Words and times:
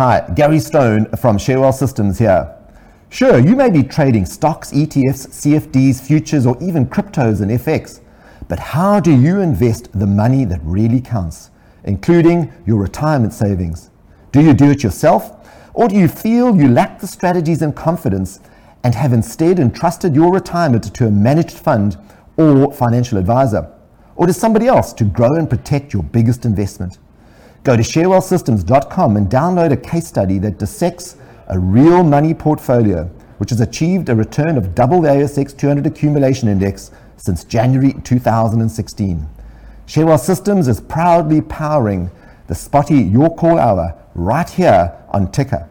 Hi, 0.00 0.26
Gary 0.34 0.60
Stone 0.60 1.10
from 1.18 1.36
Share 1.36 1.60
Wealth 1.60 1.74
Systems 1.74 2.18
here. 2.18 2.56
Sure, 3.10 3.38
you 3.38 3.54
may 3.54 3.68
be 3.68 3.82
trading 3.82 4.24
stocks, 4.24 4.72
ETFs, 4.72 5.28
CFDs, 5.28 6.00
futures, 6.00 6.46
or 6.46 6.56
even 6.62 6.86
cryptos 6.86 7.42
and 7.42 7.50
FX, 7.50 8.00
but 8.48 8.58
how 8.58 8.98
do 8.98 9.14
you 9.14 9.40
invest 9.40 9.90
the 9.92 10.06
money 10.06 10.46
that 10.46 10.58
really 10.62 11.02
counts, 11.02 11.50
including 11.84 12.50
your 12.64 12.78
retirement 12.78 13.34
savings? 13.34 13.90
Do 14.32 14.40
you 14.40 14.54
do 14.54 14.70
it 14.70 14.82
yourself, 14.82 15.46
or 15.74 15.86
do 15.86 15.96
you 15.96 16.08
feel 16.08 16.56
you 16.56 16.68
lack 16.68 16.98
the 16.98 17.06
strategies 17.06 17.60
and 17.60 17.76
confidence 17.76 18.40
and 18.82 18.94
have 18.94 19.12
instead 19.12 19.58
entrusted 19.58 20.14
your 20.14 20.32
retirement 20.32 20.94
to 20.94 21.08
a 21.08 21.10
managed 21.10 21.58
fund 21.58 21.98
or 22.38 22.72
financial 22.72 23.18
advisor, 23.18 23.70
or 24.16 24.26
to 24.26 24.32
somebody 24.32 24.66
else 24.66 24.94
to 24.94 25.04
grow 25.04 25.34
and 25.34 25.50
protect 25.50 25.92
your 25.92 26.04
biggest 26.04 26.46
investment? 26.46 26.96
Go 27.62 27.76
to 27.76 27.82
sharewealthsystems.com 27.82 29.16
and 29.18 29.28
download 29.28 29.70
a 29.70 29.76
case 29.76 30.06
study 30.06 30.38
that 30.38 30.58
dissects 30.58 31.16
a 31.48 31.58
real 31.58 32.02
money 32.02 32.32
portfolio, 32.32 33.04
which 33.36 33.50
has 33.50 33.60
achieved 33.60 34.08
a 34.08 34.14
return 34.14 34.56
of 34.56 34.74
double 34.74 35.02
the 35.02 35.08
ASX 35.08 35.56
200 35.56 35.86
accumulation 35.86 36.48
index 36.48 36.90
since 37.18 37.44
January 37.44 37.92
2016. 38.02 39.28
Share 39.84 40.06
Wealth 40.06 40.22
Systems 40.22 40.68
is 40.68 40.80
proudly 40.80 41.42
powering 41.42 42.10
the 42.46 42.54
Spotee 42.54 43.12
Your 43.12 43.34
Call 43.36 43.58
Hour 43.58 43.94
right 44.14 44.48
here 44.48 44.96
on 45.10 45.30
Ticker. 45.30 45.69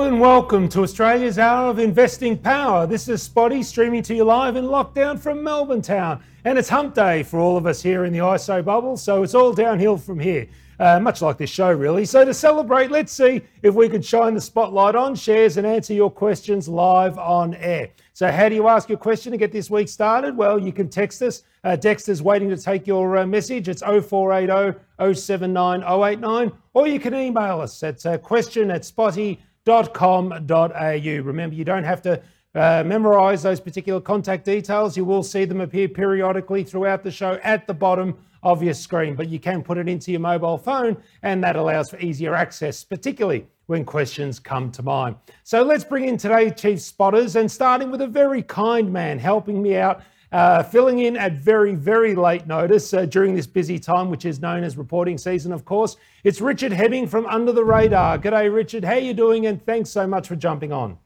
And 0.00 0.20
welcome 0.20 0.68
to 0.68 0.82
Australia's 0.82 1.40
Hour 1.40 1.70
of 1.70 1.80
Investing 1.80 2.38
Power. 2.38 2.86
This 2.86 3.08
is 3.08 3.28
Spotee 3.28 3.64
streaming 3.64 4.04
to 4.04 4.14
you 4.14 4.22
live 4.22 4.54
in 4.54 4.64
lockdown 4.64 5.18
from 5.18 5.42
Melbourne 5.42 5.82
town. 5.82 6.22
And 6.44 6.56
it's 6.56 6.68
hump 6.68 6.94
day 6.94 7.24
for 7.24 7.40
all 7.40 7.56
of 7.56 7.66
us 7.66 7.82
here 7.82 8.04
in 8.04 8.12
the 8.12 8.20
ISO 8.20 8.64
bubble, 8.64 8.96
so 8.96 9.24
it's 9.24 9.34
all 9.34 9.52
downhill 9.52 9.98
from 9.98 10.20
here. 10.20 10.46
Uh, 10.78 11.00
much 11.00 11.20
like 11.20 11.36
this 11.36 11.50
show, 11.50 11.72
really. 11.72 12.04
So, 12.04 12.24
to 12.24 12.32
celebrate, 12.32 12.92
let's 12.92 13.12
see 13.12 13.42
if 13.62 13.74
we 13.74 13.88
can 13.88 14.00
shine 14.00 14.34
the 14.34 14.40
spotlight 14.40 14.94
on 14.94 15.16
shares 15.16 15.56
and 15.56 15.66
answer 15.66 15.92
your 15.92 16.10
questions 16.10 16.68
live 16.68 17.18
on 17.18 17.54
air. 17.54 17.90
So, 18.12 18.30
how 18.30 18.48
do 18.48 18.54
you 18.54 18.68
ask 18.68 18.88
your 18.88 18.98
question 18.98 19.32
to 19.32 19.38
get 19.38 19.50
this 19.50 19.68
week 19.68 19.88
started? 19.88 20.36
Well, 20.36 20.60
you 20.60 20.72
can 20.72 20.88
text 20.88 21.20
us. 21.22 21.42
Uh, 21.64 21.74
Dexter's 21.74 22.22
waiting 22.22 22.48
to 22.50 22.56
take 22.56 22.86
your 22.86 23.16
uh, 23.16 23.26
message. 23.26 23.68
It's 23.68 23.82
0480 23.82 24.78
079 25.14 25.82
089. 25.82 26.52
Or 26.74 26.86
you 26.86 27.00
can 27.00 27.12
email 27.12 27.60
us 27.60 27.82
at 27.82 28.06
uh, 28.06 28.16
question 28.18 28.70
at 28.70 28.82
spotee 28.82 29.38
au. 29.70 31.22
Remember, 31.22 31.54
you 31.54 31.64
don't 31.64 31.84
have 31.84 32.02
to 32.02 32.22
uh, 32.54 32.82
memorize 32.84 33.42
those 33.42 33.60
particular 33.60 34.00
contact 34.00 34.44
details. 34.44 34.96
You 34.96 35.04
will 35.04 35.22
see 35.22 35.44
them 35.44 35.60
appear 35.60 35.88
periodically 35.88 36.64
throughout 36.64 37.04
the 37.04 37.10
show 37.10 37.38
at 37.42 37.66
the 37.66 37.74
bottom 37.74 38.16
of 38.42 38.62
your 38.62 38.74
screen, 38.74 39.14
but 39.14 39.28
you 39.28 39.38
can 39.38 39.62
put 39.62 39.78
it 39.78 39.88
into 39.88 40.12
your 40.12 40.20
mobile 40.20 40.58
phone, 40.58 40.96
and 41.22 41.42
that 41.42 41.56
allows 41.56 41.90
for 41.90 41.98
easier 41.98 42.34
access, 42.34 42.84
particularly 42.84 43.46
when 43.66 43.84
questions 43.84 44.38
come 44.38 44.70
to 44.70 44.82
mind. 44.82 45.16
So 45.42 45.62
let's 45.62 45.84
bring 45.84 46.06
in 46.06 46.16
today's 46.16 46.52
chief 46.56 46.80
spotters, 46.80 47.36
and 47.36 47.50
starting 47.50 47.90
with 47.90 48.00
a 48.00 48.06
very 48.06 48.42
kind 48.42 48.92
man 48.92 49.18
helping 49.18 49.60
me 49.60 49.76
out 49.76 50.02
uh, 50.32 50.62
filling 50.62 51.00
in 51.00 51.16
at 51.16 51.32
very, 51.34 51.74
very 51.74 52.14
late 52.14 52.46
notice 52.46 52.92
uh, 52.92 53.06
during 53.06 53.34
this 53.34 53.46
busy 53.46 53.78
time, 53.78 54.10
which 54.10 54.24
is 54.24 54.40
known 54.40 54.62
as 54.62 54.76
reporting 54.76 55.16
season, 55.16 55.52
of 55.52 55.64
course. 55.64 55.96
It's 56.24 56.40
Richard 56.40 56.72
Hemming 56.72 57.06
from 57.06 57.26
Under 57.26 57.52
the 57.52 57.64
Radar. 57.64 58.18
G'day, 58.18 58.52
Richard. 58.52 58.84
How 58.84 58.94
are 58.94 58.98
you 58.98 59.14
doing? 59.14 59.46
And 59.46 59.64
thanks 59.64 59.90
so 59.90 60.06
much 60.06 60.28
for 60.28 60.36
jumping 60.36 60.72
on. 60.72 60.98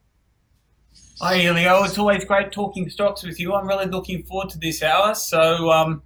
Hi, 1.21 1.45
Elio. 1.45 1.85
It's 1.85 1.99
always 1.99 2.25
great 2.25 2.51
talking 2.51 2.91
stocks 2.91 3.23
with 3.23 3.39
you. 3.39 3.55
I'm 3.55 3.69
really 3.69 3.87
looking 3.87 4.25
forward 4.25 4.51
to 4.51 4.59
this 4.59 4.83
hour. 4.83 5.15
So, 5.15 5.71
um, 5.71 6.03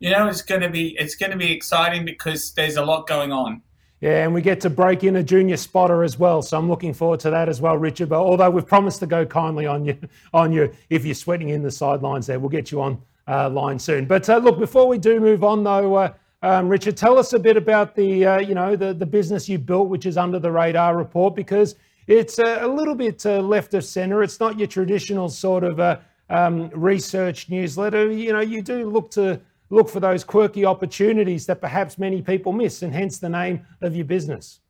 you 0.00 0.10
know, 0.10 0.26
it's 0.26 0.42
going 0.42 0.60
to 0.60 0.68
be 0.68 0.96
it's 0.98 1.14
going 1.14 1.30
to 1.30 1.38
be 1.38 1.52
exciting 1.52 2.04
because 2.04 2.52
there's 2.52 2.76
a 2.76 2.84
lot 2.84 3.06
going 3.06 3.32
on. 3.32 3.62
Yeah, 4.00 4.24
and 4.24 4.34
we 4.34 4.42
get 4.42 4.60
to 4.60 4.70
break 4.70 5.04
in 5.04 5.16
a 5.16 5.22
junior 5.22 5.56
spotter 5.56 6.04
as 6.04 6.18
well. 6.18 6.42
So 6.42 6.58
I'm 6.58 6.68
looking 6.68 6.92
forward 6.92 7.20
to 7.20 7.30
that 7.30 7.48
as 7.48 7.62
well, 7.62 7.78
Richard. 7.78 8.10
But 8.10 8.20
although 8.20 8.50
we've 8.50 8.66
promised 8.66 9.00
to 9.00 9.06
go 9.06 9.24
kindly 9.24 9.66
on 9.66 9.84
you, 9.86 9.96
on 10.34 10.52
you 10.52 10.70
if 10.90 11.04
you're 11.04 11.14
sweating 11.14 11.48
in 11.48 11.62
the 11.62 11.70
sidelines 11.70 12.26
there, 12.26 12.38
we'll 12.38 12.50
get 12.50 12.70
you 12.70 12.82
on 12.82 13.00
uh, 13.26 13.48
line 13.48 13.78
soon. 13.78 14.04
But 14.04 14.28
uh, 14.28 14.36
look, 14.38 14.58
before 14.58 14.86
we 14.86 14.98
do 14.98 15.18
move 15.18 15.42
on 15.42 15.64
though, 15.64 15.94
uh, 15.94 16.12
um, 16.42 16.68
Richard, 16.68 16.96
tell 16.96 17.18
us 17.18 17.32
a 17.32 17.38
bit 17.38 17.56
about 17.56 17.94
the 17.94 18.26
uh, 18.26 18.38
you 18.38 18.54
know 18.54 18.76
the 18.76 18.92
the 18.92 19.06
business 19.06 19.48
you 19.48 19.58
built, 19.58 19.88
which 19.88 20.04
is 20.04 20.18
under 20.18 20.38
the 20.38 20.52
radar 20.52 20.96
report, 20.96 21.34
because 21.34 21.74
it's 22.06 22.38
a, 22.38 22.64
a 22.64 22.68
little 22.68 22.94
bit 22.94 23.24
uh, 23.24 23.40
left 23.40 23.72
of 23.74 23.84
center. 23.84 24.22
It's 24.22 24.38
not 24.38 24.58
your 24.58 24.68
traditional 24.68 25.30
sort 25.30 25.64
of 25.64 25.80
uh, 25.80 25.98
um, 26.28 26.68
research 26.74 27.48
newsletter. 27.48 28.12
You 28.12 28.34
know, 28.34 28.40
you 28.40 28.60
do 28.60 28.88
look 28.88 29.10
to 29.12 29.40
look 29.70 29.88
for 29.88 30.00
those 30.00 30.24
quirky 30.24 30.64
opportunities 30.64 31.46
that 31.46 31.60
perhaps 31.60 31.98
many 31.98 32.22
people 32.22 32.52
miss, 32.52 32.82
and 32.82 32.92
hence 32.92 33.18
the 33.18 33.28
name 33.28 33.66
of 33.80 33.94
your 33.94 34.04
business. 34.04 34.60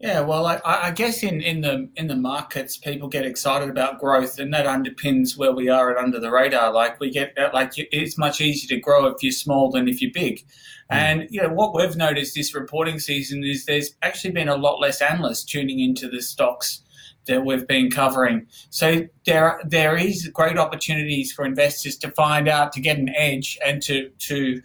Yeah, 0.00 0.20
well, 0.20 0.46
I, 0.46 0.60
I, 0.64 0.90
guess 0.90 1.22
in, 1.22 1.40
in 1.40 1.62
the 1.62 1.88
in 1.96 2.08
the 2.08 2.16
markets, 2.16 2.76
people 2.76 3.08
get 3.08 3.24
excited 3.24 3.70
about 3.70 4.00
growth, 4.00 4.38
and 4.38 4.52
that 4.52 4.66
underpins 4.66 5.38
where 5.38 5.52
we 5.52 5.70
are 5.70 5.90
at 5.90 6.02
under 6.02 6.20
the 6.20 6.30
radar. 6.30 6.72
Like 6.72 7.00
we 7.00 7.10
get 7.10 7.34
like 7.54 7.72
it's 7.76 8.18
much 8.18 8.40
easier 8.40 8.76
to 8.76 8.82
grow 8.82 9.06
if 9.06 9.22
you're 9.22 9.32
small 9.32 9.70
than 9.70 9.88
if 9.88 10.02
you're 10.02 10.10
big. 10.12 10.40
Mm. 10.40 10.44
And 10.90 11.26
you 11.30 11.40
know 11.40 11.48
what 11.48 11.74
we've 11.74 11.96
noticed 11.96 12.34
this 12.34 12.54
reporting 12.54 12.98
season 12.98 13.44
is 13.44 13.64
there's 13.64 13.94
actually 14.02 14.32
been 14.32 14.48
a 14.48 14.56
lot 14.56 14.78
less 14.78 15.00
analysts 15.00 15.44
tuning 15.44 15.80
into 15.80 16.10
the 16.10 16.20
stocks 16.20 16.82
that 17.26 17.44
we've 17.44 17.66
been 17.66 17.90
covering. 17.90 18.46
So 18.70 19.06
there 19.26 19.60
there 19.64 19.96
is 19.96 20.28
great 20.28 20.58
opportunities 20.58 21.32
for 21.32 21.44
investors 21.44 21.96
to 21.98 22.10
find 22.10 22.48
out, 22.48 22.72
to 22.72 22.80
get 22.80 22.98
an 22.98 23.10
edge, 23.16 23.58
and 23.64 23.82
to 23.82 24.10
to 24.10 24.62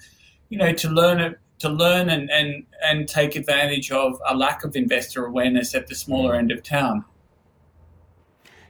you 0.49 0.57
know 0.57 0.73
to 0.73 0.89
learn 0.89 1.19
it. 1.19 1.39
To 1.59 1.67
learn 1.67 2.09
and, 2.09 2.31
and, 2.31 2.65
and 2.81 3.05
take 3.05 3.35
advantage 3.35 3.91
of 3.91 4.17
a 4.25 4.33
lack 4.33 4.63
of 4.63 4.77
investor 4.77 5.25
awareness 5.25 5.75
at 5.75 5.87
the 5.87 5.93
smaller 5.93 6.33
end 6.33 6.53
of 6.53 6.63
town. 6.63 7.03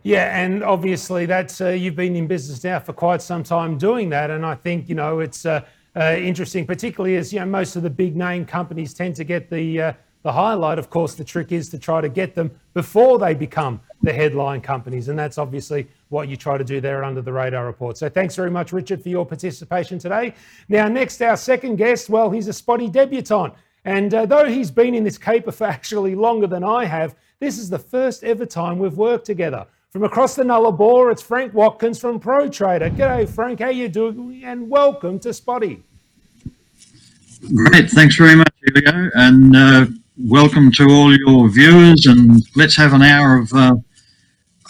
Yeah, 0.01 0.35
and 0.35 0.63
obviously 0.63 1.27
that's 1.27 1.61
uh, 1.61 1.69
you've 1.69 1.95
been 1.95 2.15
in 2.15 2.25
business 2.25 2.63
now 2.63 2.79
for 2.79 2.93
quite 2.93 3.21
some 3.21 3.43
time 3.43 3.77
doing 3.77 4.09
that, 4.09 4.31
and 4.31 4.45
I 4.45 4.55
think 4.55 4.87
you 4.87 4.95
know 4.95 5.19
it's 5.19 5.45
uh, 5.45 5.65
uh, 5.95 6.15
interesting, 6.17 6.65
particularly 6.65 7.17
as 7.17 7.33
you 7.33 7.39
know 7.39 7.45
most 7.45 7.75
of 7.75 7.83
the 7.83 7.89
big 7.89 8.15
name 8.15 8.45
companies 8.45 8.93
tend 8.93 9.15
to 9.17 9.23
get 9.23 9.49
the 9.49 9.81
uh, 9.81 9.93
the 10.21 10.31
highlight, 10.31 10.79
of 10.79 10.89
course, 10.89 11.15
the 11.15 11.23
trick 11.23 11.51
is 11.51 11.69
to 11.69 11.79
try 11.79 12.01
to 12.01 12.09
get 12.09 12.35
them 12.35 12.51
before 12.73 13.17
they 13.17 13.33
become 13.33 13.79
the 14.01 14.11
headline 14.11 14.61
companies. 14.61 15.07
And 15.07 15.17
that's 15.17 15.37
obviously 15.37 15.87
what 16.09 16.27
you 16.27 16.35
try 16.35 16.57
to 16.57 16.63
do 16.63 16.81
there 16.81 17.03
under 17.03 17.21
the 17.21 17.31
radar 17.31 17.65
report. 17.65 17.97
So 17.97 18.09
thanks 18.09 18.35
very 18.35 18.51
much, 18.51 18.73
Richard, 18.73 19.01
for 19.01 19.09
your 19.09 19.25
participation 19.25 19.97
today. 19.97 20.33
Now, 20.67 20.87
next, 20.87 21.21
our 21.21 21.37
second 21.37 21.77
guest, 21.77 22.09
well, 22.09 22.29
he's 22.29 22.47
a 22.47 22.51
Spotee 22.51 22.91
debutant. 22.91 23.53
And 23.85 24.13
uh, 24.13 24.25
though 24.25 24.45
he's 24.45 24.71
been 24.71 24.93
in 24.93 25.03
this 25.03 25.17
caper 25.17 25.51
for 25.51 25.63
actually 25.67 26.15
longer 26.15 26.47
than 26.47 26.63
I 26.63 26.85
have, 26.85 27.15
this 27.39 27.57
is 27.57 27.69
the 27.69 27.79
first 27.79 28.23
ever 28.23 28.45
time 28.45 28.79
we've 28.79 28.97
worked 28.97 29.25
together. 29.25 29.65
From 29.91 30.03
across 30.03 30.35
the 30.35 30.43
Nullarbor, 30.43 31.11
it's 31.11 31.21
Frank 31.21 31.53
Watkins 31.53 31.97
from 31.97 32.19
Pro 32.19 32.47
Trader. 32.47 32.91
G'day, 32.91 33.27
Frank. 33.27 33.59
How 33.59 33.69
you 33.69 33.87
doing? 33.89 34.43
And 34.43 34.69
welcome 34.69 35.17
to 35.21 35.29
Spotee. 35.29 35.81
Great. 37.55 37.89
Thanks 37.89 38.15
very 38.15 38.35
much, 38.35 38.53
Elio. 38.67 39.09
And 39.15 39.55
uh, 39.55 39.85
welcome 40.19 40.71
to 40.73 40.83
all 40.89 41.15
your 41.15 41.49
viewers, 41.49 42.05
and 42.05 42.41
let's 42.55 42.75
have 42.75 42.93
an 42.93 43.01
hour 43.01 43.37
of, 43.37 43.53
uh, 43.53 43.75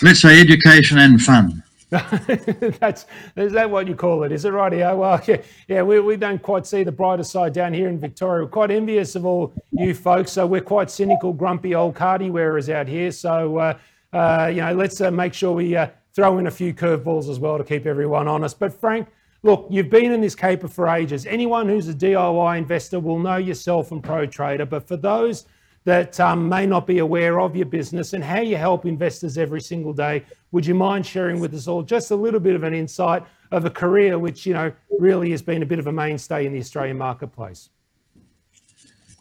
let's 0.01 0.21
say, 0.21 0.39
education 0.39 0.97
and 0.99 1.21
fun. 1.21 1.63
That's 1.89 3.07
is 3.35 3.51
that 3.53 3.69
what 3.69 3.87
you 3.87 3.95
call 3.95 4.23
it? 4.23 4.31
Is 4.31 4.45
it 4.45 4.51
right? 4.51 4.71
Yeah. 4.71 4.93
Well, 4.93 5.19
yeah, 5.27 5.41
yeah. 5.67 5.81
We, 5.81 5.99
we 5.99 6.17
don't 6.17 6.41
quite 6.41 6.67
see 6.67 6.83
the 6.83 6.91
brighter 6.91 7.23
side 7.23 7.51
down 7.51 7.73
here 7.73 7.89
in 7.89 7.97
Victoria. 7.97 8.43
We're 8.43 8.51
quite 8.51 8.69
envious 8.69 9.15
of 9.15 9.25
all 9.25 9.51
you 9.71 9.95
folks. 9.95 10.31
So 10.33 10.45
we're 10.45 10.61
quite 10.61 10.91
cynical, 10.91 11.33
grumpy 11.33 11.73
old 11.73 11.95
cardi 11.95 12.29
wearers 12.29 12.69
out 12.69 12.87
here. 12.87 13.11
So 13.11 13.57
uh, 13.57 13.77
uh, 14.13 14.51
you 14.53 14.61
know, 14.61 14.73
let's 14.73 15.01
uh, 15.01 15.11
make 15.11 15.33
sure 15.33 15.53
we 15.53 15.75
uh, 15.75 15.87
throw 16.13 16.37
in 16.37 16.47
a 16.47 16.51
few 16.51 16.73
curveballs 16.73 17.29
as 17.29 17.39
well 17.39 17.57
to 17.57 17.63
keep 17.63 17.85
everyone 17.85 18.27
honest. 18.27 18.59
But 18.59 18.73
Frank, 18.79 19.07
Look, 19.41 19.67
you've 19.69 19.89
been 19.89 20.11
in 20.11 20.21
this 20.21 20.35
caper 20.35 20.67
for 20.67 20.89
ages. 20.89 21.25
Anyone 21.25 21.69
who's 21.69 21.87
a 21.87 21.93
DIY 21.93 22.57
investor 22.57 22.99
will 22.99 23.19
know 23.19 23.37
yourself 23.37 23.91
and 23.91 24.03
Pro 24.03 24.25
Trader, 24.25 24.65
but 24.65 24.87
for 24.87 24.97
those 24.97 25.45
that 25.85 26.19
um, 26.19 26.49
may 26.49 26.65
not 26.65 26.85
be 26.85 26.99
aware 26.99 27.39
of 27.39 27.55
your 27.55 27.65
business 27.65 28.13
and 28.13 28.23
how 28.23 28.41
you 28.41 28.57
help 28.57 28.85
investors 28.85 29.37
every 29.37 29.61
single 29.61 29.93
day, 29.93 30.23
would 30.51 30.65
you 30.65 30.75
mind 30.75 31.05
sharing 31.05 31.39
with 31.39 31.53
us 31.53 31.67
all 31.67 31.81
just 31.81 32.11
a 32.11 32.15
little 32.15 32.39
bit 32.39 32.53
of 32.53 32.63
an 32.63 32.73
insight 32.73 33.23
of 33.51 33.63
a 33.63 33.69
career 33.69 34.19
which, 34.19 34.45
you 34.45 34.53
know, 34.53 34.71
really 34.99 35.31
has 35.31 35.41
been 35.41 35.63
a 35.63 35.65
bit 35.65 35.79
of 35.79 35.87
a 35.87 35.91
mainstay 35.91 36.45
in 36.45 36.51
the 36.51 36.59
Australian 36.59 36.97
marketplace? 36.97 37.69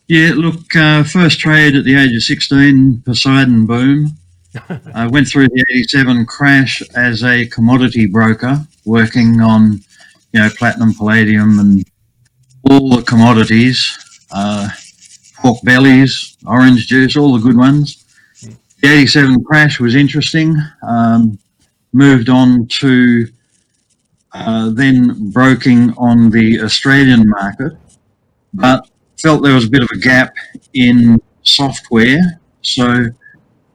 Yeah, 0.09 0.33
look, 0.35 0.75
uh, 0.75 1.05
first 1.05 1.39
trade 1.39 1.77
at 1.77 1.85
the 1.85 1.95
age 1.95 2.15
of 2.17 2.23
16, 2.23 3.03
Poseidon 3.05 3.67
boom. 3.67 4.09
I 4.95 5.07
went 5.07 5.29
through 5.29 5.49
the 5.49 5.65
87 5.71 6.27
crash 6.27 6.83
as 6.97 7.23
a 7.23 7.47
commodity 7.47 8.07
broker 8.07 8.67
working 8.85 9.41
on 9.41 9.81
you 10.33 10.41
know, 10.41 10.49
platinum, 10.51 10.95
palladium, 10.95 11.59
and 11.59 11.85
all 12.65 12.91
the 12.91 13.03
commodities, 13.03 14.27
uh, 14.33 14.69
pork 15.37 15.59
bellies, 15.63 16.37
orange 16.47 16.87
juice, 16.87 17.17
all 17.17 17.33
the 17.33 17.43
good 17.43 17.57
ones. 17.57 18.05
The 18.83 18.89
87 18.89 19.45
crash 19.45 19.81
was 19.81 19.95
interesting. 19.95 20.57
Um, 20.83 21.39
moved 21.93 22.29
on 22.29 22.67
to 22.67 23.27
uh, 24.33 24.71
then 24.71 25.31
broking 25.31 25.93
on 25.97 26.31
the 26.31 26.61
Australian 26.61 27.29
market, 27.29 27.73
but 28.55 28.89
felt 29.21 29.43
there 29.43 29.55
was 29.55 29.67
a 29.67 29.71
bit 29.71 29.83
of 29.83 29.89
a 29.93 29.99
gap 29.99 30.35
in 30.75 31.21
software. 31.43 32.21
So 32.63 32.85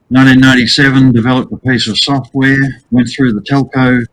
1997 0.09 1.11
developed 1.11 1.51
a 1.51 1.57
piece 1.57 1.87
of 1.87 1.97
software, 1.97 2.81
went 2.91 3.09
through 3.09 3.33
the 3.33 3.41
telco 3.41 4.05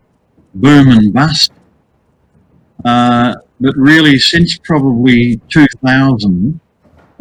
boom 0.54 0.88
and 0.88 1.12
bust. 1.12 1.52
Uh, 2.84 3.34
but 3.60 3.74
really, 3.76 4.18
since 4.18 4.58
probably 4.58 5.40
2000, 5.48 6.60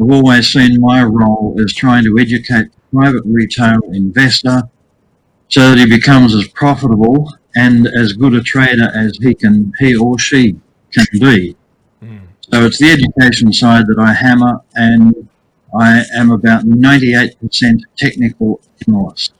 I've 0.00 0.10
always 0.10 0.48
seen 0.48 0.80
my 0.80 1.02
role 1.02 1.56
as 1.62 1.74
trying 1.74 2.04
to 2.04 2.18
educate 2.18 2.70
the 2.72 2.98
private 2.98 3.22
retail 3.26 3.80
investor 3.92 4.62
so 5.48 5.70
that 5.70 5.78
he 5.78 5.86
becomes 5.86 6.34
as 6.34 6.48
profitable 6.48 7.32
and 7.56 7.86
as 7.98 8.12
good 8.14 8.34
a 8.34 8.40
trader 8.40 8.90
as 8.94 9.18
he 9.20 9.34
can, 9.34 9.72
he 9.78 9.96
or 9.96 10.18
she 10.18 10.56
can 10.92 11.06
be. 11.12 11.56
Mm. 12.02 12.20
So 12.40 12.64
it's 12.64 12.78
the 12.78 12.90
education 12.90 13.52
side 13.52 13.86
that 13.88 13.98
I 13.98 14.12
hammer, 14.12 14.60
and 14.74 15.28
I 15.78 16.04
am 16.14 16.30
about 16.30 16.64
98% 16.64 17.80
technical 17.96 18.60
analyst. 18.86 19.34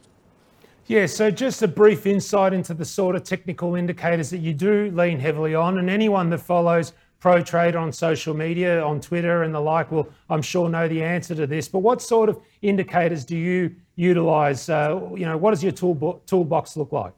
Yeah, 0.90 1.06
so 1.06 1.31
just 1.31 1.62
a 1.62 1.69
brief 1.69 2.04
insight 2.04 2.52
into 2.52 2.75
the 2.75 2.84
sort 2.84 3.14
of 3.14 3.22
technical 3.22 3.76
indicators 3.76 4.28
that 4.31 4.38
you 4.38 4.52
do 4.52 4.90
lean 4.90 5.20
heavily 5.20 5.54
on, 5.54 5.78
and 5.78 5.88
anyone 5.88 6.31
that 6.31 6.38
follows 6.38 6.94
Pro 7.20 7.40
Trader 7.40 7.78
on 7.78 7.92
social 7.92 8.34
media, 8.34 8.82
on 8.82 9.00
Twitter 9.00 9.44
and 9.44 9.54
the 9.54 9.60
like 9.60 9.92
will, 9.92 10.08
I'm 10.28 10.42
sure, 10.42 10.69
know 10.69 10.88
the 10.88 11.00
answer 11.00 11.32
to 11.37 11.46
this. 11.46 11.69
But 11.69 11.78
what 11.78 12.02
sort 12.02 12.28
of 12.28 12.40
indicators 12.62 13.25
do 13.25 13.37
you 13.37 13.72
utilize? 13.94 14.69
Uh, 14.69 15.10
you 15.14 15.26
know, 15.26 15.37
what 15.37 15.52
does 15.52 15.62
your 15.62 15.70
tool 15.70 16.20
toolbox 16.26 16.76
look 16.76 16.90
like? 16.90 17.12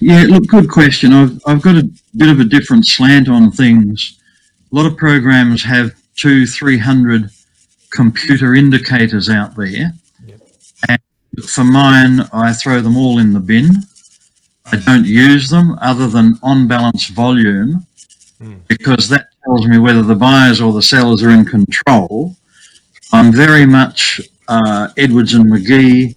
Yeah, 0.00 0.24
look, 0.26 0.46
good 0.46 0.70
question. 0.70 1.12
I've, 1.12 1.38
I've 1.46 1.60
got 1.60 1.76
a 1.76 1.86
bit 2.16 2.30
of 2.30 2.40
a 2.40 2.44
different 2.44 2.86
slant 2.86 3.28
on 3.28 3.50
things. 3.50 4.18
A 4.72 4.74
lot 4.74 4.86
of 4.86 4.96
programs 4.96 5.62
have 5.64 5.94
two, 6.16 6.46
three 6.46 6.78
hundred 6.78 7.28
computer 7.90 8.54
indicators 8.54 9.28
out 9.28 9.54
there. 9.56 9.92
For 11.42 11.64
mine, 11.64 12.20
I 12.32 12.52
throw 12.52 12.80
them 12.80 12.96
all 12.96 13.18
in 13.18 13.32
the 13.32 13.40
bin. 13.40 13.70
I 14.66 14.76
don't 14.76 15.06
use 15.06 15.48
them 15.50 15.76
other 15.80 16.06
than 16.08 16.38
on 16.42 16.66
balance 16.66 17.08
volume 17.08 17.86
mm. 18.40 18.60
because 18.66 19.08
that 19.08 19.28
tells 19.44 19.66
me 19.66 19.78
whether 19.78 20.02
the 20.02 20.14
buyers 20.14 20.60
or 20.60 20.72
the 20.72 20.82
sellers 20.82 21.22
are 21.22 21.30
in 21.30 21.44
control. 21.44 22.36
I'm 23.12 23.32
very 23.32 23.66
much 23.66 24.20
uh, 24.48 24.88
Edwards 24.96 25.34
and 25.34 25.48
Magee 25.48 26.16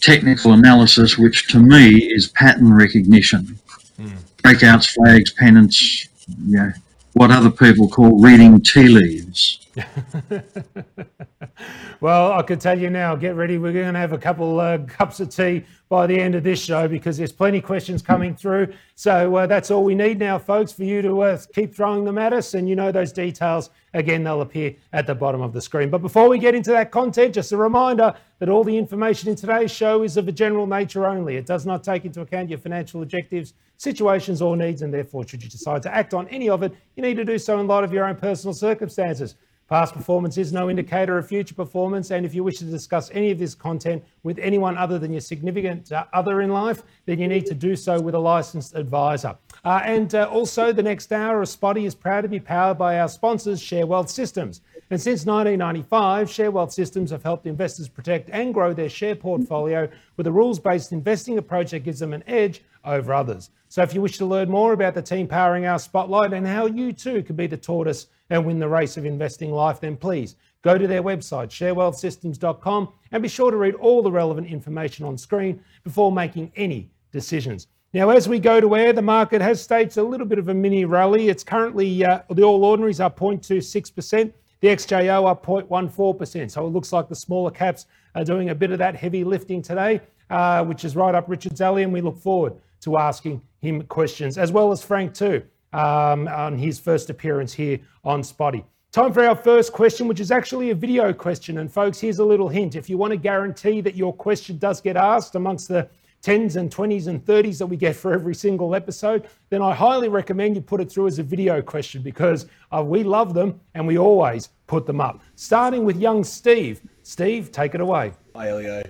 technical 0.00 0.52
analysis, 0.52 1.18
which 1.18 1.48
to 1.48 1.58
me 1.58 1.96
is 2.14 2.28
pattern 2.28 2.72
recognition. 2.72 3.58
Mm. 3.98 4.16
Breakouts, 4.42 4.90
flags, 4.90 5.32
pennants, 5.32 6.08
you 6.46 6.56
know, 6.56 6.72
what 7.14 7.30
other 7.30 7.50
people 7.50 7.88
call 7.88 8.20
reading 8.20 8.60
tea 8.60 8.88
leaves. 8.88 9.66
well, 12.00 12.32
I 12.32 12.42
can 12.42 12.58
tell 12.58 12.78
you 12.78 12.90
now, 12.90 13.14
get 13.14 13.36
ready. 13.36 13.58
We're 13.58 13.72
going 13.72 13.92
to 13.92 14.00
have 14.00 14.12
a 14.12 14.18
couple 14.18 14.58
uh, 14.58 14.78
cups 14.78 15.20
of 15.20 15.28
tea 15.28 15.64
by 15.88 16.06
the 16.06 16.18
end 16.18 16.34
of 16.34 16.42
this 16.42 16.62
show 16.62 16.88
because 16.88 17.16
there's 17.16 17.32
plenty 17.32 17.58
of 17.58 17.64
questions 17.64 18.02
coming 18.02 18.34
through. 18.34 18.72
So 18.94 19.34
uh, 19.36 19.46
that's 19.46 19.70
all 19.70 19.84
we 19.84 19.94
need 19.94 20.18
now, 20.18 20.38
folks, 20.38 20.72
for 20.72 20.84
you 20.84 21.02
to 21.02 21.22
uh, 21.22 21.38
keep 21.54 21.74
throwing 21.74 22.04
them 22.04 22.18
at 22.18 22.32
us. 22.32 22.54
And 22.54 22.68
you 22.68 22.76
know 22.76 22.90
those 22.90 23.12
details, 23.12 23.70
again, 23.94 24.24
they'll 24.24 24.40
appear 24.40 24.74
at 24.92 25.06
the 25.06 25.14
bottom 25.14 25.40
of 25.40 25.52
the 25.52 25.60
screen. 25.60 25.90
But 25.90 26.02
before 26.02 26.28
we 26.28 26.38
get 26.38 26.54
into 26.54 26.70
that 26.70 26.90
content, 26.90 27.34
just 27.34 27.52
a 27.52 27.56
reminder 27.56 28.14
that 28.38 28.48
all 28.48 28.64
the 28.64 28.76
information 28.76 29.28
in 29.28 29.36
today's 29.36 29.70
show 29.70 30.02
is 30.02 30.16
of 30.16 30.28
a 30.28 30.32
general 30.32 30.66
nature 30.66 31.06
only. 31.06 31.36
It 31.36 31.46
does 31.46 31.66
not 31.66 31.84
take 31.84 32.04
into 32.04 32.22
account 32.22 32.50
your 32.50 32.58
financial 32.58 33.02
objectives, 33.02 33.54
situations, 33.76 34.42
or 34.42 34.56
needs. 34.56 34.82
And 34.82 34.92
therefore, 34.92 35.26
should 35.26 35.42
you 35.42 35.48
decide 35.48 35.82
to 35.84 35.94
act 35.94 36.14
on 36.14 36.28
any 36.28 36.48
of 36.48 36.62
it, 36.62 36.72
you 36.96 37.02
need 37.02 37.16
to 37.16 37.24
do 37.24 37.38
so 37.38 37.60
in 37.60 37.66
light 37.66 37.84
of 37.84 37.92
your 37.92 38.04
own 38.04 38.16
personal 38.16 38.54
circumstances. 38.54 39.36
Past 39.70 39.94
performance 39.94 40.36
is 40.36 40.52
no 40.52 40.68
indicator 40.68 41.16
of 41.16 41.28
future 41.28 41.54
performance, 41.54 42.10
and 42.10 42.26
if 42.26 42.34
you 42.34 42.42
wish 42.42 42.58
to 42.58 42.64
discuss 42.64 43.08
any 43.12 43.30
of 43.30 43.38
this 43.38 43.54
content 43.54 44.02
with 44.24 44.36
anyone 44.40 44.76
other 44.76 44.98
than 44.98 45.12
your 45.12 45.20
significant 45.20 45.92
uh, 45.92 46.06
other 46.12 46.40
in 46.40 46.50
life, 46.50 46.82
then 47.06 47.20
you 47.20 47.28
need 47.28 47.46
to 47.46 47.54
do 47.54 47.76
so 47.76 48.00
with 48.00 48.16
a 48.16 48.18
licensed 48.18 48.74
advisor. 48.74 49.36
Uh, 49.64 49.80
and 49.84 50.16
uh, 50.16 50.28
also, 50.28 50.72
the 50.72 50.82
next 50.82 51.12
hour 51.12 51.40
of 51.42 51.48
Spotee 51.48 51.86
is 51.86 51.94
proud 51.94 52.22
to 52.22 52.28
be 52.28 52.40
powered 52.40 52.78
by 52.78 52.98
our 52.98 53.08
sponsors, 53.08 53.62
Share 53.62 53.86
Wealth 53.86 54.10
Systems. 54.10 54.60
And 54.90 55.00
since 55.00 55.24
1995, 55.24 56.28
ShareWealth 56.28 56.72
Systems 56.72 57.12
have 57.12 57.22
helped 57.22 57.46
investors 57.46 57.88
protect 57.88 58.28
and 58.30 58.52
grow 58.52 58.72
their 58.72 58.88
share 58.88 59.14
portfolio 59.14 59.88
with 60.16 60.26
a 60.26 60.32
rules 60.32 60.58
based 60.58 60.90
investing 60.90 61.38
approach 61.38 61.70
that 61.70 61.84
gives 61.84 62.00
them 62.00 62.12
an 62.12 62.24
edge 62.26 62.62
over 62.84 63.14
others. 63.14 63.50
So, 63.68 63.82
if 63.82 63.94
you 63.94 64.00
wish 64.00 64.18
to 64.18 64.26
learn 64.26 64.50
more 64.50 64.72
about 64.72 64.94
the 64.94 65.02
team 65.02 65.28
powering 65.28 65.64
our 65.64 65.78
spotlight 65.78 66.32
and 66.32 66.44
how 66.44 66.66
you 66.66 66.92
too 66.92 67.22
can 67.22 67.36
be 67.36 67.46
the 67.46 67.56
tortoise 67.56 68.08
and 68.30 68.44
win 68.44 68.58
the 68.58 68.68
race 68.68 68.96
of 68.96 69.06
investing 69.06 69.52
life, 69.52 69.78
then 69.78 69.96
please 69.96 70.34
go 70.62 70.76
to 70.76 70.88
their 70.88 71.04
website, 71.04 71.50
sharewealthsystems.com, 71.50 72.92
and 73.12 73.22
be 73.22 73.28
sure 73.28 73.52
to 73.52 73.56
read 73.56 73.74
all 73.76 74.02
the 74.02 74.10
relevant 74.10 74.48
information 74.48 75.06
on 75.06 75.16
screen 75.16 75.60
before 75.84 76.10
making 76.10 76.50
any 76.56 76.90
decisions. 77.12 77.68
Now, 77.92 78.10
as 78.10 78.28
we 78.28 78.38
go 78.40 78.60
to 78.60 78.76
air, 78.76 78.92
the 78.92 79.02
market 79.02 79.40
has 79.40 79.62
staged 79.62 79.98
a 79.98 80.02
little 80.02 80.26
bit 80.26 80.38
of 80.38 80.48
a 80.48 80.54
mini 80.54 80.84
rally. 80.84 81.28
It's 81.28 81.42
currently, 81.42 82.04
uh, 82.04 82.20
the 82.30 82.42
All 82.42 82.64
Ordinaries 82.64 83.00
are 83.00 83.10
0.26%, 83.10 84.32
the 84.60 84.68
XJO 84.68 85.28
up 85.28 85.44
0.14%. 85.44 86.50
So 86.50 86.66
it 86.66 86.70
looks 86.70 86.92
like 86.92 87.08
the 87.08 87.14
smaller 87.14 87.50
caps 87.50 87.86
are 88.14 88.24
doing 88.24 88.50
a 88.50 88.54
bit 88.54 88.70
of 88.70 88.78
that 88.78 88.94
heavy 88.94 89.24
lifting 89.24 89.62
today, 89.62 90.00
uh, 90.28 90.64
which 90.64 90.84
is 90.84 90.96
right 90.96 91.14
up 91.14 91.28
Richard's 91.28 91.60
alley, 91.60 91.82
and 91.82 91.92
we 91.92 92.00
look 92.00 92.18
forward 92.18 92.54
to 92.82 92.96
asking 92.96 93.42
him 93.60 93.82
questions, 93.82 94.38
as 94.38 94.52
well 94.52 94.72
as 94.72 94.82
Frank 94.82 95.14
too 95.14 95.42
um, 95.72 96.28
on 96.28 96.56
his 96.56 96.78
first 96.78 97.10
appearance 97.10 97.52
here 97.52 97.78
on 98.04 98.22
Spotee. 98.22 98.64
Time 98.92 99.12
for 99.12 99.24
our 99.24 99.36
first 99.36 99.72
question, 99.72 100.08
which 100.08 100.18
is 100.18 100.32
actually 100.32 100.70
a 100.70 100.74
video 100.74 101.12
question. 101.12 101.58
And 101.58 101.72
folks, 101.72 102.00
here's 102.00 102.18
a 102.18 102.24
little 102.24 102.48
hint. 102.48 102.74
If 102.74 102.90
you 102.90 102.98
want 102.98 103.12
to 103.12 103.16
guarantee 103.16 103.80
that 103.82 103.94
your 103.94 104.12
question 104.12 104.58
does 104.58 104.80
get 104.80 104.96
asked 104.96 105.36
amongst 105.36 105.68
the 105.68 105.88
10s 106.22 106.56
and 106.56 106.70
20s 106.70 107.06
and 107.06 107.24
30s 107.24 107.58
that 107.58 107.66
we 107.66 107.76
get 107.76 107.96
for 107.96 108.12
every 108.12 108.34
single 108.34 108.74
episode, 108.74 109.28
then 109.48 109.62
I 109.62 109.74
highly 109.74 110.08
recommend 110.08 110.56
you 110.56 110.62
put 110.62 110.80
it 110.80 110.90
through 110.90 111.06
as 111.06 111.18
a 111.18 111.22
video 111.22 111.62
question 111.62 112.02
because 112.02 112.46
uh, 112.70 112.82
we 112.82 113.02
love 113.02 113.34
them 113.34 113.60
and 113.74 113.86
we 113.86 113.98
always 113.98 114.48
put 114.66 114.86
them 114.86 115.00
up. 115.00 115.22
Starting 115.36 115.84
with 115.84 115.96
young 115.96 116.24
Steve. 116.24 116.80
Steve, 117.02 117.50
take 117.52 117.74
it 117.74 117.80
away. 117.80 118.12
Hi, 118.36 118.48
Elio. 118.48 118.82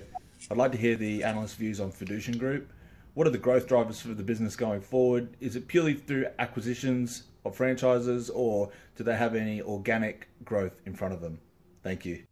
I'd 0.49 0.57
like 0.57 0.71
to 0.73 0.77
hear 0.77 0.95
the 0.95 1.23
analyst 1.23 1.55
views 1.55 1.79
on 1.79 1.91
Fiducian 1.91 2.37
Group 2.37 2.71
what 3.13 3.27
are 3.27 3.31
the 3.31 3.37
growth 3.37 3.67
drivers 3.67 3.99
for 3.99 4.09
the 4.09 4.23
business 4.23 4.55
going 4.55 4.81
forward? 4.81 5.35
Is 5.39 5.55
it 5.55 5.67
purely 5.67 5.95
through 5.95 6.27
acquisitions 6.39 7.23
of 7.43 7.55
franchises, 7.55 8.29
or 8.29 8.71
do 8.95 9.03
they 9.03 9.17
have 9.17 9.35
any 9.35 9.61
organic 9.61 10.29
growth 10.45 10.79
in 10.85 10.93
front 10.93 11.13
of 11.13 11.21
them? 11.21 11.39
Thank 11.83 12.05
you. 12.05 12.23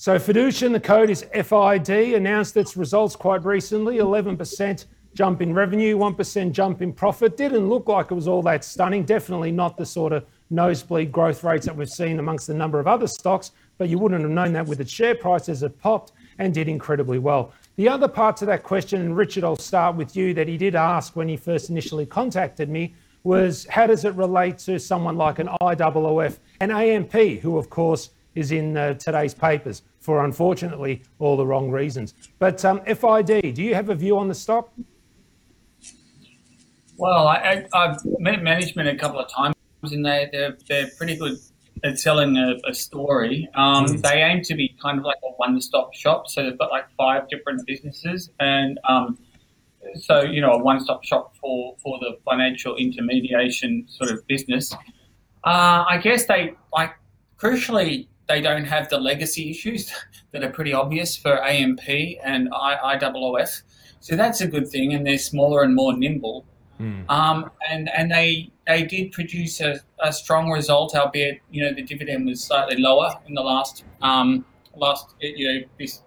So 0.00 0.16
Fiducian, 0.16 0.70
the 0.70 0.78
code 0.78 1.10
is 1.10 1.26
FID, 1.34 2.14
announced 2.14 2.56
its 2.56 2.76
results 2.76 3.16
quite 3.16 3.44
recently, 3.44 3.96
11% 3.96 4.84
jump 5.12 5.42
in 5.42 5.52
revenue, 5.52 5.98
1% 5.98 6.52
jump 6.52 6.82
in 6.82 6.92
profit. 6.92 7.36
Didn't 7.36 7.68
look 7.68 7.88
like 7.88 8.12
it 8.12 8.14
was 8.14 8.28
all 8.28 8.40
that 8.42 8.62
stunning. 8.62 9.02
Definitely 9.02 9.50
not 9.50 9.76
the 9.76 9.84
sort 9.84 10.12
of 10.12 10.24
nosebleed 10.50 11.10
growth 11.10 11.42
rates 11.42 11.66
that 11.66 11.74
we've 11.74 11.90
seen 11.90 12.20
amongst 12.20 12.48
a 12.48 12.54
number 12.54 12.78
of 12.78 12.86
other 12.86 13.08
stocks, 13.08 13.50
but 13.76 13.88
you 13.88 13.98
wouldn't 13.98 14.20
have 14.20 14.30
known 14.30 14.52
that 14.52 14.66
with 14.66 14.80
its 14.80 14.92
share 14.92 15.16
price 15.16 15.48
as 15.48 15.64
it 15.64 15.76
popped 15.80 16.12
and 16.38 16.54
did 16.54 16.68
incredibly 16.68 17.18
well. 17.18 17.52
The 17.74 17.88
other 17.88 18.06
part 18.06 18.36
to 18.36 18.46
that 18.46 18.62
question, 18.62 19.00
and 19.00 19.16
Richard, 19.16 19.42
I'll 19.42 19.56
start 19.56 19.96
with 19.96 20.14
you, 20.14 20.32
that 20.34 20.46
he 20.46 20.56
did 20.56 20.76
ask 20.76 21.16
when 21.16 21.26
he 21.26 21.36
first 21.36 21.70
initially 21.70 22.06
contacted 22.06 22.68
me 22.68 22.94
was 23.24 23.66
how 23.66 23.88
does 23.88 24.04
it 24.04 24.14
relate 24.14 24.58
to 24.58 24.78
someone 24.78 25.16
like 25.16 25.40
an 25.40 25.48
IOOF 25.60 26.38
and 26.60 26.70
AMP, 26.70 27.40
who 27.40 27.58
of 27.58 27.68
course 27.68 28.10
is 28.38 28.52
in 28.52 28.76
uh, 28.76 28.94
today's 28.94 29.34
papers 29.34 29.82
for 29.98 30.24
unfortunately 30.24 31.02
all 31.18 31.36
the 31.36 31.44
wrong 31.44 31.70
reasons. 31.70 32.14
But 32.38 32.64
um, 32.64 32.80
FID, 32.84 33.54
do 33.54 33.62
you 33.62 33.74
have 33.74 33.88
a 33.88 33.94
view 33.96 34.16
on 34.16 34.28
the 34.28 34.34
stock? 34.34 34.72
Well, 36.96 37.26
I, 37.26 37.66
have 37.74 38.00
met 38.18 38.42
management 38.42 38.88
a 38.88 38.96
couple 38.96 39.18
of 39.20 39.28
times, 39.28 39.54
and 39.82 40.04
they, 40.04 40.28
they're, 40.32 40.56
they're 40.68 40.90
pretty 40.96 41.16
good 41.16 41.38
at 41.84 41.98
selling 41.98 42.36
a, 42.36 42.56
a 42.68 42.74
story. 42.74 43.48
Um, 43.54 43.86
mm. 43.86 44.02
They 44.02 44.22
aim 44.22 44.42
to 44.42 44.54
be 44.54 44.76
kind 44.80 44.98
of 44.98 45.04
like 45.04 45.18
a 45.24 45.30
one-stop 45.36 45.94
shop, 45.94 46.28
so 46.28 46.44
they've 46.44 46.58
got 46.58 46.70
like 46.70 46.86
five 46.96 47.28
different 47.28 47.66
businesses, 47.66 48.30
and 48.40 48.78
um, 48.88 49.18
so 49.94 50.22
you 50.22 50.40
know 50.40 50.52
a 50.52 50.58
one-stop 50.58 51.04
shop 51.04 51.36
for 51.40 51.76
for 51.82 51.98
the 52.00 52.18
financial 52.24 52.76
intermediation 52.76 53.86
sort 53.88 54.10
of 54.10 54.26
business. 54.26 54.72
Uh, 55.44 55.84
I 55.88 56.00
guess 56.02 56.26
they 56.26 56.54
like 56.72 56.94
crucially 57.38 58.08
they 58.28 58.40
don't 58.40 58.64
have 58.64 58.88
the 58.88 58.98
legacy 58.98 59.50
issues 59.50 59.92
that 60.32 60.44
are 60.44 60.50
pretty 60.50 60.72
obvious 60.72 61.16
for 61.16 61.42
AMP 61.42 61.88
and 62.22 62.48
I, 62.54 62.96
IOOF. 62.98 63.62
So 64.00 64.16
that's 64.16 64.40
a 64.40 64.46
good 64.46 64.68
thing, 64.68 64.94
and 64.94 65.06
they're 65.06 65.18
smaller 65.18 65.62
and 65.62 65.74
more 65.74 65.96
nimble. 65.96 66.46
Mm. 66.80 67.10
Um, 67.10 67.50
and 67.68 67.90
and 67.96 68.12
they 68.12 68.50
they 68.66 68.84
did 68.84 69.10
produce 69.10 69.60
a, 69.60 69.80
a, 70.00 70.12
strong 70.12 70.50
result, 70.50 70.94
albeit 70.94 71.40
you 71.50 71.64
know 71.64 71.74
the 71.74 71.82
dividend 71.82 72.26
was 72.26 72.44
slightly 72.44 72.76
lower 72.76 73.18
in 73.26 73.34
the 73.34 73.42
last 73.42 73.84
um, 74.00 74.44
last 74.76 75.14
you 75.20 75.52
know 75.52 75.66
this 75.78 76.02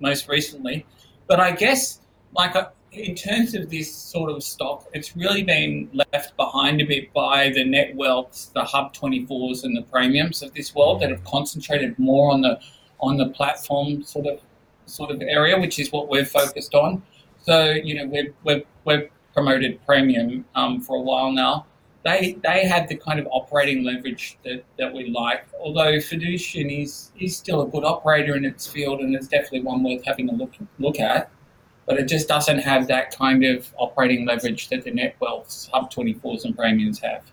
most 0.00 0.28
recently. 0.28 0.84
But 1.28 1.38
I 1.38 1.52
guess 1.52 2.00
like 2.32 2.56
in 2.92 3.14
terms 3.14 3.54
of 3.54 3.68
this 3.70 3.94
sort 3.94 4.30
of 4.30 4.42
stock, 4.42 4.86
it's 4.92 5.16
really 5.16 5.42
been 5.42 5.90
left 5.92 6.36
behind 6.36 6.80
a 6.80 6.84
bit 6.84 7.12
by 7.12 7.50
the 7.50 7.64
Netwealths, 7.64 8.52
the 8.52 8.64
Hub 8.64 8.94
24s, 8.94 9.64
and 9.64 9.76
the 9.76 9.82
Praemiums 9.82 10.42
of 10.42 10.54
this 10.54 10.74
world 10.74 11.00
that 11.00 11.10
have 11.10 11.22
concentrated 11.24 11.98
more 11.98 12.30
on 12.30 12.40
the 12.40 12.58
on 13.00 13.16
the 13.16 13.28
platform 13.28 14.02
sort 14.02 14.26
of 14.26 14.40
sort 14.86 15.10
of 15.10 15.20
area, 15.22 15.58
which 15.58 15.78
is 15.78 15.92
what 15.92 16.08
we're 16.08 16.24
focused 16.24 16.74
on. 16.74 17.02
So 17.42 17.70
you 17.70 17.94
know 17.94 18.06
we've 18.06 18.34
we've, 18.44 18.64
we've 18.84 19.10
promoted 19.34 19.78
Praemium 19.86 20.44
um, 20.54 20.80
for 20.80 20.96
a 20.96 21.00
while 21.00 21.30
now. 21.30 21.66
They 22.04 22.38
they 22.42 22.66
have 22.66 22.88
the 22.88 22.96
kind 22.96 23.20
of 23.20 23.28
operating 23.30 23.84
leverage 23.84 24.38
that, 24.44 24.64
that 24.78 24.92
we 24.92 25.10
like. 25.10 25.46
Although 25.60 25.98
Fiducian 25.98 26.82
is 26.82 27.12
is 27.20 27.36
still 27.36 27.60
a 27.62 27.68
good 27.68 27.84
operator 27.84 28.34
in 28.34 28.46
its 28.46 28.66
field, 28.66 29.00
and 29.00 29.14
it's 29.14 29.28
definitely 29.28 29.62
one 29.62 29.82
worth 29.84 30.04
having 30.04 30.30
a 30.30 30.32
look 30.32 30.54
look 30.78 30.98
at 31.00 31.30
but 31.88 31.98
it 31.98 32.04
just 32.04 32.28
doesn't 32.28 32.58
have 32.58 32.86
that 32.86 33.16
kind 33.16 33.42
of 33.42 33.72
operating 33.78 34.26
leverage 34.26 34.68
that 34.68 34.84
the 34.84 34.92
Netwealths, 34.92 35.70
Hub 35.70 35.90
24s, 35.90 36.44
and 36.44 36.54
Praemiums 36.54 37.00
have. 37.00 37.24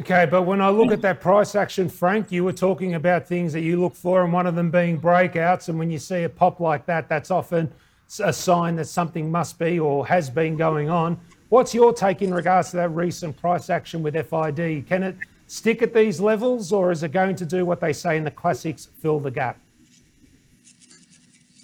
Okay, 0.00 0.26
but 0.28 0.42
when 0.42 0.60
I 0.60 0.68
look 0.68 0.90
at 0.90 1.00
that 1.02 1.20
price 1.20 1.54
action, 1.54 1.88
Frank, 1.88 2.32
you 2.32 2.42
were 2.42 2.52
talking 2.52 2.96
about 2.96 3.26
things 3.26 3.52
that 3.52 3.60
you 3.60 3.80
look 3.80 3.94
for, 3.94 4.24
and 4.24 4.32
one 4.32 4.48
of 4.48 4.56
them 4.56 4.72
being 4.72 5.00
breakouts. 5.00 5.68
And 5.68 5.78
when 5.78 5.92
you 5.92 5.98
see 5.98 6.24
a 6.24 6.28
pop 6.28 6.58
like 6.58 6.86
that, 6.86 7.08
that's 7.08 7.30
often 7.30 7.72
a 8.20 8.32
sign 8.32 8.74
that 8.76 8.86
something 8.86 9.30
must 9.30 9.58
be 9.60 9.78
or 9.78 10.04
has 10.06 10.28
been 10.28 10.56
going 10.56 10.90
on. 10.90 11.18
What's 11.48 11.72
your 11.72 11.92
take 11.92 12.20
in 12.20 12.34
regards 12.34 12.70
to 12.70 12.76
that 12.78 12.90
recent 12.90 13.36
price 13.36 13.70
action 13.70 14.02
with 14.02 14.14
FID? 14.14 14.86
Can 14.88 15.04
it 15.04 15.16
stick 15.46 15.82
at 15.82 15.94
these 15.94 16.20
levels, 16.20 16.72
or 16.72 16.90
is 16.90 17.04
it 17.04 17.12
going 17.12 17.36
to 17.36 17.46
do 17.46 17.64
what 17.64 17.80
they 17.80 17.92
say 17.92 18.16
in 18.16 18.24
the 18.24 18.30
classics, 18.30 18.88
fill 19.00 19.20
the 19.20 19.30
gap? 19.30 19.58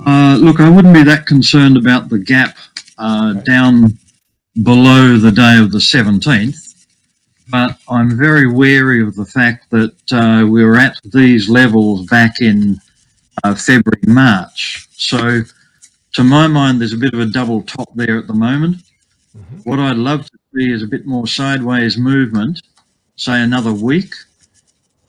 Uh, 0.01 0.39
look, 0.41 0.61
I 0.61 0.69
wouldn't 0.69 0.95
be 0.95 1.03
that 1.05 1.27
concerned 1.27 1.77
about 1.77 2.09
the 2.09 2.19
gap 2.19 2.57
uh, 2.99 3.35
down 3.35 3.99
below 4.63 5.17
the 5.17 5.33
day 5.33 5.59
of 5.59 5.73
the 5.73 5.79
17th, 5.79 6.87
but 7.49 7.79
I'm 7.89 8.17
very 8.17 8.47
wary 8.47 9.03
of 9.03 9.15
the 9.15 9.27
fact 9.27 9.71
that 9.71 10.13
uh, 10.13 10.47
we 10.47 10.65
were 10.65 10.77
at 10.77 10.99
these 11.05 11.49
levels 11.49 12.07
back 12.07 12.41
in 12.41 12.79
uh, 13.43 13.55
February, 13.55 14.03
March. 14.07 14.89
So, 14.93 15.43
to 16.15 16.25
my 16.25 16.47
mind, 16.47 16.81
there's 16.81 16.93
a 16.93 16.99
bit 16.99 17.15
of 17.15 17.21
a 17.21 17.27
double 17.27 17.63
top 17.63 17.89
there 17.95 18.19
at 18.19 18.27
the 18.27 18.35
moment. 18.35 18.79
Mm-hmm. 19.37 19.69
What 19.69 19.79
I'd 19.81 19.97
love 19.97 20.25
to 20.27 20.39
see 20.55 20.71
is 20.71 20.83
a 20.83 20.87
bit 20.87 21.07
more 21.07 21.27
sideways 21.27 21.99
movement, 21.99 22.63
say 23.17 23.41
another 23.43 23.73
week, 23.73 24.15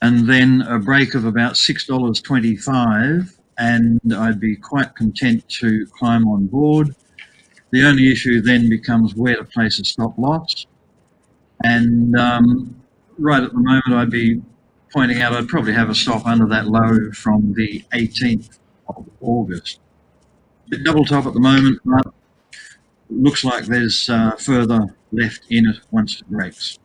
and 0.02 0.28
then 0.28 0.62
a 0.62 0.78
break 0.78 1.14
of 1.14 1.24
about 1.24 1.54
$6.25 1.54 3.35
and 3.58 4.00
I'd 4.14 4.40
be 4.40 4.56
quite 4.56 4.94
content 4.94 5.48
to 5.60 5.86
climb 5.86 6.26
on 6.28 6.46
board. 6.46 6.94
The 7.70 7.84
only 7.84 8.10
issue 8.10 8.40
then 8.40 8.68
becomes 8.68 9.14
where 9.14 9.36
to 9.36 9.44
place 9.44 9.78
a 9.80 9.84
stop 9.84 10.16
loss. 10.18 10.66
And 11.64 12.16
um, 12.16 12.76
right 13.18 13.42
at 13.42 13.52
the 13.52 13.58
moment, 13.58 13.92
I'd 13.92 14.10
be 14.10 14.42
pointing 14.92 15.20
out 15.20 15.32
I'd 15.32 15.48
probably 15.48 15.72
have 15.72 15.90
a 15.90 15.94
stop 15.94 16.26
under 16.26 16.46
that 16.46 16.66
low 16.66 17.10
from 17.12 17.52
the 17.54 17.84
18th 17.92 18.58
of 18.88 19.08
August. 19.20 19.80
The 20.68 20.78
double 20.78 21.04
top 21.04 21.26
at 21.26 21.34
the 21.34 21.40
moment, 21.40 21.80
but 21.84 22.12
looks 23.10 23.44
like 23.44 23.66
there's 23.66 24.08
uh, 24.10 24.32
further 24.36 24.94
left 25.12 25.42
in 25.50 25.68
it 25.68 25.76
once 25.90 26.20
it 26.20 26.28
breaks. 26.28 26.78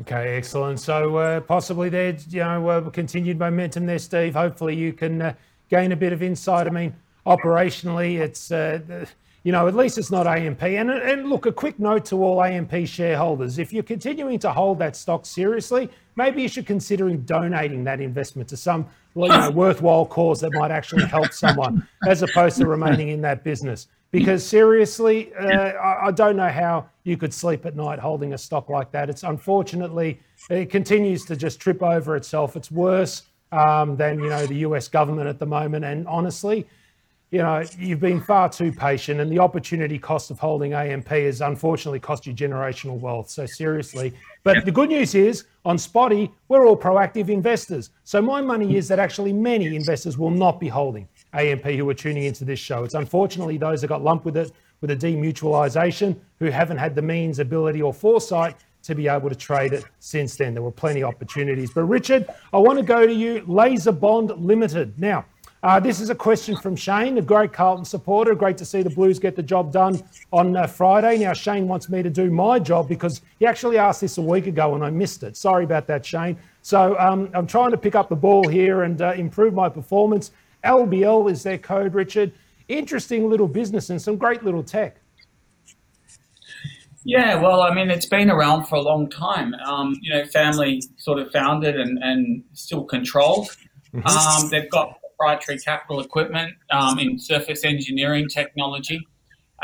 Okay, 0.00 0.36
excellent. 0.36 0.80
So 0.80 1.16
uh, 1.16 1.40
possibly 1.40 1.90
there's 1.90 2.32
you 2.32 2.40
know 2.40 2.66
uh, 2.68 2.90
continued 2.90 3.38
momentum 3.38 3.84
there, 3.86 3.98
Steve. 3.98 4.34
Hopefully 4.34 4.74
you 4.74 4.92
can 4.94 5.20
uh, 5.20 5.34
gain 5.72 5.90
a 5.90 5.96
bit 5.96 6.12
of 6.12 6.22
insight. 6.22 6.66
I 6.66 6.70
mean, 6.70 6.94
operationally, 7.26 8.20
it's 8.20 8.52
uh, 8.52 9.06
you 9.42 9.52
know 9.52 9.66
at 9.66 9.74
least 9.74 9.96
it's 9.96 10.10
not 10.10 10.26
AMP. 10.26 10.62
And 10.62 10.90
and 10.90 11.28
look, 11.30 11.46
a 11.46 11.52
quick 11.52 11.78
note 11.80 12.04
to 12.06 12.22
all 12.22 12.44
AMP 12.44 12.86
shareholders: 12.86 13.58
if 13.58 13.72
you're 13.72 13.82
continuing 13.82 14.38
to 14.40 14.52
hold 14.52 14.78
that 14.80 14.94
stock 14.94 15.24
seriously, 15.24 15.88
maybe 16.14 16.42
you 16.42 16.48
should 16.48 16.66
consider 16.66 17.10
donating 17.16 17.82
that 17.84 18.00
investment 18.00 18.48
to 18.50 18.56
some 18.56 18.86
you 19.16 19.28
know, 19.28 19.50
worthwhile 19.54 20.04
cause 20.04 20.40
that 20.42 20.52
might 20.52 20.70
actually 20.70 21.06
help 21.06 21.32
someone, 21.32 21.88
as 22.06 22.22
opposed 22.22 22.58
to 22.58 22.66
remaining 22.66 23.08
in 23.08 23.22
that 23.22 23.42
business. 23.42 23.88
Because 24.10 24.44
seriously, 24.44 25.32
uh, 25.34 25.72
I, 25.72 26.08
I 26.08 26.10
don't 26.10 26.36
know 26.36 26.50
how 26.50 26.86
you 27.04 27.16
could 27.16 27.32
sleep 27.32 27.64
at 27.64 27.74
night 27.74 27.98
holding 27.98 28.34
a 28.34 28.38
stock 28.38 28.68
like 28.68 28.92
that. 28.92 29.08
It's 29.08 29.22
unfortunately 29.22 30.20
it 30.50 30.68
continues 30.68 31.24
to 31.24 31.34
just 31.34 31.60
trip 31.60 31.82
over 31.82 32.14
itself. 32.14 32.54
It's 32.54 32.70
worse 32.70 33.22
um, 33.52 33.96
than 33.96 34.18
you 34.18 34.28
know 34.28 34.46
the 34.46 34.56
US 34.56 34.88
government 34.88 35.28
at 35.28 35.38
the 35.38 35.46
moment. 35.46 35.84
And 35.84 36.06
honestly, 36.08 36.66
you 37.30 37.38
know 37.38 37.64
you've 37.78 38.00
been 38.00 38.20
far 38.20 38.48
too 38.48 38.72
patient, 38.72 39.20
and 39.20 39.30
the 39.30 39.38
opportunity 39.38 39.98
cost 39.98 40.30
of 40.30 40.38
holding 40.38 40.72
AMP 40.72 41.08
has 41.08 41.40
unfortunately 41.40 42.00
cost 42.00 42.26
you 42.26 42.32
generational 42.32 42.98
wealth. 42.98 43.30
So 43.30 43.46
seriously, 43.46 44.12
but 44.42 44.56
yep. 44.56 44.64
the 44.64 44.72
good 44.72 44.88
news 44.88 45.14
is 45.14 45.44
on 45.64 45.76
Spotee, 45.76 46.30
we're 46.48 46.66
all 46.66 46.76
proactive 46.76 47.28
investors. 47.28 47.90
So 48.04 48.20
my 48.20 48.40
money 48.40 48.76
is 48.76 48.88
that 48.88 48.98
actually 48.98 49.32
many 49.32 49.76
investors 49.76 50.18
will 50.18 50.30
not 50.30 50.58
be 50.58 50.68
holding 50.68 51.06
AMP 51.34 51.64
who 51.64 51.88
are 51.88 51.94
tuning 51.94 52.24
into 52.24 52.44
this 52.44 52.58
show. 52.58 52.84
It's 52.84 52.94
unfortunately 52.94 53.58
those 53.58 53.80
that 53.82 53.86
got 53.86 54.02
lumped 54.02 54.24
with 54.24 54.36
it 54.36 54.50
with 54.80 54.90
a 54.90 54.96
demutualization 54.96 56.16
who 56.40 56.46
haven't 56.46 56.78
had 56.78 56.94
the 56.94 57.02
means, 57.02 57.38
ability, 57.38 57.80
or 57.80 57.94
foresight 57.94 58.56
to 58.82 58.94
be 58.94 59.08
able 59.08 59.28
to 59.28 59.34
trade 59.34 59.72
it 59.72 59.84
since 60.00 60.36
then. 60.36 60.54
There 60.54 60.62
were 60.62 60.70
plenty 60.70 61.02
of 61.02 61.08
opportunities. 61.08 61.70
But 61.72 61.84
Richard, 61.84 62.26
I 62.52 62.58
want 62.58 62.78
to 62.78 62.84
go 62.84 63.06
to 63.06 63.12
you, 63.12 63.42
LaserBond 63.42 64.44
Limited. 64.44 64.98
Now, 64.98 65.24
uh, 65.62 65.78
this 65.78 66.00
is 66.00 66.10
a 66.10 66.14
question 66.14 66.56
from 66.56 66.74
Shane, 66.74 67.18
a 67.18 67.22
great 67.22 67.52
Carlton 67.52 67.84
supporter. 67.84 68.34
Great 68.34 68.58
to 68.58 68.64
see 68.64 68.82
the 68.82 68.90
Blues 68.90 69.20
get 69.20 69.36
the 69.36 69.42
job 69.44 69.72
done 69.72 70.02
on 70.32 70.56
uh, 70.56 70.66
Friday. 70.66 71.18
Now, 71.18 71.32
Shane 71.32 71.68
wants 71.68 71.88
me 71.88 72.02
to 72.02 72.10
do 72.10 72.32
my 72.32 72.58
job 72.58 72.88
because 72.88 73.20
he 73.38 73.46
actually 73.46 73.78
asked 73.78 74.00
this 74.00 74.18
a 74.18 74.22
week 74.22 74.48
ago 74.48 74.74
and 74.74 74.82
I 74.82 74.90
missed 74.90 75.22
it. 75.22 75.36
Sorry 75.36 75.62
about 75.62 75.86
that, 75.86 76.04
Shane. 76.04 76.36
So 76.62 76.98
um, 76.98 77.30
I'm 77.32 77.46
trying 77.46 77.70
to 77.70 77.76
pick 77.76 77.94
up 77.94 78.08
the 78.08 78.16
ball 78.16 78.48
here 78.48 78.82
and 78.82 79.00
uh, 79.00 79.12
improve 79.12 79.54
my 79.54 79.68
performance. 79.68 80.32
LBL 80.64 81.30
is 81.30 81.44
their 81.44 81.58
code, 81.58 81.94
Richard. 81.94 82.32
Interesting 82.66 83.30
little 83.30 83.48
business 83.48 83.90
and 83.90 84.02
some 84.02 84.16
great 84.16 84.42
little 84.42 84.64
tech. 84.64 84.96
Yeah, 87.04 87.34
well, 87.40 87.62
I 87.62 87.74
mean, 87.74 87.90
it's 87.90 88.06
been 88.06 88.30
around 88.30 88.66
for 88.66 88.76
a 88.76 88.80
long 88.80 89.10
time. 89.10 89.54
Um, 89.54 89.98
you 90.00 90.12
know, 90.12 90.24
family 90.26 90.82
sort 90.98 91.18
of 91.18 91.32
founded 91.32 91.78
and, 91.78 91.98
and 92.02 92.44
still 92.52 92.84
controlled. 92.84 93.48
Mm-hmm. 93.92 94.06
Um, 94.06 94.50
they've 94.50 94.70
got 94.70 95.00
proprietary 95.00 95.58
capital 95.58 96.00
equipment 96.00 96.54
um, 96.70 96.98
in 96.98 97.18
surface 97.18 97.64
engineering 97.64 98.28
technology, 98.28 99.00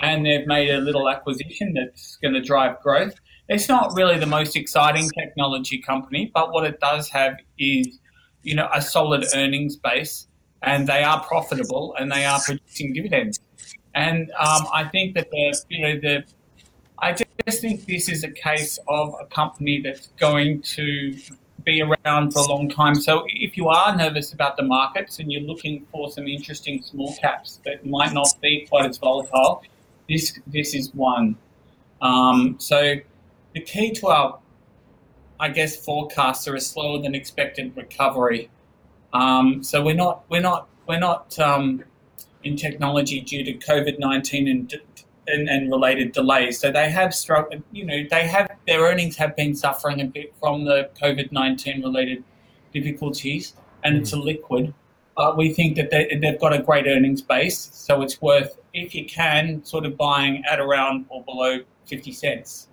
and 0.01 0.27
they've 0.27 0.47
made 0.47 0.71
a 0.71 0.79
little 0.79 1.09
acquisition 1.09 1.75
that's 1.75 2.17
going 2.17 2.35
to 2.35 2.41
drive 2.41 2.81
growth. 2.83 3.15
It's 3.49 3.69
not 3.69 3.95
really 3.95 4.19
the 4.19 4.27
most 4.27 4.57
exciting 4.57 5.09
technology 5.19 5.81
company, 5.81 6.31
but 6.35 6.53
what 6.53 6.65
it 6.65 6.81
does 6.81 7.09
have 7.09 7.37
is, 7.59 7.99
you 8.43 8.55
know, 8.55 8.69
a 8.75 8.83
solid 8.83 9.25
earnings 9.35 9.77
base, 9.77 10.27
and 10.63 10.87
they 10.87 11.03
are 11.03 11.23
profitable 11.25 11.95
and 11.99 12.11
they 12.11 12.25
are 12.25 12.41
producing 12.41 12.93
dividends. 12.93 13.41
And 13.95 14.31
um, 14.39 14.67
I 14.73 14.89
think 14.93 15.15
that 15.15 15.31
the 15.31 15.61
you 15.71 15.83
know 15.83 16.01
the 16.01 16.25
just 17.47 17.61
think 17.61 17.87
this 17.87 18.09
is 18.09 18.25
a 18.25 18.31
case 18.31 18.79
of 18.89 19.15
a 19.21 19.27
company 19.27 19.81
that's 19.81 20.09
going 20.19 20.63
to 20.63 21.17
be 21.65 21.83
around 21.83 22.33
for 22.33 22.41
a 22.41 22.47
long 22.47 22.69
time. 22.69 22.95
So 22.95 23.25
if 23.29 23.57
you 23.57 23.69
are 23.69 23.95
nervous 23.97 24.33
about 24.33 24.57
the 24.57 24.63
markets 24.63 25.19
and 25.19 25.31
you're 25.31 25.43
looking 25.43 25.87
for 25.93 26.11
some 26.11 26.27
interesting 26.27 26.83
small 26.83 27.15
caps 27.17 27.61
that 27.65 27.85
might 27.85 28.13
not 28.13 28.29
be 28.41 28.67
quite 28.69 28.87
as 28.87 28.99
volatile, 28.99 29.63
this 30.09 30.39
this 30.47 30.75
is 30.75 30.95
one. 30.95 31.37
Um, 32.01 32.57
so 32.59 32.95
the 33.55 33.61
key 33.61 33.93
to 33.95 34.07
our, 34.07 34.39
I 35.41 35.49
guess, 35.49 35.77
forecasts 35.85 36.47
are 36.49 36.55
a 36.55 36.61
slower 36.61 37.03
than 37.03 37.15
expected 37.15 37.77
recovery. 37.77 38.51
Um, 39.13 39.63
so 39.63 39.83
we're 39.83 39.95
not 39.95 40.25
we're 40.31 40.41
not 40.41 40.69
we're 40.87 40.99
not 40.99 41.39
um, 41.39 41.85
in 42.45 42.57
technology 42.57 43.21
due 43.21 43.45
to 43.45 43.53
COVID 43.55 43.99
nineteen 43.99 44.49
and 44.49 44.81
and, 45.29 45.49
and 45.49 45.71
related 45.71 46.13
delays. 46.13 46.59
So 46.59 46.71
they 46.71 46.91
have 46.91 47.15
struggled, 47.15 47.63
you 47.73 47.85
know, 47.85 48.05
they 48.11 48.27
have 48.27 48.51
their 48.67 48.81
earnings 48.81 49.17
have 49.17 49.37
been 49.37 49.55
suffering 49.55 50.01
a 50.01 50.05
bit 50.05 50.35
from 50.41 50.65
the 50.65 50.91
COVID 51.01 51.33
19 51.33 51.83
related 51.83 52.25
difficulties, 52.73 53.55
and 53.85 53.97
mm. 53.97 54.01
it's 54.01 54.13
a 54.13 54.17
mm. 54.17 54.25
liquid. 54.25 54.75
But 55.17 55.37
we 55.37 55.53
think 55.53 55.77
that 55.77 55.91
they, 55.91 56.17
they've 56.21 56.39
got 56.39 56.53
a 56.53 56.63
great 56.63 56.87
earnings 56.87 57.23
base, 57.23 57.71
so 57.73 58.03
it's 58.03 58.23
worth, 58.23 58.59
if 58.73 58.95
you 58.95 59.05
can, 59.05 59.65
sort 59.65 59.85
of 59.85 59.97
buying 59.97 60.45
at 60.49 60.61
around 60.61 61.07
or 61.09 61.25
below 61.25 61.59
50 61.87 62.13
cents. 62.13 62.69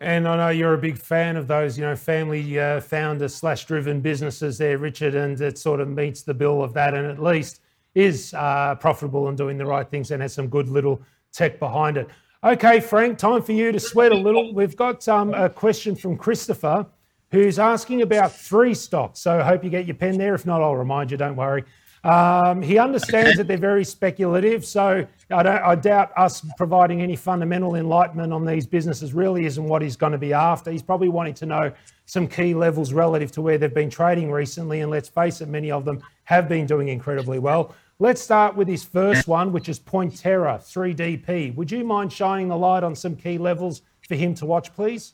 And 0.00 0.26
I 0.26 0.36
know 0.36 0.48
you're 0.48 0.72
a 0.72 0.78
big 0.78 0.96
fan 0.96 1.36
of 1.36 1.46
those, 1.46 1.78
you 1.78 1.84
know, 1.84 1.94
family 1.94 2.58
uh, 2.58 2.80
founder 2.80 3.28
slash 3.28 3.66
driven 3.66 4.00
businesses 4.00 4.56
there, 4.56 4.78
Richard, 4.78 5.14
and 5.14 5.38
it 5.40 5.58
sort 5.58 5.78
of 5.78 5.88
meets 5.88 6.22
the 6.22 6.32
bill 6.32 6.64
of 6.64 6.72
that, 6.72 6.94
and 6.94 7.06
at 7.06 7.22
least 7.22 7.60
is 7.94 8.32
uh, 8.34 8.74
profitable 8.76 9.28
and 9.28 9.36
doing 9.36 9.58
the 9.58 9.66
right 9.66 9.88
things 9.88 10.10
and 10.10 10.22
has 10.22 10.32
some 10.32 10.48
good 10.48 10.68
little 10.68 11.02
tech 11.32 11.58
behind 11.58 11.96
it. 11.96 12.08
Okay, 12.42 12.80
Frank, 12.80 13.18
time 13.18 13.42
for 13.42 13.52
you 13.52 13.70
to 13.70 13.78
sweat 13.78 14.12
a 14.12 14.16
little. 14.16 14.54
We've 14.54 14.76
got 14.76 15.06
um, 15.08 15.34
a 15.34 15.50
question 15.50 15.94
from 15.94 16.16
Christopher 16.16 16.86
who's 17.30 17.58
asking 17.58 18.02
about 18.02 18.32
three 18.32 18.74
stocks. 18.74 19.20
So 19.20 19.38
I 19.38 19.42
hope 19.42 19.62
you 19.62 19.70
get 19.70 19.86
your 19.86 19.94
pen 19.94 20.18
there. 20.18 20.34
If 20.34 20.46
not, 20.46 20.62
I'll 20.62 20.76
remind 20.76 21.10
you, 21.10 21.16
don't 21.16 21.36
worry. 21.36 21.64
Um, 22.02 22.62
he 22.62 22.78
understands 22.78 23.36
that 23.36 23.46
they're 23.46 23.58
very 23.58 23.84
speculative, 23.84 24.64
so 24.64 25.06
I, 25.30 25.58
I, 25.58 25.74
doubt 25.74 26.12
us 26.16 26.42
providing 26.56 27.02
any 27.02 27.14
fundamental 27.14 27.74
enlightenment 27.74 28.32
on 28.32 28.46
these 28.46 28.66
businesses 28.66 29.12
really 29.12 29.44
isn't 29.44 29.62
what 29.62 29.82
he's 29.82 29.96
going 29.96 30.12
to 30.12 30.18
be 30.18 30.32
after. 30.32 30.70
He's 30.70 30.82
probably 30.82 31.10
wanting 31.10 31.34
to 31.34 31.46
know 31.46 31.72
some 32.06 32.26
key 32.26 32.54
levels 32.54 32.94
relative 32.94 33.32
to 33.32 33.42
where 33.42 33.58
they've 33.58 33.74
been 33.74 33.90
trading 33.90 34.32
recently, 34.32 34.80
and 34.80 34.90
let's 34.90 35.10
face 35.10 35.42
it, 35.42 35.48
many 35.48 35.70
of 35.70 35.84
them 35.84 36.02
have 36.24 36.48
been 36.48 36.64
doing 36.64 36.88
incredibly 36.88 37.38
well. 37.38 37.74
Let's 38.02 38.22
start 38.22 38.56
with 38.56 38.66
his 38.66 38.82
first 38.82 39.28
one, 39.28 39.52
which 39.52 39.68
is 39.68 39.78
Pointerra 39.78 40.58
3DP. 40.58 41.54
Would 41.54 41.70
you 41.70 41.84
mind 41.84 42.10
shining 42.10 42.48
the 42.48 42.56
light 42.56 42.82
on 42.82 42.94
some 42.94 43.14
key 43.14 43.36
levels 43.36 43.82
for 44.08 44.14
him 44.14 44.34
to 44.36 44.46
watch, 44.46 44.74
please? 44.74 45.12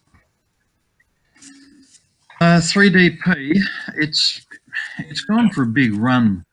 Uh, 2.40 2.60
3DP, 2.60 3.58
it's 3.96 4.46
it's 5.00 5.22
gone 5.22 5.50
for 5.50 5.64
a 5.64 5.66
big 5.66 5.94
run. 5.94 6.44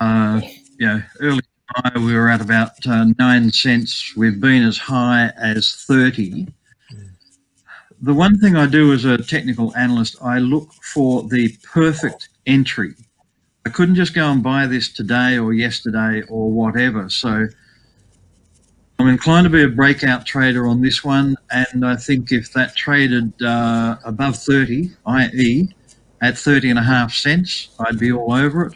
Uh, 0.00 0.40
you 0.80 0.86
know, 0.88 1.02
early 1.20 1.42
July 1.76 2.04
we 2.04 2.14
were 2.16 2.28
at 2.28 2.40
about 2.40 2.84
uh, 2.84 3.06
nine 3.16 3.52
cents. 3.52 4.16
We've 4.16 4.40
been 4.40 4.64
as 4.64 4.78
high 4.78 5.30
as 5.36 5.76
30. 5.86 6.48
The 8.02 8.14
one 8.14 8.40
thing 8.40 8.56
I 8.56 8.66
do 8.66 8.92
as 8.92 9.04
a 9.04 9.16
technical 9.16 9.72
analyst, 9.76 10.16
I 10.20 10.40
look 10.40 10.72
for 10.72 11.22
the 11.22 11.56
perfect 11.62 12.30
entry. 12.46 12.94
I 13.66 13.68
couldn't 13.68 13.96
just 13.96 14.14
go 14.14 14.30
and 14.30 14.44
buy 14.44 14.68
this 14.68 14.92
today 14.92 15.38
or 15.38 15.52
yesterday 15.52 16.22
or 16.28 16.52
whatever. 16.52 17.10
So 17.10 17.48
I'm 19.00 19.08
inclined 19.08 19.46
to 19.46 19.50
be 19.50 19.64
a 19.64 19.68
breakout 19.68 20.24
trader 20.24 20.68
on 20.68 20.82
this 20.82 21.02
one, 21.02 21.36
and 21.50 21.84
I 21.84 21.96
think 21.96 22.30
if 22.30 22.52
that 22.52 22.76
traded 22.76 23.42
uh, 23.42 23.96
above 24.04 24.36
30, 24.36 24.92
i.e., 25.06 25.68
at 26.22 26.38
30 26.38 26.70
and 26.70 26.78
a 26.78 26.82
half 26.82 27.12
cents, 27.12 27.70
I'd 27.80 27.98
be 27.98 28.12
all 28.12 28.32
over 28.32 28.66
it. 28.66 28.74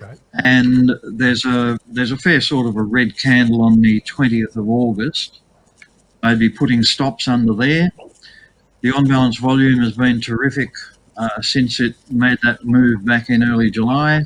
Okay. 0.00 0.14
And 0.44 0.92
there's 1.02 1.44
a 1.44 1.76
there's 1.88 2.12
a 2.12 2.16
fair 2.16 2.40
sort 2.40 2.68
of 2.68 2.76
a 2.76 2.82
red 2.82 3.18
candle 3.18 3.62
on 3.62 3.82
the 3.82 4.00
20th 4.02 4.56
of 4.56 4.68
August. 4.68 5.40
I'd 6.22 6.38
be 6.38 6.48
putting 6.48 6.84
stops 6.84 7.26
under 7.26 7.52
there. 7.52 7.90
The 8.82 8.92
on 8.92 9.08
balance 9.08 9.38
volume 9.38 9.80
has 9.80 9.96
been 9.96 10.20
terrific 10.20 10.70
uh, 11.16 11.40
since 11.40 11.80
it 11.80 11.94
made 12.10 12.38
that 12.42 12.64
move 12.64 13.04
back 13.04 13.30
in 13.30 13.42
early 13.42 13.70
July. 13.70 14.22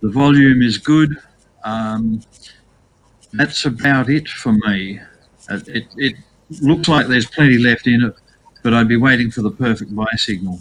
The 0.00 0.10
volume 0.10 0.62
is 0.62 0.78
good. 0.78 1.16
Um, 1.64 2.22
that's 3.32 3.64
about 3.64 4.08
it 4.08 4.28
for 4.28 4.52
me. 4.52 5.00
It, 5.48 5.68
it, 5.68 5.84
it 5.96 6.16
looks 6.62 6.88
like 6.88 7.06
there's 7.06 7.26
plenty 7.26 7.58
left 7.58 7.86
in 7.86 8.02
it, 8.02 8.14
but 8.62 8.74
I'd 8.74 8.88
be 8.88 8.96
waiting 8.96 9.30
for 9.30 9.42
the 9.42 9.50
perfect 9.50 9.94
buy 9.94 10.08
signal. 10.16 10.60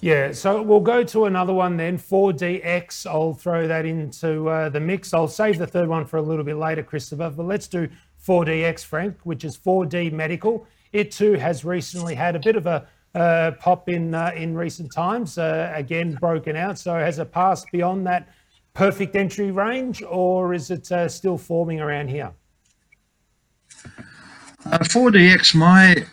Yeah, 0.00 0.32
so 0.32 0.60
we'll 0.60 0.80
go 0.80 1.02
to 1.02 1.24
another 1.24 1.54
one 1.54 1.78
then, 1.78 1.96
4DX. 1.96 3.06
I'll 3.06 3.32
throw 3.32 3.66
that 3.66 3.86
into 3.86 4.48
uh, 4.50 4.68
the 4.68 4.80
mix. 4.80 5.14
I'll 5.14 5.28
save 5.28 5.56
the 5.56 5.66
third 5.66 5.88
one 5.88 6.04
for 6.04 6.18
a 6.18 6.22
little 6.22 6.44
bit 6.44 6.56
later, 6.56 6.82
Christopher, 6.82 7.32
but 7.34 7.46
let's 7.46 7.68
do 7.68 7.88
4DX, 8.26 8.84
Frank, 8.84 9.16
which 9.24 9.44
is 9.44 9.56
4D 9.56 10.12
Medical. 10.12 10.66
It 10.92 11.10
too 11.10 11.34
has 11.34 11.64
recently 11.64 12.14
had 12.14 12.36
a 12.36 12.38
bit 12.38 12.56
of 12.56 12.66
a 12.66 12.86
uh, 13.14 13.52
pop 13.60 13.88
in 13.88 14.14
uh, 14.14 14.32
in 14.34 14.54
recent 14.56 14.92
times, 14.92 15.38
uh, 15.38 15.72
again 15.74 16.14
broken 16.14 16.56
out. 16.56 16.78
So 16.78 16.94
has 16.94 17.18
it 17.18 17.32
passed 17.32 17.66
beyond 17.72 18.06
that 18.06 18.28
perfect 18.74 19.14
entry 19.14 19.50
range, 19.50 20.02
or 20.02 20.52
is 20.52 20.70
it 20.70 20.90
uh, 20.90 21.08
still 21.08 21.38
forming 21.38 21.80
around 21.80 22.08
here? 22.08 22.32
Uh, 24.66 24.78
4DX, 24.78 25.54
my 25.54 26.04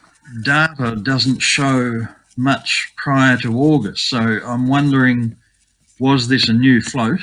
data 0.43 0.96
doesn't 0.98 1.39
show 1.39 2.05
much 2.38 2.93
prior 2.98 3.38
to 3.38 3.58
August, 3.58 4.10
so 4.10 4.20
I'm 4.20 4.67
wondering, 4.67 5.36
was 6.00 6.27
this 6.27 6.50
a 6.50 6.53
new 6.53 6.81
float? 6.81 7.22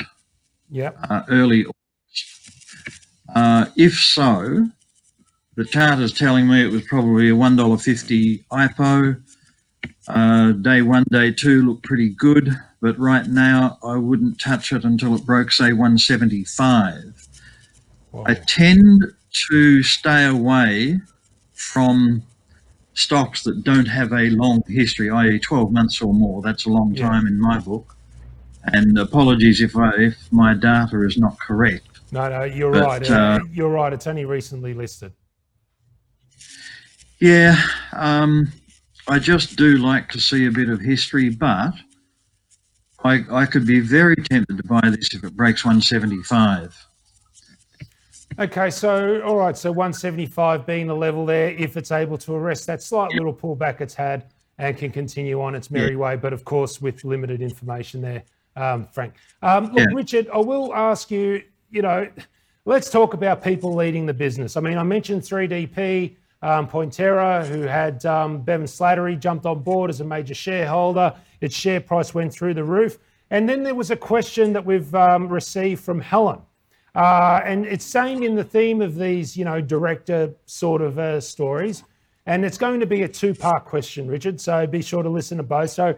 Yeah. 0.71 0.93
Uh, 1.09 1.23
early. 1.29 1.67
Uh, 3.35 3.67
if 3.77 3.95
so, 3.95 4.69
the 5.57 5.65
chart 5.65 5.99
is 5.99 6.13
telling 6.13 6.49
me 6.49 6.63
it 6.63 6.71
was 6.71 6.83
probably 6.83 7.31
a 7.31 7.35
$1.50 7.35 8.45
IPO. 8.51 9.23
Uh, 10.09 10.53
day 10.53 10.83
one, 10.83 11.05
day 11.11 11.31
two 11.31 11.63
look 11.63 11.83
pretty 11.83 12.09
good 12.09 12.57
but 12.81 12.99
right 12.99 13.27
now 13.27 13.79
I 13.83 13.97
wouldn't 13.97 14.41
touch 14.41 14.73
it 14.73 14.85
until 14.85 15.15
it 15.15 15.25
broke, 15.25 15.51
say, 15.51 15.73
175. 15.73 17.29
Wow. 18.13 18.25
I 18.27 18.35
tend 18.35 19.05
to 19.51 19.83
stay 19.83 20.25
away 20.27 21.01
from 21.53 22.23
stocks 22.95 23.43
that 23.45 23.65
don't 23.65 23.87
have 23.87 24.13
a 24.13 24.31
long 24.31 24.63
history, 24.69 25.11
i.e., 25.11 25.39
12 25.39 25.73
months 25.73 26.01
or 26.01 26.15
more. 26.15 26.41
That's 26.43 26.67
a 26.67 26.71
long 26.71 26.95
time 26.95 27.25
yeah. 27.25 27.33
in 27.33 27.41
my 27.41 27.59
book. 27.59 27.97
And 28.65 28.99
apologies 28.99 29.61
if 29.61 29.77
I, 29.77 29.91
if 29.97 30.33
my 30.33 30.55
data 30.55 31.03
is 31.03 31.19
not 31.19 31.39
correct. 31.41 32.01
No, 32.13 32.29
no, 32.29 32.45
you're 32.45 32.73
but, 32.73 32.83
right. 32.83 33.11
Uh, 33.11 33.41
you're 33.53 33.71
right. 33.71 33.93
It's 33.93 34.07
only 34.07 34.25
recently 34.25 34.75
listed. 34.75 35.13
Yeah, 37.21 37.61
um, 37.93 38.53
I 39.09 39.19
just 39.19 39.57
do 39.57 39.79
like 39.79 40.11
to 40.11 40.21
see 40.21 40.47
a 40.47 40.51
bit 40.51 40.69
of 40.69 40.81
history, 40.81 41.31
but 41.31 41.73
I, 43.05 43.25
I 43.31 43.47
could 43.47 43.67
be 43.67 43.81
very 43.81 44.17
tempted 44.17 44.59
to 44.59 44.63
buy 44.65 44.83
this 44.85 45.15
if 45.15 45.25
it 45.25 45.35
breaks 45.35 45.65
175. 45.65 46.87
Okay, 48.39 48.71
so 48.71 49.23
all 49.23 49.37
right, 49.37 49.57
so 49.57 49.73
175 49.73 50.67
being 50.67 50.87
the 50.87 50.95
level 50.95 51.25
there, 51.25 51.51
if 51.51 51.77
it's 51.79 51.91
able 51.91 52.19
to 52.19 52.35
arrest 52.35 52.67
that 52.67 52.83
slight 52.83 53.13
little 53.13 53.33
pullback 53.33 53.81
it's 53.81 53.95
had 53.95 54.27
and 54.59 54.77
can 54.77 54.93
continue 54.93 55.41
on 55.41 55.55
its 55.55 55.71
merry 55.71 55.93
yeah. 55.93 55.97
way, 55.97 56.17
but 56.17 56.35
of 56.35 56.45
course 56.45 56.83
with 56.83 57.03
limited 57.03 57.41
information 57.41 58.03
there, 58.03 58.23
um, 58.57 58.87
Frank. 58.93 59.15
Um, 59.43 59.67
look, 59.73 59.79
yeah. 59.79 59.87
Richard, 59.95 60.29
I 60.33 60.39
will 60.39 60.75
ask 60.75 61.11
you, 61.11 61.43
you 61.71 61.81
know, 61.81 62.09
let's 62.67 62.91
talk 62.91 63.15
about 63.15 63.43
people 63.43 63.75
leading 63.75 64.05
the 64.05 64.15
business. 64.15 64.57
I 64.57 64.61
mean, 64.61 64.77
I 64.77 64.83
mentioned 64.83 65.23
3DP, 65.23 66.15
um, 66.43 66.69
Pointerra, 66.69 67.47
who 67.47 67.63
had 67.63 68.05
um, 68.07 68.41
Bevan 68.43 68.67
Slattery 68.67 69.19
jumped 69.19 69.47
on 69.47 69.63
board 69.63 69.91
as 69.91 70.01
a 70.01 70.05
major 70.05 70.35
shareholder. 70.35 71.15
Its 71.41 71.55
share 71.55 71.81
price 71.81 72.15
went 72.15 72.33
through 72.33 72.55
the 72.55 72.65
roof. 72.65 72.99
And 73.31 73.49
then 73.49 73.63
there 73.63 73.75
was 73.75 73.91
a 73.91 73.97
question 73.97 74.53
that 74.55 74.65
we've 74.65 74.95
um, 74.95 75.29
received 75.29 75.83
from 75.83 76.01
Helen. 76.01 76.41
Uh, 76.95 77.41
and 77.45 77.67
it's 77.67 77.85
saying 77.85 78.23
in 78.23 78.35
the 78.35 78.45
theme 78.45 78.81
of 78.81 78.97
these, 78.97 79.37
you 79.37 79.45
know, 79.45 79.61
director 79.61 80.35
sort 80.47 80.81
of 80.81 80.99
uh, 80.99 81.21
stories. 81.21 81.85
And 82.27 82.45
it's 82.45 82.59
going 82.59 82.81
to 82.81 82.87
be 82.87 83.03
a 83.03 83.09
two 83.09 83.35
part 83.35 83.65
question, 83.65 84.09
Richard. 84.09 84.41
So 84.41 84.67
be 84.67 84.83
sure 84.83 85.03
to 85.03 85.09
listen 85.09 85.37
to 85.39 85.43
both. 85.43 85.71
So 85.71 85.95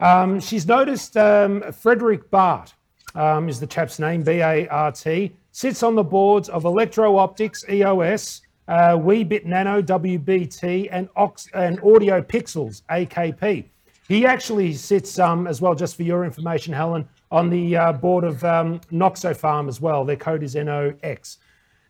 um, 0.00 0.40
she's 0.40 0.66
noticed 0.66 1.16
um, 1.16 1.72
Frederick 1.72 2.30
Bart 2.30 2.74
um, 3.14 3.48
is 3.48 3.60
the 3.60 3.66
chap's 3.66 3.98
name, 3.98 4.22
B 4.22 4.40
A 4.40 4.66
R 4.68 4.92
T, 4.92 5.34
sits 5.52 5.82
on 5.82 5.94
the 5.94 6.02
boards 6.02 6.48
of 6.48 6.64
Electro 6.64 7.16
Optics, 7.16 7.64
EOS, 7.68 8.42
uh, 8.68 8.96
Weebit 8.96 9.44
Nano, 9.44 9.82
WBT, 9.82 10.88
and, 10.90 11.08
Ox- 11.16 11.48
and 11.54 11.78
Audio 11.80 12.20
Pixels, 12.22 12.82
AKP. 12.90 13.64
He 14.08 14.26
actually 14.26 14.74
sits 14.74 15.18
um, 15.18 15.46
as 15.46 15.60
well, 15.60 15.74
just 15.74 15.96
for 15.96 16.02
your 16.02 16.24
information, 16.24 16.72
Helen, 16.72 17.08
on 17.30 17.48
the 17.50 17.76
uh, 17.76 17.92
board 17.92 18.24
of 18.24 18.44
um, 18.44 18.80
Noxopharm 18.92 19.68
as 19.68 19.80
well. 19.80 20.04
Their 20.04 20.16
code 20.16 20.42
is 20.42 20.54
NOX. 20.54 21.38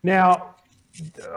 Now, 0.03 0.55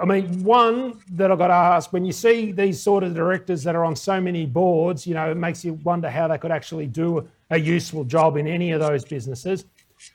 I 0.00 0.04
mean, 0.04 0.44
one 0.44 1.00
that 1.12 1.32
I've 1.32 1.38
got 1.38 1.48
to 1.48 1.54
ask 1.54 1.92
when 1.92 2.04
you 2.04 2.12
see 2.12 2.52
these 2.52 2.80
sort 2.80 3.02
of 3.02 3.14
directors 3.14 3.64
that 3.64 3.74
are 3.74 3.84
on 3.84 3.96
so 3.96 4.20
many 4.20 4.46
boards, 4.46 5.06
you 5.06 5.14
know, 5.14 5.30
it 5.30 5.36
makes 5.36 5.64
you 5.64 5.74
wonder 5.84 6.08
how 6.08 6.28
they 6.28 6.38
could 6.38 6.52
actually 6.52 6.86
do 6.86 7.28
a 7.50 7.58
useful 7.58 8.04
job 8.04 8.36
in 8.36 8.46
any 8.46 8.70
of 8.70 8.80
those 8.80 9.04
businesses. 9.04 9.64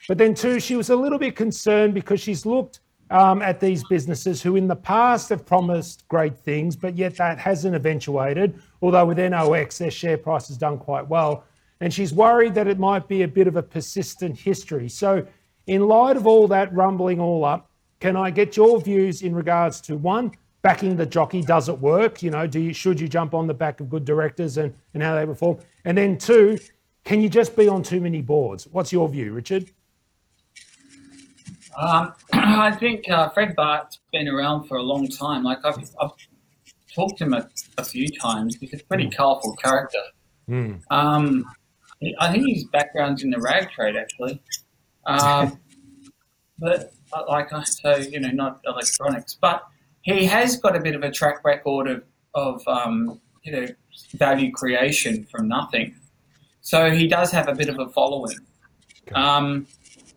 But 0.08 0.18
then, 0.18 0.34
two, 0.34 0.62
she 0.62 0.76
was 0.76 0.90
a 0.92 0.96
little 0.96 1.20
bit 1.20 1.36
concerned 1.36 1.94
because 1.94 2.22
she's 2.22 2.46
looked 2.46 2.80
um, 3.14 3.44
at 3.44 3.60
these 3.60 3.84
businesses 3.86 4.42
who 4.42 4.56
in 4.56 4.68
the 4.68 4.76
past 4.76 5.30
have 5.30 5.46
promised 5.46 6.06
great 6.08 6.38
things, 6.38 6.76
but 6.76 6.98
yet 6.98 7.16
that 7.18 7.38
hasn't 7.38 7.76
eventuated. 7.76 8.60
Although 8.82 9.06
with 9.06 9.20
NOX, 9.20 9.78
their 9.78 9.92
share 9.92 10.18
price 10.18 10.48
has 10.48 10.58
done 10.58 10.80
quite 10.80 11.08
well. 11.08 11.46
And 11.80 11.94
she's 11.94 12.12
worried 12.12 12.56
that 12.56 12.68
it 12.68 12.80
might 12.80 13.08
be 13.08 13.22
a 13.22 13.28
bit 13.28 13.48
of 13.48 13.56
a 13.56 13.62
persistent 13.62 14.38
history. 14.38 14.90
So, 14.90 15.26
in 15.68 15.88
light 15.88 16.18
of 16.18 16.28
all 16.28 16.48
that 16.50 16.74
rumbling 16.74 17.20
all 17.20 17.46
up, 17.46 17.70
can 18.00 18.18
I 18.18 18.32
get 18.32 18.58
your 18.58 18.82
views 18.82 19.22
in 19.22 19.34
regards 19.34 19.80
to 19.82 19.96
one, 19.96 20.32
backing 20.62 20.96
the 20.96 21.06
jockey, 21.06 21.42
does 21.42 21.70
it 21.70 21.80
work? 21.80 22.24
You 22.24 22.32
know, 22.32 22.48
do 22.48 22.60
you 22.60 22.74
should 22.74 23.00
you 23.00 23.08
jump 23.08 23.34
on 23.34 23.48
the 23.48 23.54
back 23.54 23.80
of 23.80 23.90
good 23.90 24.06
directors 24.06 24.58
and, 24.58 24.74
and 24.94 25.04
how 25.04 25.16
they 25.16 25.26
perform? 25.26 25.60
And 25.86 25.98
then 25.98 26.18
two, 26.18 26.58
can 27.06 27.22
you 27.22 27.30
just 27.30 27.56
be 27.56 27.68
on 27.68 27.84
too 27.84 28.02
many 28.02 28.22
boards? 28.22 28.68
What's 28.72 28.92
your 28.92 29.08
view, 29.08 29.34
Richard? 29.34 29.70
Um, 31.78 32.14
I 32.34 32.72
think 32.72 33.10
uh, 33.10 33.30
Fred 33.30 33.56
Bart's 33.56 34.00
been 34.12 34.28
around 34.28 34.68
for 34.68 34.78
a 34.78 34.82
long 34.82 35.08
time. 35.08 35.44
Like 35.44 35.60
I've, 35.64 35.78
I've 36.00 36.12
talked 36.94 37.18
to 37.20 37.26
him 37.26 37.34
a, 37.34 37.48
a, 37.78 37.84
few 37.84 38.10
times. 38.10 38.58
He's 38.60 38.74
a 38.74 38.84
pretty 38.84 39.08
mm. 39.08 39.16
colourful 39.16 39.56
character. 39.56 40.02
Mm. 40.50 40.82
Um, 40.90 41.46
I 42.20 42.32
think 42.32 42.50
his 42.50 42.66
background's 42.66 43.24
in 43.24 43.30
the 43.30 43.40
rag 43.40 43.70
trade 43.72 43.96
actually, 43.96 44.42
um, 45.06 45.60
but 46.60 46.94
uh, 47.14 47.24
like 47.30 47.54
I 47.54 47.64
so 47.64 47.96
you 47.96 48.20
know 48.20 48.30
not 48.30 48.60
electronics, 48.66 49.38
but 49.40 49.64
he 50.02 50.26
has 50.26 50.58
got 50.58 50.76
a 50.76 50.82
bit 50.82 50.96
of 50.96 51.04
a 51.04 51.12
track 51.12 51.46
record 51.46 51.88
of 51.88 52.04
of 52.34 52.68
um, 52.68 53.22
you 53.44 53.54
know 53.54 53.68
value 54.16 54.52
creation 54.52 55.26
from 55.32 55.48
nothing. 55.48 55.96
So 56.62 56.92
he 56.92 57.08
does 57.08 57.32
have 57.32 57.48
a 57.48 57.56
bit 57.56 57.70
of 57.70 57.80
a 57.80 57.90
following. 57.90 58.38
Okay. 59.08 59.16
Um, 59.16 59.68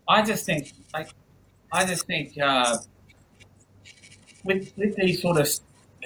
I 0.08 0.22
just 0.22 0.46
think, 0.46 0.72
like, 0.94 1.10
I 1.72 1.84
just 1.84 2.06
think 2.06 2.38
uh, 2.40 2.78
with 4.44 4.72
with 4.76 4.96
these 4.96 5.20
sort 5.20 5.38
of 5.38 5.48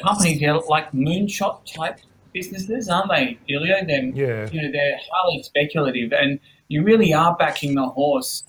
companies, 0.02 0.40
they're 0.40 0.58
like 0.58 0.92
moonshot 0.92 1.72
type 1.72 1.98
businesses, 2.32 2.88
aren't 2.88 3.10
they, 3.10 3.38
Elio? 3.52 3.84
They're, 3.84 4.04
yeah. 4.04 4.48
You 4.50 4.62
know, 4.62 4.72
they're 4.72 4.98
highly 5.12 5.42
speculative, 5.42 6.12
and 6.12 6.40
you 6.68 6.82
really 6.82 7.12
are 7.12 7.36
backing 7.36 7.74
the 7.74 7.86
horse. 7.86 8.44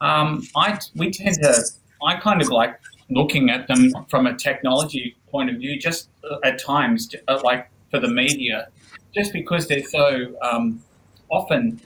Um, 0.00 0.42
I 0.54 0.78
we 0.94 1.10
tend 1.10 1.36
to, 1.42 1.64
I 2.06 2.16
kind 2.16 2.40
of 2.42 2.48
like 2.48 2.78
looking 3.10 3.50
at 3.50 3.66
them 3.68 3.92
from 4.08 4.26
a 4.26 4.34
technology 4.36 5.16
point 5.28 5.50
of 5.50 5.56
view, 5.56 5.78
just 5.78 6.08
at 6.44 6.58
times, 6.58 7.08
uh, 7.28 7.40
like 7.42 7.70
for 7.90 8.00
the 8.00 8.08
media, 8.08 8.68
just 9.14 9.32
because 9.32 9.66
they're 9.68 9.84
so 9.84 10.34
um, 10.42 10.82
often, 11.30 11.80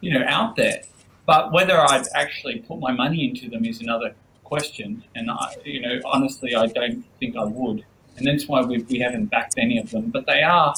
you 0.00 0.12
know, 0.12 0.24
out 0.26 0.56
there. 0.56 0.82
But 1.26 1.52
whether 1.52 1.78
I'd 1.80 2.06
actually 2.14 2.60
put 2.60 2.80
my 2.80 2.92
money 2.92 3.28
into 3.28 3.48
them 3.48 3.64
is 3.64 3.80
another 3.80 4.14
question. 4.44 5.04
And 5.14 5.30
I, 5.30 5.54
you 5.64 5.80
know, 5.80 6.00
honestly, 6.04 6.54
I 6.54 6.66
don't 6.66 7.04
think 7.18 7.36
I 7.36 7.44
would. 7.44 7.84
And 8.16 8.26
that's 8.26 8.46
why 8.46 8.62
we, 8.62 8.82
we 8.82 8.98
haven't 8.98 9.26
backed 9.26 9.54
any 9.56 9.78
of 9.78 9.90
them. 9.90 10.10
But 10.10 10.26
they 10.26 10.42
are, 10.42 10.74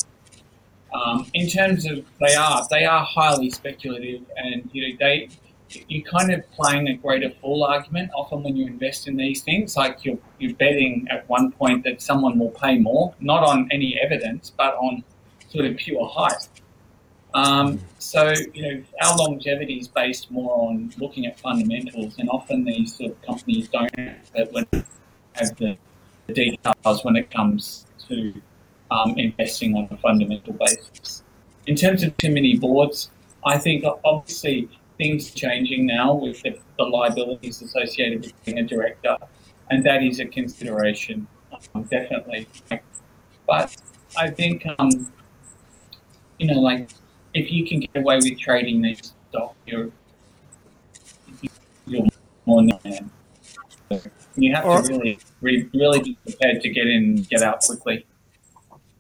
um, 0.93 1.27
in 1.35 1.49
terms 1.49 1.87
of 1.87 2.05
they 2.21 2.35
are, 2.35 2.67
they 2.71 2.85
are 2.85 3.05
highly 3.05 3.51
speculative, 3.51 4.23
and 4.37 4.71
you 4.73 4.89
know, 4.89 4.97
they 5.01 5.29
you're 5.89 6.03
kind 6.03 6.33
of 6.33 6.49
playing 6.53 6.89
a 6.89 6.95
greater 6.95 7.31
fool 7.41 7.65
argument 7.65 8.11
often 8.15 8.43
when 8.43 8.57
you 8.57 8.67
invest 8.67 9.09
in 9.09 9.17
these 9.17 9.43
things. 9.43 9.77
Like 9.77 10.05
you're, 10.05 10.19
you're 10.39 10.55
betting 10.55 11.07
at 11.11 11.29
one 11.29 11.53
point 11.53 11.85
that 11.85 12.01
someone 12.01 12.39
will 12.39 12.51
pay 12.51 12.79
more, 12.79 13.15
not 13.21 13.43
on 13.43 13.69
any 13.71 13.99
evidence, 14.01 14.53
but 14.57 14.75
on 14.75 15.03
sort 15.49 15.65
of 15.65 15.77
pure 15.77 16.07
hype. 16.07 16.43
Um, 17.35 17.81
so, 17.99 18.33
you 18.55 18.63
know, 18.63 18.85
our 19.03 19.17
longevity 19.17 19.75
is 19.75 19.89
based 19.89 20.31
more 20.31 20.53
on 20.69 20.93
looking 20.99 21.27
at 21.27 21.39
fundamentals, 21.41 22.15
and 22.19 22.29
often 22.31 22.65
these 22.65 22.97
sort 22.97 23.11
of 23.11 23.23
companies 23.23 23.69
don't 23.69 23.95
have 23.99 24.53
the, 24.53 25.77
the 26.27 26.33
details 26.33 27.05
when 27.05 27.17
it 27.17 27.31
comes 27.33 27.87
to 28.09 28.33
um, 28.93 29.19
investing 29.19 29.75
on 29.75 29.89
a 29.91 29.97
fundamental 29.97 30.53
basis. 30.53 31.25
In 31.67 31.75
terms 31.75 32.05
of 32.05 32.17
too 32.19 32.31
many 32.31 32.57
boards, 32.57 33.11
I 33.45 33.59
think 33.59 33.85
obviously 34.05 34.69
things 34.97 35.33
changing 35.33 35.87
now 35.87 36.15
with 36.15 36.41
the, 36.43 36.57
the 36.79 36.85
liabilities 36.85 37.61
associated 37.63 38.21
with 38.23 38.45
being 38.45 38.59
a 38.59 38.63
director, 38.63 39.17
and 39.71 39.85
that 39.85 40.05
is 40.05 40.21
a 40.21 40.27
consideration, 40.27 41.27
um, 41.75 41.83
definitely. 41.85 42.47
But 43.49 43.75
I 44.17 44.31
think, 44.31 44.65
um, 44.79 45.13
you 46.39 46.47
know, 46.47 46.61
like 46.61 46.91
if 47.35 47.51
you 47.51 47.67
can 47.67 47.81
get 47.81 47.97
away 47.97 48.17
with 48.17 48.39
trading 48.39 48.81
these 48.81 49.13
stocks, 49.31 49.57
you're 49.67 49.91
you're 51.87 52.07
more 52.47 52.63
than 52.63 53.11
you 54.37 54.55
have 54.55 54.85
to 54.87 55.19
really, 55.41 55.69
really 55.75 56.01
be 56.01 56.19
prepared 56.25 56.63
to 56.63 56.69
get 56.71 56.87
in, 56.87 57.17
get 57.23 57.43
out 57.43 57.61
quickly. 57.61 58.07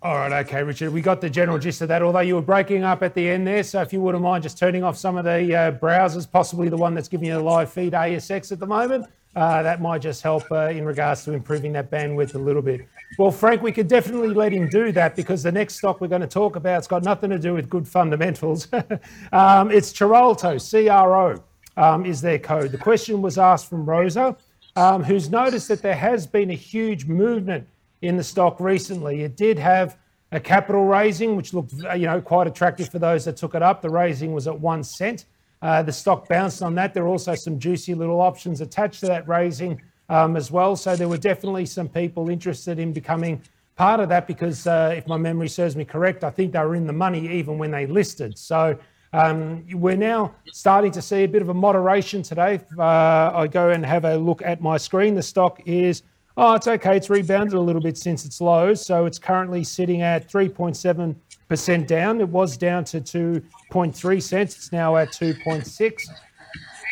All 0.03 0.16
right, 0.16 0.44
okay, 0.44 0.62
Richard. 0.62 0.92
We 0.92 1.01
got 1.01 1.23
the 1.23 1.31
general 1.31 1.59
gist 1.59 1.81
of 1.81 1.88
that. 1.88 2.03
Although 2.03 2.20
you 2.20 2.35
were 2.35 2.42
breaking 2.42 2.85
up 2.85 3.03
at 3.03 3.14
the 3.14 3.27
end 3.27 3.47
there, 3.47 3.62
so 3.62 3.81
if 3.81 3.92
you 3.92 4.03
wouldn't 4.03 4.23
mind 4.23 4.42
just 4.42 4.59
turning 4.59 4.85
off 4.85 4.99
some 4.99 5.16
of 5.16 5.25
the 5.25 5.55
uh, 5.55 5.73
browsers, 5.73 6.31
possibly 6.31 6.68
the 6.68 6.77
one 6.77 6.94
that's 6.94 7.09
giving 7.09 7.29
you 7.29 7.35
the 7.35 7.40
live 7.40 7.73
feed 7.73 7.94
ASX 7.94 8.53
at 8.53 8.59
the 8.59 8.66
moment, 8.66 9.07
uh, 9.37 9.62
that 9.62 9.81
might 9.81 10.01
just 10.01 10.23
help 10.23 10.44
uh, 10.51 10.68
in 10.68 10.85
regards 10.85 11.25
to 11.25 11.33
improving 11.33 11.73
that 11.73 11.90
bandwidth 11.90 12.35
a 12.35 12.38
little 12.38 12.62
bit. 12.62 12.87
Well, 13.18 13.31
Frank, 13.31 13.62
we 13.62 13.73
could 13.73 13.88
definitely 13.88 14.29
let 14.29 14.53
him 14.53 14.68
do 14.68 14.92
that 14.92 15.16
because 15.16 15.42
the 15.42 15.53
next 15.53 15.77
stock 15.77 16.01
we're 16.01 16.09
going 16.09 16.20
to 16.20 16.27
talk 16.27 16.57
about 16.57 16.75
has 16.75 16.87
got 16.87 17.03
nothing 17.03 17.31
to 17.31 17.38
do 17.38 17.55
with 17.55 17.68
good 17.68 17.87
fundamentals. 17.87 18.68
um, 19.33 19.70
it's 19.70 19.92
Cirralto, 19.92 20.61
C 20.61 20.88
R 20.88 21.33
O 21.33 21.44
um, 21.77 22.05
is 22.07 22.20
their 22.20 22.38
code. 22.38 22.73
The 22.73 22.79
question 22.79 23.23
was 23.23 23.38
asked 23.38 23.68
from 23.68 23.85
Rosa, 23.85 24.37
um, 24.77 25.03
who's 25.03 25.31
noticed 25.31 25.68
that 25.68 25.83
there 25.83 25.94
has 25.94 26.27
been 26.27 26.51
a 26.51 26.55
huge 26.55 27.07
movement 27.07 27.66
in 28.03 28.16
the 28.16 28.25
stock 28.25 28.61
recently. 28.61 29.23
It 29.23 29.37
did 29.37 29.59
have 29.59 29.97
a 30.33 30.40
capital 30.40 30.85
raising, 30.85 31.37
which 31.37 31.55
looked 31.55 31.73
you 31.73 32.07
know 32.07 32.20
quite 32.20 32.47
attractive 32.47 32.88
for 32.88 32.99
those 32.99 33.25
that 33.25 33.37
took 33.37 33.55
it 33.55 33.62
up. 33.62 33.83
The 33.83 33.90
raising 33.90 34.33
was 34.33 34.47
at 34.47 34.59
one 34.59 34.83
cent. 34.83 35.27
Uh, 35.64 35.83
the 35.83 35.90
stock 35.90 36.29
bounced 36.29 36.62
on 36.62 36.74
that. 36.74 36.92
There 36.92 37.05
are 37.05 37.09
also 37.09 37.35
some 37.35 37.59
juicy 37.59 37.94
little 37.94 38.20
options 38.20 38.61
attached 38.61 39.00
to 39.00 39.07
that 39.07 39.27
raising 39.27 39.81
um, 40.11 40.37
as 40.37 40.50
well. 40.50 40.77
So 40.77 40.94
there 40.94 41.09
were 41.09 41.16
definitely 41.16 41.64
some 41.64 41.88
people 41.88 42.29
interested 42.29 42.79
in 42.79 42.92
becoming 42.92 43.40
part 43.74 43.98
of 43.98 44.11
that 44.11 44.27
because, 44.27 44.66
uh, 44.66 44.94
if 44.94 45.07
my 45.07 45.16
memory 45.16 45.48
serves 45.48 45.74
me 45.74 45.87
correct, 45.87 46.22
I 46.22 46.29
think 46.29 46.53
they 46.53 46.59
were 46.59 46.74
in 46.74 46.87
the 46.87 46.92
money 46.92 47.27
even 47.38 47.57
when 47.57 47.70
they 47.70 47.87
listed. 47.87 48.37
So 48.37 48.79
um, 49.14 49.64
we're 49.72 49.96
now 49.96 50.35
starting 50.53 50.92
to 50.92 51.00
see 51.00 51.24
a 51.24 51.29
bit 51.29 51.40
of 51.40 51.48
a 51.48 51.55
moderation 51.55 52.22
today. 52.22 52.61
Uh, 52.79 53.31
I 53.35 53.46
go 53.46 53.70
and 53.70 53.87
have 53.87 54.05
a 54.05 54.16
look 54.16 54.42
at 54.42 54.61
my 54.61 54.77
screen. 54.77 55.14
The 55.14 55.22
stock 55.22 55.62
is, 55.64 56.03
oh, 56.37 56.55
it's 56.55 56.66
okay. 56.66 56.97
It's 56.97 57.11
rebounded 57.11 57.55
a 57.55 57.61
little 57.61 57.83
bit 57.83 57.97
since 57.97 58.25
its 58.25 58.40
lows. 58.40 58.85
So 58.85 59.07
it's 59.07 59.18
currently 59.18 59.64
sitting 59.64 60.03
at 60.03 60.29
3.7% 60.29 61.87
down. 61.87 62.20
It 62.20 62.29
was 62.29 62.57
down 62.57 62.85
to 62.85 63.01
2.3 63.01 64.23
cents. 64.23 64.57
It's 64.57 64.73
now 64.73 64.97
at 64.97 65.09
2.6. 65.09 66.03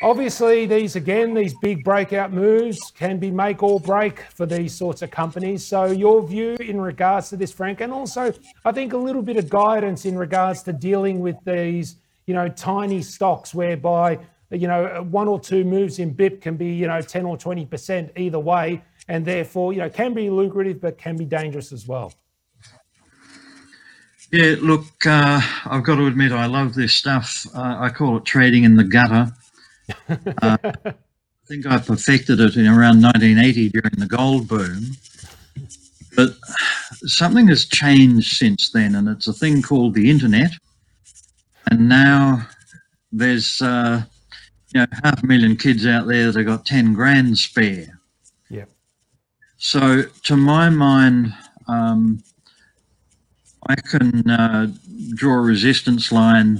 Obviously, 0.02 0.66
these 0.66 0.96
again, 0.96 1.32
these 1.32 1.54
big 1.62 1.84
breakout 1.84 2.32
moves 2.32 2.90
can 2.90 3.18
be 3.18 3.30
make 3.30 3.62
or 3.62 3.78
break 3.78 4.22
for 4.34 4.46
these 4.46 4.74
sorts 4.74 5.00
of 5.02 5.12
companies. 5.12 5.64
So, 5.64 5.86
your 5.92 6.26
view 6.26 6.56
in 6.58 6.80
regards 6.80 7.28
to 7.28 7.36
this, 7.36 7.52
Frank, 7.52 7.80
and 7.80 7.92
also 7.92 8.34
I 8.64 8.72
think 8.72 8.94
a 8.94 8.96
little 8.96 9.22
bit 9.22 9.36
of 9.36 9.48
guidance 9.48 10.04
in 10.04 10.18
regards 10.18 10.64
to 10.64 10.72
dealing 10.72 11.20
with 11.20 11.36
these, 11.44 11.98
you 12.26 12.34
know, 12.34 12.48
tiny 12.48 13.00
stocks 13.00 13.54
whereby 13.54 14.18
you 14.50 14.66
know 14.66 15.06
one 15.08 15.28
or 15.28 15.38
two 15.38 15.62
moves 15.64 16.00
in 16.00 16.12
BIP 16.12 16.40
can 16.40 16.56
be 16.56 16.66
you 16.66 16.88
know 16.88 17.00
10 17.00 17.24
or 17.24 17.36
20 17.36 17.64
percent 17.66 18.10
either 18.16 18.40
way, 18.40 18.82
and 19.08 19.24
therefore 19.24 19.72
you 19.72 19.80
know 19.80 19.90
can 19.90 20.14
be 20.14 20.30
lucrative 20.30 20.80
but 20.80 20.98
can 20.98 21.16
be 21.16 21.24
dangerous 21.24 21.72
as 21.72 21.86
well. 21.86 22.12
Yeah, 24.30 24.54
look, 24.60 24.86
uh, 25.04 25.42
I've 25.66 25.84
got 25.84 25.96
to 25.96 26.06
admit 26.06 26.32
I 26.32 26.46
love 26.46 26.72
this 26.72 26.94
stuff. 26.94 27.46
Uh, 27.54 27.76
I 27.78 27.90
call 27.90 28.16
it 28.16 28.24
trading 28.24 28.64
in 28.64 28.76
the 28.76 28.84
gutter 28.84 29.30
uh, 30.08 30.58
I 30.64 30.94
think 31.46 31.66
I 31.66 31.78
perfected 31.78 32.40
it 32.40 32.56
in 32.56 32.66
around 32.66 33.02
1980 33.02 33.70
during 33.70 33.94
the 33.98 34.06
gold 34.06 34.48
boom. 34.48 34.92
But 36.14 36.30
something 37.06 37.48
has 37.48 37.64
changed 37.64 38.36
since 38.36 38.70
then, 38.70 38.94
and 38.94 39.08
it's 39.08 39.26
a 39.26 39.32
thing 39.32 39.62
called 39.62 39.94
the 39.94 40.10
internet. 40.10 40.52
And 41.70 41.88
now 41.88 42.46
there's 43.10 43.62
uh, 43.62 44.02
you 44.74 44.80
know 44.80 44.86
half 45.02 45.22
a 45.22 45.26
million 45.26 45.56
kids 45.56 45.86
out 45.86 46.06
there 46.06 46.30
that 46.30 46.38
have 46.38 46.46
got 46.46 46.66
10 46.66 46.92
grand 46.94 47.38
spare. 47.38 47.98
So 49.64 50.02
to 50.24 50.36
my 50.36 50.70
mind, 50.70 51.32
um, 51.68 52.20
I 53.68 53.76
can 53.76 54.28
uh, 54.28 54.72
draw 55.14 55.34
a 55.34 55.40
resistance 55.40 56.10
line 56.10 56.58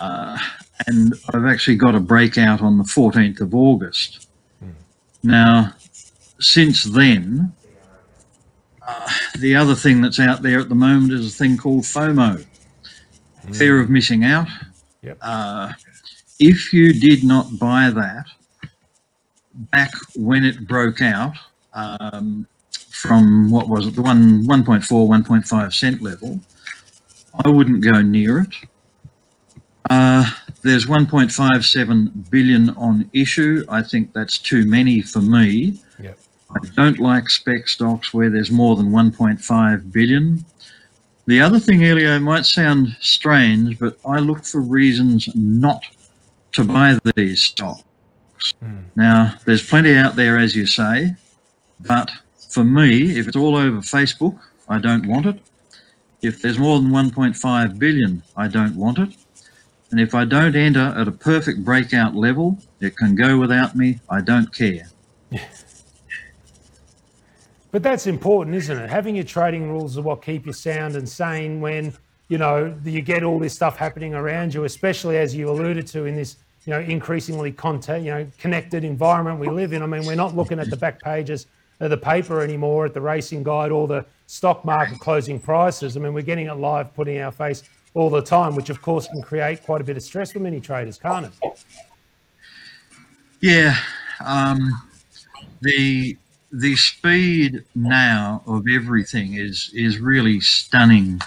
uh, 0.00 0.38
and 0.86 1.12
I've 1.34 1.44
actually 1.44 1.76
got 1.76 1.94
a 1.94 2.00
breakout 2.00 2.62
on 2.62 2.78
the 2.78 2.84
14th 2.84 3.42
of 3.42 3.54
August. 3.54 4.28
Mm. 4.64 4.72
Now, 5.24 5.74
since 6.40 6.84
then, 6.84 7.52
uh, 8.88 9.10
the 9.38 9.54
other 9.54 9.74
thing 9.74 10.00
that's 10.00 10.18
out 10.18 10.40
there 10.40 10.58
at 10.58 10.70
the 10.70 10.74
moment 10.74 11.12
is 11.12 11.34
a 11.34 11.36
thing 11.36 11.58
called 11.58 11.82
FOMO, 11.82 12.46
mm. 13.44 13.56
fear 13.56 13.78
of 13.78 13.90
missing 13.90 14.24
out. 14.24 14.48
Yep. 15.02 15.18
Uh, 15.20 15.72
if 16.38 16.72
you 16.72 16.94
did 16.94 17.24
not 17.24 17.58
buy 17.58 17.90
that 17.90 18.24
back 19.52 19.92
when 20.14 20.44
it 20.44 20.66
broke 20.66 21.02
out 21.02 21.34
um, 21.76 22.46
from 22.90 23.50
what 23.50 23.68
was 23.68 23.86
it, 23.86 23.94
the 23.94 24.02
one 24.02 24.44
1.4, 24.44 24.82
1.5 24.82 25.72
cent 25.72 26.02
level, 26.02 26.40
I 27.44 27.48
wouldn't 27.48 27.82
go 27.84 28.00
near 28.02 28.40
it. 28.40 28.54
Uh, 29.88 30.28
there's 30.62 30.86
1.57 30.86 32.30
billion 32.30 32.70
on 32.70 33.08
issue. 33.12 33.64
I 33.68 33.82
think 33.82 34.12
that's 34.12 34.38
too 34.38 34.64
many 34.64 35.00
for 35.02 35.20
me. 35.20 35.80
Yep. 36.02 36.18
I 36.50 36.58
don't 36.74 36.98
like 36.98 37.28
spec 37.30 37.68
stocks 37.68 38.12
where 38.12 38.30
there's 38.30 38.50
more 38.50 38.74
than 38.74 38.90
1.5 38.90 39.92
billion. 39.92 40.44
The 41.26 41.40
other 41.40 41.58
thing, 41.58 41.84
Elio, 41.84 42.18
might 42.18 42.46
sound 42.46 42.96
strange, 43.00 43.78
but 43.78 43.98
I 44.04 44.18
look 44.18 44.44
for 44.44 44.60
reasons 44.60 45.28
not 45.34 45.82
to 46.52 46.64
buy 46.64 46.98
these 47.14 47.42
stocks. 47.42 47.82
Mm. 48.64 48.84
Now, 48.94 49.34
there's 49.44 49.68
plenty 49.68 49.94
out 49.94 50.16
there, 50.16 50.38
as 50.38 50.54
you 50.56 50.66
say, 50.66 51.14
but 51.80 52.10
for 52.50 52.64
me, 52.64 53.18
if 53.18 53.28
it's 53.28 53.36
all 53.36 53.56
over 53.56 53.78
Facebook, 53.78 54.38
I 54.68 54.78
don't 54.78 55.06
want 55.06 55.26
it. 55.26 55.40
If 56.22 56.42
there's 56.42 56.58
more 56.58 56.80
than 56.80 56.90
1.5 56.90 57.78
billion, 57.78 58.22
I 58.36 58.48
don't 58.48 58.74
want 58.76 58.98
it. 58.98 59.14
And 59.90 60.00
if 60.00 60.14
I 60.14 60.24
don't 60.24 60.56
enter 60.56 60.94
at 60.96 61.06
a 61.06 61.12
perfect 61.12 61.64
breakout 61.64 62.14
level, 62.14 62.58
it 62.80 62.96
can 62.96 63.14
go 63.14 63.38
without 63.38 63.76
me. 63.76 64.00
I 64.10 64.20
don't 64.20 64.52
care. 64.54 64.88
But 67.72 67.82
that's 67.82 68.06
important, 68.06 68.56
isn't 68.56 68.78
it? 68.78 68.88
Having 68.88 69.16
your 69.16 69.24
trading 69.26 69.68
rules 69.68 69.98
are 69.98 70.00
what 70.00 70.22
keep 70.22 70.46
you 70.46 70.54
sound 70.54 70.96
and 70.96 71.06
sane 71.06 71.60
when 71.60 71.92
you 72.28 72.38
know 72.38 72.74
you 72.86 73.02
get 73.02 73.22
all 73.22 73.38
this 73.38 73.52
stuff 73.52 73.76
happening 73.76 74.14
around 74.14 74.54
you, 74.54 74.64
especially 74.64 75.18
as 75.18 75.34
you 75.34 75.50
alluded 75.50 75.86
to 75.88 76.06
in 76.06 76.14
this 76.14 76.36
you 76.64 76.72
know 76.72 76.80
increasingly 76.80 77.52
content, 77.52 78.02
you 78.02 78.12
know, 78.12 78.26
connected 78.38 78.82
environment 78.82 79.38
we 79.38 79.50
live 79.50 79.74
in. 79.74 79.82
I 79.82 79.86
mean, 79.86 80.06
we're 80.06 80.14
not 80.14 80.34
looking 80.34 80.58
at 80.58 80.70
the 80.70 80.76
back 80.78 81.02
pages 81.02 81.48
the 81.78 81.96
paper 81.96 82.40
anymore, 82.40 82.86
at 82.86 82.94
the 82.94 83.00
racing 83.00 83.42
guide, 83.42 83.70
or 83.70 83.86
the 83.86 84.04
stock 84.26 84.64
market 84.64 84.98
closing 84.98 85.38
prices. 85.38 85.96
I 85.96 86.00
mean, 86.00 86.14
we're 86.14 86.22
getting 86.22 86.46
it 86.46 86.54
live, 86.54 86.94
putting 86.94 87.20
our 87.20 87.32
face 87.32 87.62
all 87.94 88.10
the 88.10 88.22
time, 88.22 88.54
which 88.54 88.70
of 88.70 88.82
course 88.82 89.06
can 89.08 89.22
create 89.22 89.62
quite 89.62 89.80
a 89.80 89.84
bit 89.84 89.96
of 89.96 90.02
stress 90.02 90.32
for 90.32 90.38
many 90.38 90.60
traders, 90.60 90.98
can't 90.98 91.26
it? 91.26 91.64
Yeah, 93.40 93.76
um, 94.24 94.70
the 95.60 96.16
the 96.52 96.76
speed 96.76 97.64
now 97.74 98.42
of 98.46 98.64
everything 98.72 99.34
is 99.34 99.70
is 99.74 99.98
really 99.98 100.40
stunning, 100.40 101.20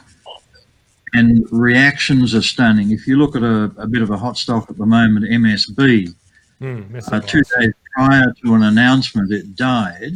and 1.14 1.48
reactions 1.52 2.34
are 2.34 2.42
stunning. 2.42 2.92
If 2.92 3.08
you 3.08 3.18
look 3.18 3.36
at 3.36 3.44
a, 3.44 3.72
a 3.78 3.88
bit 3.88 4.02
of 4.02 4.10
a 4.10 4.18
hot 4.18 4.38
stock 4.38 4.70
at 4.70 4.78
the 4.78 4.86
moment, 4.86 5.26
MSB, 5.26 6.14
mm, 6.62 7.12
uh, 7.12 7.20
two 7.22 7.42
days 7.58 7.74
prior 7.96 8.34
to 8.44 8.54
an 8.56 8.64
announcement, 8.64 9.32
it 9.32 9.56
died. 9.56 10.14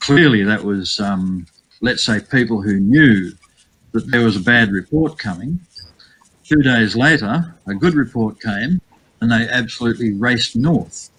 Clearly, 0.00 0.42
that 0.42 0.62
was 0.62 1.00
um, 1.00 1.46
let's 1.80 2.02
say 2.02 2.20
people 2.20 2.60
who 2.60 2.80
knew 2.80 3.32
that 3.92 4.10
there 4.10 4.24
was 4.24 4.36
a 4.36 4.40
bad 4.40 4.70
report 4.70 5.18
coming. 5.18 5.60
Two 6.44 6.62
days 6.62 6.94
later, 6.96 7.54
a 7.66 7.74
good 7.74 7.94
report 7.94 8.40
came, 8.40 8.80
and 9.20 9.30
they 9.30 9.48
absolutely 9.48 10.12
raced 10.12 10.56
north 10.56 11.10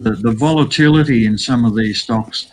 the, 0.00 0.10
the 0.10 0.32
volatility 0.32 1.26
in 1.26 1.38
some 1.38 1.64
of 1.64 1.74
these 1.74 2.00
stocks, 2.02 2.50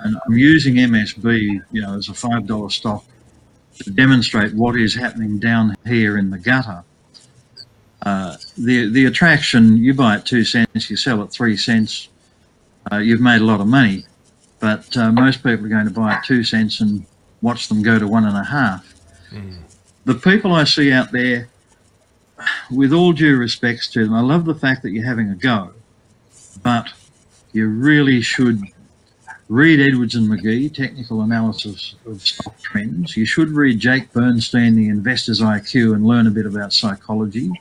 and 0.00 0.16
I'm 0.26 0.36
using 0.36 0.74
MSB, 0.74 1.62
you 1.72 1.82
know, 1.82 1.96
as 1.96 2.08
a 2.08 2.14
five 2.14 2.46
dollar 2.46 2.70
stock 2.70 3.04
to 3.78 3.90
demonstrate 3.90 4.54
what 4.54 4.76
is 4.76 4.94
happening 4.94 5.38
down 5.38 5.74
here 5.86 6.18
in 6.18 6.30
the 6.30 6.38
gutter. 6.38 6.82
Uh, 8.02 8.36
the 8.58 8.90
the 8.90 9.06
attraction, 9.06 9.76
you 9.78 9.94
buy 9.94 10.16
at 10.16 10.26
two 10.26 10.44
cents, 10.44 10.90
you 10.90 10.96
sell 10.96 11.22
at 11.22 11.32
three 11.32 11.56
cents, 11.56 12.08
uh, 12.92 12.98
you've 12.98 13.20
made 13.20 13.40
a 13.40 13.44
lot 13.44 13.60
of 13.60 13.66
money. 13.66 14.04
But 14.58 14.96
uh, 14.96 15.12
most 15.12 15.42
people 15.42 15.66
are 15.66 15.68
going 15.68 15.86
to 15.86 15.92
buy 15.92 16.14
at 16.14 16.24
two 16.24 16.42
cents 16.42 16.80
and 16.80 17.04
watch 17.42 17.68
them 17.68 17.82
go 17.82 17.98
to 17.98 18.08
one 18.08 18.24
and 18.24 18.36
a 18.36 18.44
half. 18.44 18.94
Mm. 19.30 19.58
The 20.04 20.14
people 20.14 20.54
I 20.54 20.64
see 20.64 20.92
out 20.92 21.12
there, 21.12 21.48
with 22.70 22.92
all 22.92 23.12
due 23.12 23.36
respects 23.36 23.88
to 23.92 24.04
them, 24.04 24.14
I 24.14 24.20
love 24.20 24.44
the 24.44 24.54
fact 24.54 24.82
that 24.82 24.90
you're 24.90 25.04
having 25.04 25.30
a 25.30 25.34
go 25.34 25.72
but 26.62 26.88
you 27.52 27.68
really 27.68 28.20
should 28.20 28.60
read 29.48 29.80
Edwards 29.80 30.14
and 30.14 30.28
Magee, 30.28 30.68
Technical 30.68 31.22
Analysis 31.22 31.94
of 32.04 32.20
Stock 32.26 32.58
Trends. 32.60 33.16
You 33.16 33.24
should 33.24 33.50
read 33.50 33.78
Jake 33.78 34.12
Bernstein, 34.12 34.74
The 34.74 34.88
Investor's 34.88 35.40
IQ, 35.40 35.94
and 35.94 36.04
learn 36.04 36.26
a 36.26 36.30
bit 36.30 36.46
about 36.46 36.72
psychology. 36.72 37.52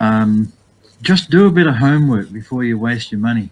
Um, 0.00 0.52
just 1.00 1.30
do 1.30 1.46
a 1.46 1.50
bit 1.50 1.66
of 1.66 1.76
homework 1.76 2.32
before 2.32 2.64
you 2.64 2.78
waste 2.78 3.12
your 3.12 3.20
money. 3.20 3.50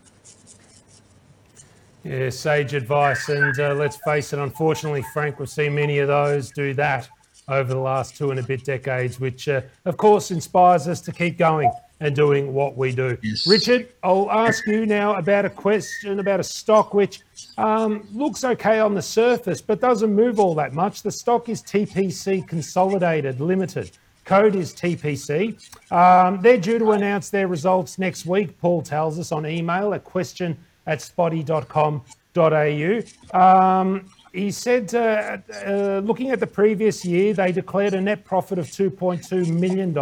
Yeah, 2.04 2.30
sage 2.30 2.74
advice. 2.74 3.28
And 3.28 3.58
uh, 3.58 3.74
let's 3.74 3.96
face 3.98 4.32
it, 4.32 4.38
unfortunately, 4.38 5.04
Frank, 5.12 5.38
we've 5.38 5.48
seen 5.48 5.74
many 5.74 5.98
of 5.98 6.08
those 6.08 6.50
do 6.50 6.74
that 6.74 7.08
over 7.48 7.72
the 7.72 7.80
last 7.80 8.16
two 8.16 8.30
and 8.30 8.40
a 8.40 8.42
bit 8.42 8.64
decades, 8.64 9.20
which, 9.20 9.48
uh, 9.48 9.62
of 9.84 9.96
course, 9.96 10.30
inspires 10.30 10.88
us 10.88 11.00
to 11.02 11.12
keep 11.12 11.38
going 11.38 11.70
and 12.00 12.16
doing 12.16 12.52
what 12.52 12.76
we 12.76 12.92
do. 12.92 13.16
Yes. 13.22 13.46
Richard, 13.46 13.88
I'll 14.02 14.30
ask 14.30 14.66
you 14.66 14.86
now 14.86 15.14
about 15.14 15.44
a 15.44 15.50
question 15.50 16.18
about 16.18 16.40
a 16.40 16.44
stock 16.44 16.94
which 16.94 17.20
um, 17.58 18.08
looks 18.12 18.42
okay 18.44 18.80
on 18.80 18.94
the 18.94 19.02
surface 19.02 19.60
but 19.60 19.80
doesn't 19.80 20.12
move 20.12 20.40
all 20.40 20.54
that 20.56 20.72
much. 20.72 21.02
The 21.02 21.12
stock 21.12 21.48
is 21.48 21.62
TPC 21.62 22.46
Consolidated 22.46 23.40
Limited. 23.40 23.92
Code 24.24 24.56
is 24.56 24.72
TPC. 24.74 25.60
Um, 25.92 26.40
they're 26.42 26.58
due 26.58 26.78
to 26.78 26.92
announce 26.92 27.30
their 27.30 27.46
results 27.46 27.98
next 27.98 28.26
week, 28.26 28.58
Paul 28.60 28.82
tells 28.82 29.18
us 29.18 29.30
on 29.30 29.46
email 29.46 29.94
at 29.94 30.04
question 30.04 30.56
at 30.86 31.00
spotee.com.au. 31.00 33.38
Um, 33.38 34.06
he 34.32 34.50
said, 34.50 34.94
uh, 34.94 35.36
uh, 35.66 36.00
looking 36.04 36.30
at 36.30 36.40
the 36.40 36.46
previous 36.46 37.04
year, 37.04 37.34
they 37.34 37.52
declared 37.52 37.92
a 37.94 38.00
net 38.00 38.24
profit 38.24 38.58
of 38.58 38.66
$2.2 38.66 39.48
million 39.48 39.92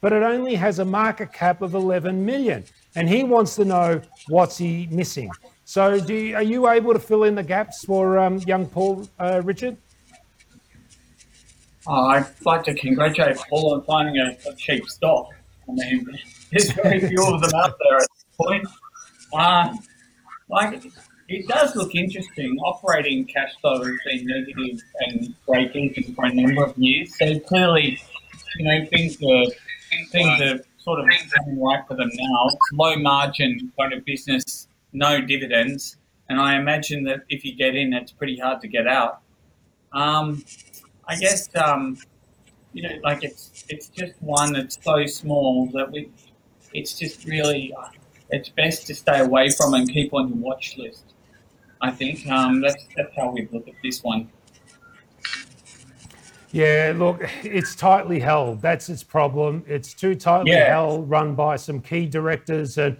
but 0.00 0.12
it 0.12 0.22
only 0.22 0.54
has 0.54 0.78
a 0.78 0.84
market 0.84 1.32
cap 1.32 1.62
of 1.62 1.74
11 1.74 2.24
million. 2.24 2.64
And 2.94 3.08
he 3.08 3.24
wants 3.24 3.56
to 3.56 3.64
know 3.64 4.00
what's 4.28 4.56
he 4.56 4.88
missing. 4.90 5.30
So, 5.64 5.94
you, 5.94 6.36
are 6.36 6.42
you 6.42 6.68
able 6.68 6.92
to 6.92 6.98
fill 6.98 7.24
in 7.24 7.34
the 7.34 7.42
gaps 7.42 7.84
for 7.84 8.18
um, 8.18 8.38
young 8.46 8.66
Paul, 8.66 9.08
uh, 9.18 9.42
Richard? 9.44 9.76
Oh, 11.88 12.06
I'd 12.06 12.26
like 12.44 12.64
to 12.64 12.74
congratulate 12.74 13.36
Paul 13.36 13.74
on 13.74 13.82
finding 13.82 14.16
a, 14.18 14.36
a, 14.48 14.54
cheap 14.54 14.88
stock. 14.88 15.30
I 15.68 15.72
mean, 15.72 16.06
there's 16.50 16.70
very 16.70 17.00
few 17.00 17.24
of 17.24 17.40
them 17.40 17.50
out 17.56 17.76
there 17.78 17.96
at 17.96 18.08
this 18.14 18.24
point. 18.36 18.66
Uh, 19.32 19.74
like, 20.48 20.84
it 21.28 21.48
does 21.48 21.74
look 21.74 21.94
interesting. 21.94 22.56
Operating 22.64 23.24
cash 23.24 23.52
flow 23.60 23.82
has 23.82 23.96
been 24.04 24.26
negative 24.26 24.80
and 25.00 25.34
breaking 25.46 25.94
for 26.14 26.26
a 26.26 26.34
number 26.34 26.64
of 26.64 26.76
years. 26.78 27.16
So 27.18 27.38
clearly, 27.40 27.98
you 28.56 28.64
know, 28.64 28.86
things 28.86 29.16
are 29.22 29.44
things 30.12 30.40
are 30.40 30.60
sort 30.78 31.00
of 31.00 31.06
coming 31.34 31.60
right 31.60 31.82
for 31.88 31.96
them 31.96 32.10
now. 32.12 32.48
Low 32.72 32.96
margin 32.96 33.72
kind 33.78 33.92
of 33.92 34.04
business, 34.04 34.68
no 34.92 35.20
dividends, 35.20 35.96
and 36.28 36.40
I 36.40 36.56
imagine 36.56 37.02
that 37.04 37.24
if 37.28 37.44
you 37.44 37.54
get 37.54 37.74
in, 37.74 37.92
it's 37.92 38.12
pretty 38.12 38.38
hard 38.38 38.60
to 38.60 38.68
get 38.68 38.86
out. 38.86 39.20
Um, 39.92 40.44
I 41.08 41.16
guess 41.16 41.48
um, 41.56 41.98
you 42.72 42.82
know, 42.82 42.94
like 43.02 43.24
it's 43.24 43.64
it's 43.68 43.88
just 43.88 44.12
one 44.20 44.52
that's 44.52 44.78
so 44.82 45.06
small 45.06 45.66
that 45.74 45.90
we, 45.90 46.10
it's 46.72 46.96
just 46.98 47.24
really, 47.24 47.74
it's 48.30 48.48
best 48.48 48.86
to 48.88 48.94
stay 48.94 49.20
away 49.20 49.50
from 49.50 49.74
and 49.74 49.88
keep 49.88 50.12
on 50.12 50.28
your 50.28 50.38
watch 50.38 50.76
list. 50.76 51.04
I 51.80 51.90
think 51.90 52.26
um, 52.28 52.60
that's 52.60 52.86
that's 52.96 53.14
how 53.16 53.30
we 53.30 53.48
look 53.52 53.68
at 53.68 53.74
this 53.82 54.02
one. 54.02 54.30
Yeah, 56.52 56.94
look, 56.96 57.28
it's 57.42 57.74
tightly 57.74 58.18
held. 58.18 58.62
That's 58.62 58.88
its 58.88 59.02
problem. 59.02 59.62
It's 59.66 59.92
too 59.92 60.14
tightly 60.14 60.52
yeah. 60.52 60.70
held, 60.70 61.10
run 61.10 61.34
by 61.34 61.56
some 61.56 61.80
key 61.80 62.06
directors. 62.06 62.78
And, 62.78 62.96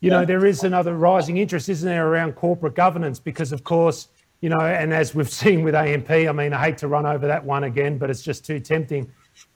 you 0.00 0.10
yeah. 0.10 0.18
know, 0.18 0.24
there 0.26 0.44
is 0.44 0.64
another 0.64 0.94
rising 0.96 1.38
interest, 1.38 1.70
isn't 1.70 1.88
there, 1.88 2.08
around 2.08 2.34
corporate 2.34 2.74
governance? 2.74 3.18
Because, 3.18 3.52
of 3.52 3.64
course, 3.64 4.08
you 4.42 4.50
know, 4.50 4.60
and 4.60 4.92
as 4.92 5.14
we've 5.14 5.30
seen 5.44 5.62
with 5.62 5.74
AMP, 5.74 6.10
I 6.10 6.30
mean, 6.32 6.52
I 6.52 6.62
hate 6.62 6.76
to 6.78 6.88
run 6.88 7.06
over 7.06 7.26
that 7.26 7.42
one 7.42 7.64
again, 7.64 7.96
but 7.96 8.10
it's 8.10 8.22
just 8.22 8.44
too 8.44 8.60
tempting 8.60 9.10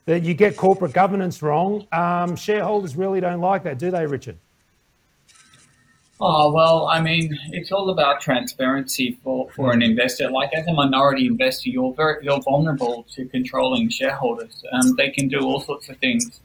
that 0.07 0.23
you 0.23 0.33
get 0.33 0.57
corporate 0.57 0.95
governance 0.95 1.43
wrong. 1.43 1.87
Um, 1.93 2.37
shareholders 2.37 2.97
really 2.97 3.21
don't 3.21 3.41
like 3.41 3.63
that, 3.65 3.79
do 3.79 3.91
they, 3.91 4.07
Richard? 4.07 4.39
Oh, 6.21 6.53
well, 6.53 6.87
I 6.87 7.01
mean, 7.01 7.39
it's 7.51 7.73
all 7.73 7.91
about 7.91 8.21
transparency 8.21 9.19
for, 9.25 9.51
for 9.51 9.73
an 9.73 9.83
investor. 9.83 10.31
Like 10.31 10.51
as 10.55 10.67
a 10.67 10.73
minority 10.73 11.27
investor, 11.27 11.71
you're 11.71 11.93
very 11.93 12.25
you're 12.25 12.41
vulnerable 12.41 13.05
to 13.15 13.27
controlling 13.27 13.89
shareholders. 13.89 14.63
Um, 14.73 14.95
they 14.97 15.11
can 15.11 15.29
do 15.29 15.41
all 15.41 15.61
sorts 15.61 15.89
of 15.89 15.99
things 15.99 16.41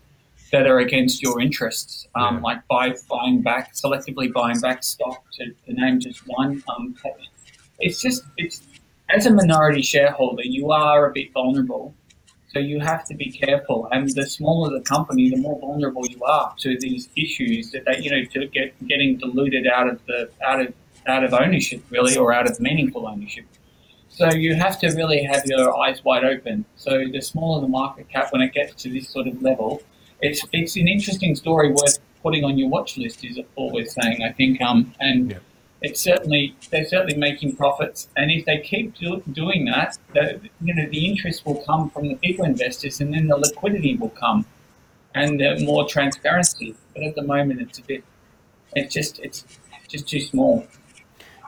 that 0.51 0.65
are 0.65 0.79
against 0.79 1.21
your 1.21 1.39
interests, 1.39 2.07
um, 2.15 2.37
yeah. 2.37 2.41
like 2.41 2.67
by 2.67 2.95
buying 3.07 3.43
back, 3.43 3.75
selectively 3.75 4.33
buying 4.33 4.59
back 4.59 4.83
stock 4.83 5.23
to, 5.33 5.51
to 5.67 5.73
name 5.73 5.99
just 5.99 6.23
one. 6.25 6.63
Um, 6.75 6.95
it's 7.79 8.01
just 8.01 8.23
it's 8.37 8.63
as 9.09 9.27
a 9.27 9.31
minority 9.31 9.83
shareholder, 9.83 10.43
you 10.43 10.71
are 10.71 11.07
a 11.07 11.11
bit 11.11 11.31
vulnerable 11.31 11.93
so 12.51 12.59
you 12.59 12.79
have 12.79 13.05
to 13.05 13.15
be 13.15 13.31
careful, 13.31 13.87
and 13.91 14.09
the 14.15 14.25
smaller 14.25 14.71
the 14.71 14.83
company, 14.83 15.29
the 15.29 15.37
more 15.37 15.59
vulnerable 15.59 16.05
you 16.07 16.23
are 16.23 16.53
to 16.59 16.77
these 16.79 17.07
issues 17.15 17.71
that 17.71 18.03
you 18.03 18.09
know 18.09 18.23
to 18.31 18.47
get 18.47 18.73
getting 18.87 19.17
diluted 19.17 19.67
out 19.67 19.87
of 19.87 20.03
the 20.07 20.29
out 20.43 20.61
of 20.61 20.73
out 21.07 21.23
of 21.23 21.33
ownership 21.33 21.83
really, 21.89 22.17
or 22.17 22.33
out 22.33 22.49
of 22.49 22.59
meaningful 22.59 23.07
ownership. 23.07 23.45
So 24.09 24.33
you 24.33 24.55
have 24.55 24.79
to 24.79 24.87
really 24.87 25.23
have 25.23 25.45
your 25.45 25.77
eyes 25.77 26.03
wide 26.03 26.25
open. 26.25 26.65
So 26.75 27.05
the 27.11 27.21
smaller 27.21 27.61
the 27.61 27.67
market 27.67 28.09
cap, 28.09 28.33
when 28.33 28.41
it 28.41 28.53
gets 28.53 28.73
to 28.83 28.89
this 28.89 29.07
sort 29.09 29.27
of 29.27 29.41
level, 29.41 29.83
it's 30.21 30.43
it's 30.51 30.75
an 30.75 30.87
interesting 30.87 31.35
story 31.35 31.69
worth 31.69 31.99
putting 32.23 32.43
on 32.43 32.57
your 32.57 32.69
watch 32.69 32.97
list. 32.97 33.23
Is 33.23 33.39
always 33.55 33.93
saying, 33.93 34.23
I 34.23 34.31
think. 34.31 34.59
Um, 34.59 34.93
and 34.99 35.31
yeah 35.31 35.37
it's 35.81 36.01
certainly 36.01 36.55
they're 36.71 36.85
certainly 36.85 37.15
making 37.15 37.55
profits, 37.55 38.09
and 38.17 38.29
if 38.31 38.45
they 38.45 38.59
keep 38.59 38.95
do, 38.95 39.23
doing 39.31 39.65
that, 39.65 39.97
the, 40.13 40.39
you 40.61 40.73
know 40.73 40.85
the 40.89 41.05
interest 41.05 41.45
will 41.45 41.63
come 41.63 41.89
from 41.89 42.09
the 42.09 42.15
bigger 42.15 42.45
investors, 42.45 42.99
and 42.99 43.13
then 43.13 43.27
the 43.27 43.37
liquidity 43.37 43.95
will 43.95 44.09
come, 44.09 44.45
and 45.15 45.41
uh, 45.41 45.55
more 45.61 45.87
transparency. 45.87 46.75
But 46.93 47.03
at 47.03 47.15
the 47.15 47.23
moment, 47.23 47.61
it's 47.61 47.79
a 47.79 47.83
bit, 47.83 48.03
it's 48.75 48.93
just 48.93 49.19
it's 49.19 49.45
just 49.87 50.07
too 50.07 50.19
small. 50.19 50.67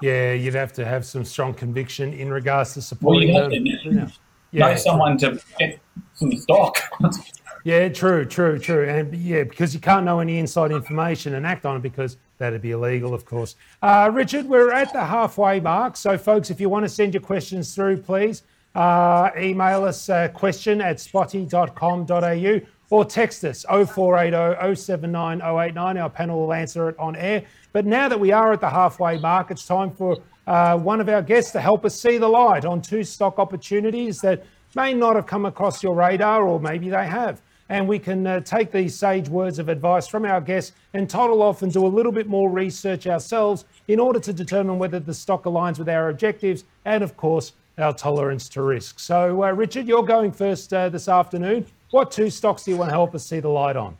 Yeah, 0.02 0.34
you'd 0.34 0.56
have 0.56 0.74
to 0.74 0.86
have 0.86 1.06
some 1.06 1.26
strong 1.26 1.54
conviction 1.54 2.14
in 2.14 2.32
regards 2.32 2.74
to 2.76 2.82
supporting 2.82 3.34
well, 3.34 3.50
them. 3.50 3.66
To, 3.66 4.12
yeah, 4.52 4.70
know 4.70 4.76
someone 4.76 5.18
to 5.20 5.40
get 5.60 5.80
some 6.14 6.32
stock. 6.38 6.78
yeah, 7.66 7.90
true, 7.90 8.26
true, 8.26 8.58
true, 8.58 8.88
and 8.88 9.14
yeah, 9.14 9.44
because 9.44 9.74
you 9.74 9.82
can't 9.82 10.06
know 10.06 10.20
any 10.20 10.40
inside 10.40 10.72
information 10.72 11.36
and 11.36 11.46
act 11.46 11.66
on 11.66 11.76
it 11.76 11.82
because 11.82 12.18
That'd 12.42 12.64
be 12.64 12.72
illegal, 12.72 13.14
of 13.14 13.24
course. 13.24 13.56
Uh, 13.84 14.10
Richard, 14.12 14.48
we're 14.48 14.72
at 14.72 14.92
the 14.94 15.06
halfway 15.06 15.60
mark. 15.60 15.96
So, 15.96 16.18
folks, 16.18 16.50
if 16.50 16.60
you 16.60 16.70
want 16.70 16.84
to 16.84 16.90
send 16.90 17.14
your 17.14 17.22
questions 17.22 17.76
through, 17.76 17.98
please 17.98 18.42
uh, 18.74 19.30
email 19.38 19.84
us 19.84 20.10
uh, 20.10 20.28
question 20.30 20.82
at 20.82 20.98
spotee.com.au 20.98 22.68
or 22.90 23.06
text 23.06 23.44
us 23.44 23.64
0480 23.70 24.76
079 24.76 25.40
089. 25.40 25.98
Our 25.98 26.10
panel 26.10 26.40
will 26.40 26.54
answer 26.54 26.90
it 26.90 26.98
on 26.98 27.16
air. 27.16 27.44
But 27.74 27.86
now 27.86 28.10
that 28.10 28.20
we 28.20 28.32
are 28.32 28.52
at 28.54 28.60
the 28.60 28.72
halfway 28.72 29.20
mark, 29.20 29.52
it's 29.52 29.68
time 29.68 29.92
for 29.92 30.18
uh, 30.48 30.80
one 30.80 31.00
of 31.00 31.10
our 31.10 31.22
guests 31.22 31.52
to 31.52 31.62
help 31.62 31.86
us 31.86 32.02
see 32.02 32.18
the 32.18 32.28
light 32.28 32.66
on 32.66 32.82
two 32.82 33.04
stock 33.04 33.38
opportunities 33.38 34.20
that 34.22 34.44
may 34.76 34.96
not 34.96 35.16
have 35.16 35.28
come 35.28 35.46
across 35.46 35.84
your 35.84 35.94
radar, 35.94 36.48
or 36.48 36.60
maybe 36.60 36.90
they 36.90 37.06
have 37.06 37.40
and 37.72 37.88
we 37.88 37.98
can 37.98 38.28
uh, 38.28 38.42
take 38.42 38.70
these 38.70 38.94
sage 38.94 39.30
words 39.30 39.58
of 39.58 39.70
advice 39.70 40.06
from 40.06 40.26
our 40.26 40.42
guests 40.42 40.74
and 40.94 41.10
toddle 41.10 41.42
off 41.42 41.62
and 41.62 41.72
do 41.72 41.86
a 41.86 41.88
little 41.88 42.12
bit 42.12 42.28
more 42.28 42.50
research 42.50 43.08
ourselves 43.08 43.64
in 43.88 43.98
order 43.98 44.20
to 44.20 44.34
determine 44.34 44.78
whether 44.78 45.00
the 45.00 45.14
stock 45.14 45.44
aligns 45.46 45.80
with 45.80 45.88
our 45.88 46.10
objectives 46.10 46.66
and, 46.84 47.02
of 47.02 47.16
course, 47.16 47.54
our 47.78 47.94
tolerance 47.94 48.50
to 48.50 48.62
risk. 48.62 49.00
So, 49.00 49.46
uh, 49.46 49.52
Richard, 49.52 49.88
you're 49.88 50.04
going 50.04 50.34
first 50.34 50.74
uh, 50.74 50.90
this 50.90 51.08
afternoon. 51.08 51.66
What 51.92 52.12
two 52.12 52.30
stocks 52.30 52.66
do 52.66 52.72
you 52.72 52.78
want 52.78 52.90
to 52.90 52.94
help 52.94 53.16
us 53.16 53.26
see 53.26 53.40
the 53.40 53.48
light 53.48 53.78
on? 53.78 53.96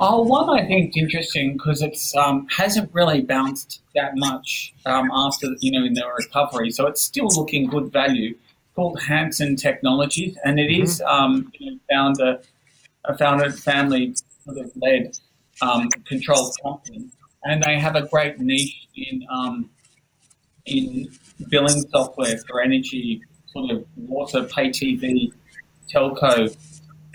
Oh, 0.00 0.22
one 0.22 0.50
I 0.50 0.66
think 0.66 0.90
is 0.90 0.96
interesting 0.96 1.52
because 1.52 1.82
it's 1.82 2.16
um, 2.16 2.48
hasn't 2.50 2.92
really 2.92 3.20
bounced 3.20 3.80
that 3.94 4.16
much 4.16 4.74
um, 4.86 5.08
after 5.12 5.48
you 5.60 5.70
know 5.70 5.84
in 5.84 5.92
the 5.92 6.04
recovery, 6.18 6.70
so 6.70 6.86
it's 6.86 7.02
still 7.02 7.28
looking 7.36 7.68
good 7.68 7.92
value 7.92 8.36
called 8.78 9.02
Hansen 9.02 9.56
Technologies, 9.56 10.38
and 10.44 10.60
it 10.60 10.70
mm-hmm. 10.70 10.84
is 10.84 11.02
um, 11.04 11.50
you 11.58 11.72
know, 11.72 11.78
founder, 11.90 12.40
a 13.06 13.18
founded 13.18 13.58
family 13.58 14.14
sort 14.44 14.58
of 14.58 14.70
led 14.76 15.18
um, 15.60 15.88
controlled 16.06 16.54
company, 16.62 17.06
and 17.42 17.60
they 17.60 17.76
have 17.76 17.96
a 17.96 18.06
great 18.06 18.38
niche 18.38 18.86
in 18.94 19.26
um, 19.32 19.68
in 20.66 21.08
billing 21.48 21.80
software 21.90 22.38
for 22.46 22.60
energy, 22.60 23.20
sort 23.46 23.68
of 23.72 23.84
water, 23.96 24.44
pay 24.44 24.68
TV, 24.68 25.32
telco 25.92 26.56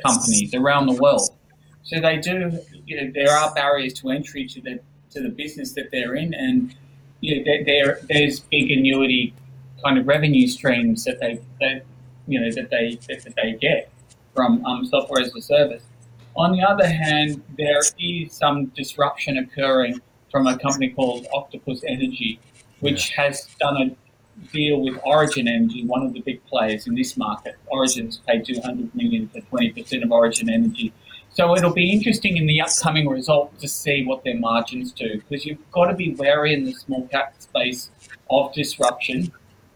companies 0.06 0.54
around 0.54 0.88
the 0.88 1.02
world. 1.02 1.30
So 1.84 2.02
they 2.02 2.18
do. 2.18 2.60
You 2.86 2.98
know, 2.98 3.12
there 3.16 3.32
are 3.32 3.54
barriers 3.54 3.94
to 4.02 4.10
entry 4.10 4.46
to 4.48 4.60
the 4.60 4.82
to 5.12 5.22
the 5.22 5.30
business 5.30 5.72
that 5.76 5.92
they're 5.94 6.16
in, 6.16 6.34
and 6.34 6.76
you 7.22 7.38
know, 7.38 7.44
there, 7.46 7.64
there 7.64 8.00
there's 8.10 8.42
big 8.42 8.70
annuity 8.70 9.34
kind 9.84 9.98
of 9.98 10.08
revenue 10.08 10.48
streams 10.48 11.04
that 11.06 11.20
they, 11.20 11.40
that, 11.60 11.84
you 12.28 12.40
know, 12.40 12.52
that 12.52 12.70
they 12.70 12.98
that 13.08 13.34
they 13.36 13.54
get 13.54 13.92
from 14.34 14.66
um, 14.66 14.86
software 14.86 15.22
as 15.22 15.34
a 15.36 15.42
service. 15.42 15.84
On 16.36 16.52
the 16.52 16.62
other 16.64 16.88
hand, 16.88 17.44
there 17.58 17.80
is 18.00 18.34
some 18.34 18.66
disruption 18.68 19.38
occurring 19.38 20.02
from 20.32 20.48
a 20.48 20.58
company 20.58 20.90
called 20.90 21.28
Octopus 21.34 21.84
Energy, 21.88 22.40
which 22.80 23.12
yeah. 23.12 23.24
has 23.28 23.48
done 23.60 23.78
a 23.78 23.96
deal 24.52 24.82
with 24.82 24.98
Origin 25.06 25.48
Energy, 25.48 25.86
one 25.86 26.04
of 26.04 26.14
the 26.14 26.22
big 26.22 26.44
players 26.46 26.88
in 26.88 26.96
this 26.96 27.16
market. 27.18 27.56
Origin's 27.68 28.18
paid 28.18 28.46
200 28.46 28.96
million 28.96 29.30
for 29.30 29.42
20% 29.42 30.04
of 30.04 30.12
Origin 30.12 30.50
Energy. 30.50 30.92
So 31.30 31.56
it'll 31.56 31.74
be 31.74 31.92
interesting 31.92 32.38
in 32.38 32.48
the 32.48 32.62
upcoming 32.62 33.08
result 33.08 33.58
to 33.60 33.68
see 33.68 34.04
what 34.06 34.24
their 34.24 34.38
margins 34.38 34.92
do, 34.92 35.22
because 35.22 35.46
you've 35.46 35.72
got 35.72 35.86
to 35.86 35.96
be 35.96 36.16
wary 36.16 36.54
in 36.54 36.64
the 36.64 36.74
small 36.74 37.08
cap 37.08 37.36
space 37.40 37.92
of 38.30 38.54
disruption 38.54 39.32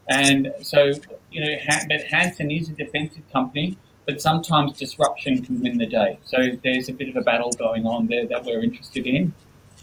and 0.10 0.54
so, 0.62 0.91
you 1.32 1.41
know, 1.41 1.56
but 1.89 2.04
Hansen 2.04 2.52
is 2.52 2.70
a 2.70 2.74
defensive 2.74 3.24
company, 3.32 3.78
but 4.06 4.22
sometimes 4.22 4.78
disruption 4.78 5.43
can 5.43 5.62
win 5.62 5.78
the 5.78 5.86
day. 5.86 6.17
So 6.24 6.50
there's 6.63 6.88
a 6.89 6.93
bit 6.93 7.10
of 7.10 7.17
a 7.17 7.22
battle 7.22 7.52
going 7.52 7.86
on 7.86 8.08
there 8.08 8.26
that 8.28 8.46
we're 8.46 8.63
interested 8.63 9.06
in. 9.06 9.34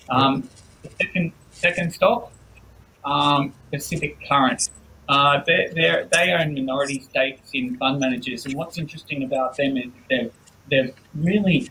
Um, 0.09 0.49
the 0.83 0.91
second, 1.01 1.33
second 1.51 1.93
stock, 1.93 2.33
um, 3.05 3.53
Pacific 3.71 4.19
Current. 4.27 4.71
Uh, 5.09 5.43
they're, 5.47 5.71
they're, 5.75 6.09
they 6.11 6.33
own 6.33 6.55
minority 6.55 7.01
stakes 7.01 7.51
in 7.53 7.77
fund 7.77 8.01
managers, 8.01 8.47
and 8.47 8.55
what's 8.55 8.79
interesting 8.79 9.25
about 9.25 9.57
them 9.57 9.77
is 9.77 9.91
they've, 10.09 10.33
they've 10.71 10.95
really 11.15 11.71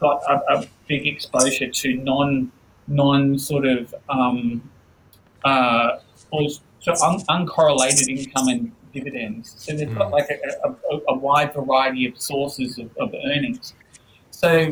got 0.00 0.22
a, 0.28 0.40
a 0.54 0.66
big 0.88 1.06
exposure 1.06 1.70
to 1.70 1.96
non 1.96 2.50
non 2.88 3.38
sort 3.38 3.66
of 3.66 3.94
um, 4.08 4.70
uh, 5.44 5.98
so 6.80 6.92
un- 7.04 7.20
uncorrelated 7.28 8.08
income 8.08 8.48
and 8.48 8.72
dividends. 8.92 9.54
So 9.58 9.76
they've 9.76 9.92
got 9.94 10.08
hmm. 10.08 10.12
like 10.12 10.30
a, 10.30 10.68
a, 10.68 11.00
a 11.08 11.14
wide 11.14 11.54
variety 11.54 12.06
of 12.06 12.20
sources 12.20 12.78
of, 12.78 12.96
of 12.96 13.14
earnings. 13.26 13.74
So 14.30 14.70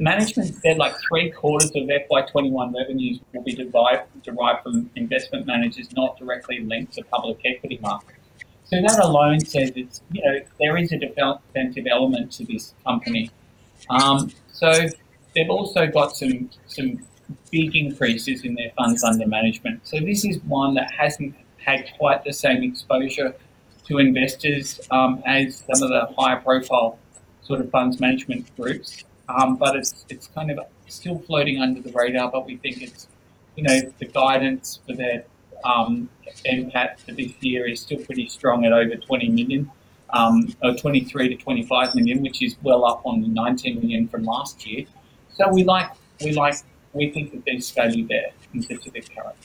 management 0.00 0.54
said 0.62 0.78
like 0.78 0.94
three 1.08 1.30
quarters 1.30 1.70
of 1.70 1.84
FY21 1.84 2.74
revenues 2.74 3.20
will 3.32 3.42
be 3.42 3.54
derived, 3.54 4.04
derived 4.22 4.62
from 4.62 4.90
investment 4.96 5.46
managers 5.46 5.92
not 5.92 6.18
directly 6.18 6.60
linked 6.60 6.94
to 6.94 7.04
public 7.04 7.38
equity 7.44 7.78
markets. 7.82 8.14
So 8.64 8.80
that 8.82 8.98
alone 9.02 9.40
says 9.40 9.72
it's, 9.76 10.02
you 10.12 10.22
know, 10.22 10.40
there 10.58 10.76
is 10.76 10.92
a 10.92 10.98
defensive 10.98 11.86
element 11.88 12.32
to 12.32 12.44
this 12.44 12.74
company. 12.84 13.30
Um, 13.88 14.30
so 14.52 14.72
they've 15.34 15.48
also 15.48 15.86
got 15.86 16.16
some, 16.16 16.50
some 16.66 17.00
big 17.50 17.76
increases 17.76 18.44
in 18.44 18.54
their 18.54 18.70
funds 18.76 19.04
under 19.04 19.26
management. 19.26 19.86
So 19.86 20.00
this 20.00 20.24
is 20.24 20.38
one 20.44 20.74
that 20.74 20.90
hasn't 20.90 21.34
had 21.58 21.90
quite 21.98 22.24
the 22.24 22.32
same 22.32 22.62
exposure 22.62 23.34
to 23.86 23.98
investors 23.98 24.80
um, 24.90 25.22
as 25.26 25.64
some 25.72 25.82
of 25.82 25.88
the 25.88 26.14
higher 26.16 26.40
profile 26.40 26.98
sort 27.42 27.60
of 27.60 27.70
funds 27.70 28.00
management 28.00 28.54
groups. 28.56 29.04
Um, 29.28 29.56
but 29.56 29.76
it's 29.76 30.06
it's 30.08 30.28
kind 30.28 30.50
of 30.50 30.60
still 30.86 31.18
floating 31.18 31.60
under 31.60 31.80
the 31.80 31.92
radar. 31.92 32.30
But 32.30 32.46
we 32.46 32.56
think 32.56 32.82
it's 32.82 33.08
you 33.56 33.62
know 33.62 33.80
the 33.98 34.06
guidance 34.06 34.80
for 34.86 34.94
their 34.94 35.24
um, 35.64 36.08
NPAT 36.46 37.00
for 37.00 37.12
this 37.12 37.32
year 37.40 37.68
is 37.68 37.80
still 37.80 37.98
pretty 37.98 38.28
strong 38.28 38.64
at 38.64 38.72
over 38.72 38.94
20 38.94 39.28
million, 39.28 39.70
um, 40.10 40.54
or 40.62 40.74
23 40.74 41.28
to 41.28 41.36
25 41.36 41.94
million, 41.94 42.22
which 42.22 42.42
is 42.42 42.56
well 42.62 42.84
up 42.84 43.02
on 43.04 43.20
the 43.20 43.28
19 43.28 43.80
million 43.80 44.08
from 44.08 44.24
last 44.24 44.66
year. 44.66 44.86
So 45.34 45.48
we 45.52 45.64
like 45.64 45.90
we 46.22 46.32
like 46.32 46.56
we 46.98 47.10
think 47.10 47.32
that 47.32 47.44
there's 47.46 47.70
value 47.70 48.06
there 48.06 48.30
in 48.52 48.62
Pacific 48.62 49.14
Current. 49.14 49.36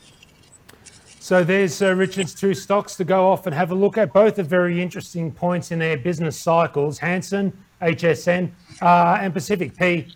So 1.20 1.44
there's 1.44 1.82
uh, 1.82 1.96
Richard's 1.96 2.34
two 2.34 2.54
stocks 2.54 2.98
to 2.98 3.06
go 3.06 3.32
off 3.32 3.46
and 3.46 3.56
have 3.56 3.72
a 3.72 3.76
look 3.76 3.98
at. 3.98 4.12
Both 4.12 4.40
are 4.40 4.44
very 4.44 4.82
interesting 4.82 5.32
points 5.32 5.72
in 5.72 5.80
their 5.80 5.98
business 5.98 6.38
cycles: 6.38 6.98
Hansen, 6.98 7.58
HSN, 7.82 8.52
uh, 8.82 9.20
and 9.22 9.34
Pacific 9.34 9.74
PAC. 9.74 10.08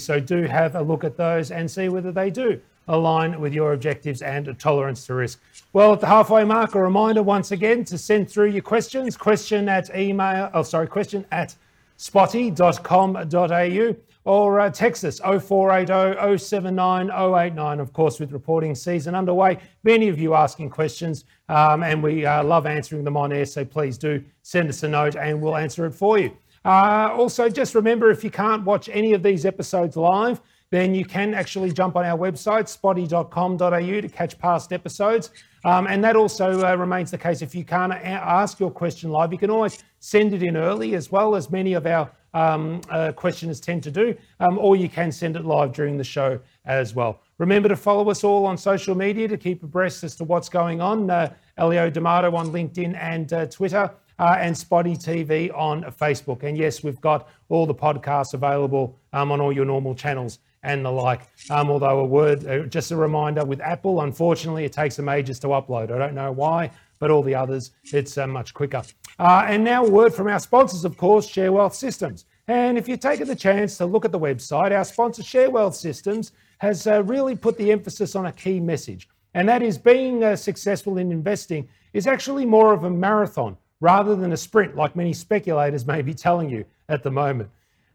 So 0.00 0.18
do 0.18 0.42
have 0.44 0.74
a 0.74 0.82
look 0.82 1.04
at 1.04 1.16
those 1.16 1.52
and 1.52 1.70
see 1.70 1.88
whether 1.88 2.10
they 2.10 2.30
do 2.30 2.60
align 2.88 3.40
with 3.40 3.52
your 3.52 3.74
objectives 3.74 4.22
and 4.22 4.58
tolerance 4.58 5.06
to 5.06 5.14
risk. 5.14 5.40
Well, 5.72 5.92
at 5.92 6.00
the 6.00 6.08
halfway 6.08 6.42
mark, 6.42 6.74
a 6.74 6.82
reminder 6.82 7.22
once 7.22 7.52
again 7.52 7.84
to 7.84 7.96
send 7.96 8.28
through 8.28 8.48
your 8.48 8.62
questions. 8.62 9.16
Question 9.16 9.68
at 9.68 9.96
email. 9.96 10.50
Oh, 10.52 10.64
sorry, 10.64 10.88
question 10.88 11.24
at 11.30 11.54
spotee.com.au 11.96 13.94
or 14.24 14.60
uh, 14.60 14.70
text 14.70 15.04
us 15.04 15.20
0480 15.20 16.38
079 16.38 17.10
089. 17.10 17.80
Of 17.80 17.92
course, 17.92 18.20
with 18.20 18.32
reporting 18.32 18.74
season 18.74 19.14
underway, 19.14 19.58
many 19.82 20.08
of 20.08 20.18
you 20.18 20.34
asking 20.34 20.70
questions, 20.70 21.24
um, 21.48 21.82
and 21.82 22.02
we 22.02 22.24
uh, 22.24 22.44
love 22.44 22.66
answering 22.66 23.04
them 23.04 23.16
on 23.16 23.32
air. 23.32 23.46
So 23.46 23.64
please 23.64 23.98
do 23.98 24.22
send 24.42 24.68
us 24.68 24.82
a 24.82 24.88
note 24.88 25.16
and 25.16 25.40
we'll 25.40 25.56
answer 25.56 25.86
it 25.86 25.94
for 25.94 26.18
you. 26.18 26.36
Uh, 26.64 27.10
also, 27.16 27.48
just 27.48 27.74
remember 27.74 28.10
if 28.10 28.22
you 28.22 28.30
can't 28.30 28.64
watch 28.64 28.88
any 28.92 29.12
of 29.14 29.22
these 29.22 29.44
episodes 29.44 29.96
live, 29.96 30.40
then 30.70 30.94
you 30.94 31.04
can 31.04 31.34
actually 31.34 31.70
jump 31.70 31.96
on 31.96 32.04
our 32.04 32.16
website, 32.16 32.64
spotee.com.au, 32.64 34.00
to 34.00 34.08
catch 34.08 34.38
past 34.38 34.72
episodes. 34.72 35.30
Um, 35.64 35.86
and 35.86 36.02
that 36.02 36.16
also 36.16 36.66
uh, 36.66 36.74
remains 36.76 37.10
the 37.10 37.18
case 37.18 37.42
if 37.42 37.54
you 37.54 37.64
can't 37.64 37.92
a- 37.92 38.06
ask 38.06 38.58
your 38.58 38.70
question 38.70 39.10
live. 39.10 39.32
You 39.32 39.38
can 39.38 39.50
always 39.50 39.84
send 40.00 40.32
it 40.32 40.42
in 40.42 40.56
early, 40.56 40.94
as 40.94 41.12
well 41.12 41.34
as 41.34 41.50
many 41.50 41.74
of 41.74 41.86
our 41.86 42.10
um, 42.34 42.80
uh, 42.90 43.12
questioners 43.12 43.60
tend 43.60 43.82
to 43.82 43.90
do, 43.90 44.16
um, 44.40 44.58
or 44.58 44.76
you 44.76 44.88
can 44.88 45.12
send 45.12 45.36
it 45.36 45.44
live 45.44 45.72
during 45.72 45.96
the 45.96 46.04
show 46.04 46.38
as 46.64 46.94
well. 46.94 47.20
Remember 47.38 47.68
to 47.68 47.76
follow 47.76 48.08
us 48.10 48.24
all 48.24 48.46
on 48.46 48.56
social 48.56 48.94
media 48.94 49.28
to 49.28 49.36
keep 49.36 49.62
abreast 49.62 50.04
as 50.04 50.16
to 50.16 50.24
what's 50.24 50.48
going 50.48 50.80
on. 50.80 51.10
Uh, 51.10 51.32
Elio 51.58 51.90
D'Amato 51.90 52.34
on 52.34 52.48
LinkedIn 52.48 52.96
and 52.96 53.32
uh, 53.32 53.46
Twitter. 53.46 53.90
Uh, 54.18 54.36
and 54.38 54.54
Spotee 54.54 54.96
TV 54.96 55.50
on 55.56 55.82
Facebook. 55.84 56.44
And 56.44 56.56
yes, 56.56 56.84
we've 56.84 57.00
got 57.00 57.28
all 57.48 57.66
the 57.66 57.74
podcasts 57.74 58.34
available 58.34 58.96
um, 59.12 59.32
on 59.32 59.40
all 59.40 59.52
your 59.52 59.64
normal 59.64 59.96
channels 59.96 60.38
and 60.62 60.84
the 60.84 60.90
like. 60.90 61.22
Um, 61.50 61.70
although 61.70 62.00
a 62.00 62.04
word, 62.04 62.46
uh, 62.46 62.60
just 62.66 62.90
a 62.90 62.96
reminder 62.96 63.44
with 63.44 63.60
Apple, 63.60 64.02
unfortunately, 64.02 64.64
it 64.64 64.72
takes 64.72 64.96
them 64.96 65.08
ages 65.08 65.38
to 65.40 65.48
upload. 65.48 65.90
I 65.90 65.98
don't 65.98 66.14
know 66.14 66.30
why, 66.30 66.70
but 66.98 67.10
all 67.10 67.22
the 67.22 67.34
others, 67.34 67.72
it's 67.84 68.16
uh, 68.16 68.26
much 68.26 68.54
quicker. 68.54 68.82
Uh, 69.18 69.44
and 69.46 69.62
now, 69.62 69.84
a 69.84 69.90
word 69.90 70.14
from 70.14 70.28
our 70.28 70.38
sponsors, 70.38 70.84
of 70.84 70.96
course, 70.96 71.26
Share 71.28 71.52
Wealth 71.52 71.74
Systems. 71.74 72.24
And 72.48 72.76
if 72.76 72.88
you've 72.88 73.00
taken 73.00 73.28
the 73.28 73.36
chance 73.36 73.76
to 73.78 73.86
look 73.86 74.04
at 74.04 74.12
the 74.12 74.18
website, 74.18 74.76
our 74.76 74.84
sponsor, 74.84 75.22
Share 75.22 75.50
Wealth 75.50 75.76
Systems, 75.76 76.32
has 76.58 76.86
uh, 76.86 77.02
really 77.04 77.36
put 77.36 77.56
the 77.58 77.70
emphasis 77.72 78.14
on 78.14 78.26
a 78.26 78.32
key 78.32 78.60
message. 78.60 79.08
And 79.34 79.48
that 79.48 79.62
is 79.62 79.78
being 79.78 80.22
uh, 80.22 80.36
successful 80.36 80.98
in 80.98 81.10
investing 81.10 81.68
is 81.92 82.06
actually 82.06 82.44
more 82.44 82.72
of 82.72 82.84
a 82.84 82.90
marathon 82.90 83.56
rather 83.80 84.14
than 84.14 84.32
a 84.32 84.36
sprint, 84.36 84.76
like 84.76 84.94
many 84.94 85.12
speculators 85.12 85.86
may 85.86 86.02
be 86.02 86.14
telling 86.14 86.48
you 86.48 86.64
at 86.88 87.02
the 87.02 87.10
moment. 87.10 87.50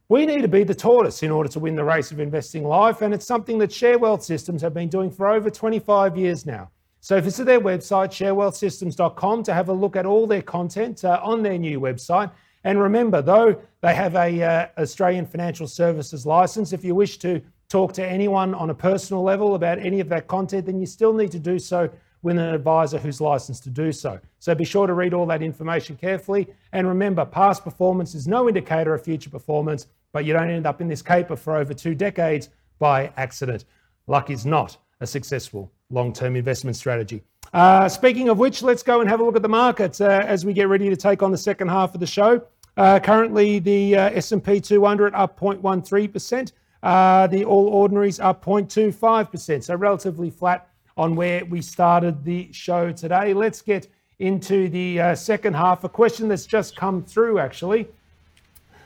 We 0.09 0.25
need 0.25 0.41
to 0.41 0.47
be 0.47 0.63
the 0.63 0.75
tortoise 0.75 1.23
in 1.23 1.31
order 1.31 1.49
to 1.49 1.59
win 1.59 1.75
the 1.75 1.83
race 1.83 2.11
of 2.11 2.19
investing 2.19 2.63
life, 2.63 3.01
and 3.01 3.13
it's 3.13 3.25
something 3.25 3.57
that 3.59 3.71
Share 3.71 3.97
Wealth 3.97 4.23
Systems 4.23 4.61
have 4.61 4.73
been 4.73 4.89
doing 4.89 5.11
for 5.11 5.27
over 5.27 5.49
25 5.49 6.17
years 6.17 6.45
now. 6.45 6.69
So 7.07 7.21
visit 7.21 7.45
their 7.45 7.61
website, 7.61 8.09
sharewealthsystems.com, 8.09 9.43
to 9.43 9.53
have 9.53 9.69
a 9.69 9.73
look 9.73 9.95
at 9.95 10.05
all 10.05 10.27
their 10.27 10.41
content 10.41 11.05
uh, 11.05 11.21
on 11.23 11.41
their 11.41 11.57
new 11.57 11.79
website. 11.79 12.29
And 12.65 12.81
remember, 12.81 13.21
though 13.21 13.61
they 13.79 13.95
have 13.95 14.15
a 14.15 14.43
uh, 14.43 14.67
Australian 14.77 15.25
financial 15.25 15.67
services 15.67 16.25
license, 16.25 16.73
if 16.73 16.83
you 16.83 16.95
wish 16.95 17.17
to 17.19 17.41
talk 17.69 17.93
to 17.93 18.05
anyone 18.05 18.53
on 18.53 18.71
a 18.71 18.73
personal 18.73 19.23
level 19.23 19.55
about 19.55 19.79
any 19.79 20.01
of 20.01 20.09
that 20.09 20.27
content, 20.27 20.65
then 20.65 20.81
you 20.81 20.85
still 20.85 21.13
need 21.13 21.31
to 21.31 21.39
do 21.39 21.59
so 21.59 21.89
with 22.23 22.37
an 22.37 22.53
advisor 22.53 22.97
who's 22.97 23.21
licensed 23.21 23.63
to 23.63 23.69
do 23.69 23.93
so. 23.93 24.19
So 24.39 24.53
be 24.53 24.65
sure 24.65 24.85
to 24.85 24.93
read 24.93 25.13
all 25.13 25.25
that 25.27 25.41
information 25.41 25.95
carefully. 25.95 26.45
And 26.73 26.89
remember, 26.89 27.23
past 27.23 27.63
performance 27.63 28.15
is 28.15 28.27
no 28.27 28.49
indicator 28.49 28.93
of 28.93 29.01
future 29.01 29.29
performance 29.29 29.87
but 30.11 30.25
you 30.25 30.33
don't 30.33 30.49
end 30.49 30.65
up 30.65 30.81
in 30.81 30.89
this 30.89 31.01
caper 31.01 31.37
for 31.37 31.55
over 31.55 31.73
two 31.73 31.95
decades 31.95 32.49
by 32.79 33.13
accident. 33.15 33.63
Luck 34.07 34.29
is 34.29 34.45
not 34.45 34.75
a 34.99 35.07
successful 35.07 35.71
long-term 35.89 36.35
investment 36.35 36.75
strategy. 36.75 37.23
Uh, 37.53 37.87
speaking 37.87 38.29
of 38.29 38.37
which, 38.37 38.61
let's 38.61 38.83
go 38.83 38.99
and 38.99 39.09
have 39.09 39.19
a 39.19 39.23
look 39.23 39.35
at 39.35 39.41
the 39.41 39.49
markets 39.49 40.01
uh, 40.01 40.23
as 40.25 40.45
we 40.45 40.53
get 40.53 40.67
ready 40.67 40.89
to 40.89 40.95
take 40.95 41.23
on 41.23 41.31
the 41.31 41.37
second 41.37 41.69
half 41.69 41.93
of 41.93 41.99
the 41.99 42.07
show. 42.07 42.41
Uh, 42.75 42.99
currently, 42.99 43.59
the 43.59 43.95
uh, 43.95 44.09
S&P 44.11 44.59
200 44.59 45.15
up 45.15 45.39
0.13%. 45.39 46.51
Uh, 46.83 47.25
the 47.27 47.43
All 47.43 47.69
Ordinaries 47.69 48.19
up 48.19 48.43
0.25%, 48.43 49.63
so 49.63 49.75
relatively 49.75 50.29
flat 50.29 50.69
on 50.95 51.15
where 51.15 51.43
we 51.45 51.61
started 51.61 52.23
the 52.23 52.51
show 52.51 52.91
today. 52.91 53.33
Let's 53.33 53.61
get 53.61 53.87
into 54.19 54.67
the 54.69 54.99
uh, 54.99 55.15
second 55.15 55.55
half. 55.55 55.83
A 55.83 55.89
question 55.89 56.27
that's 56.27 56.45
just 56.45 56.75
come 56.75 57.03
through, 57.03 57.39
actually, 57.39 57.87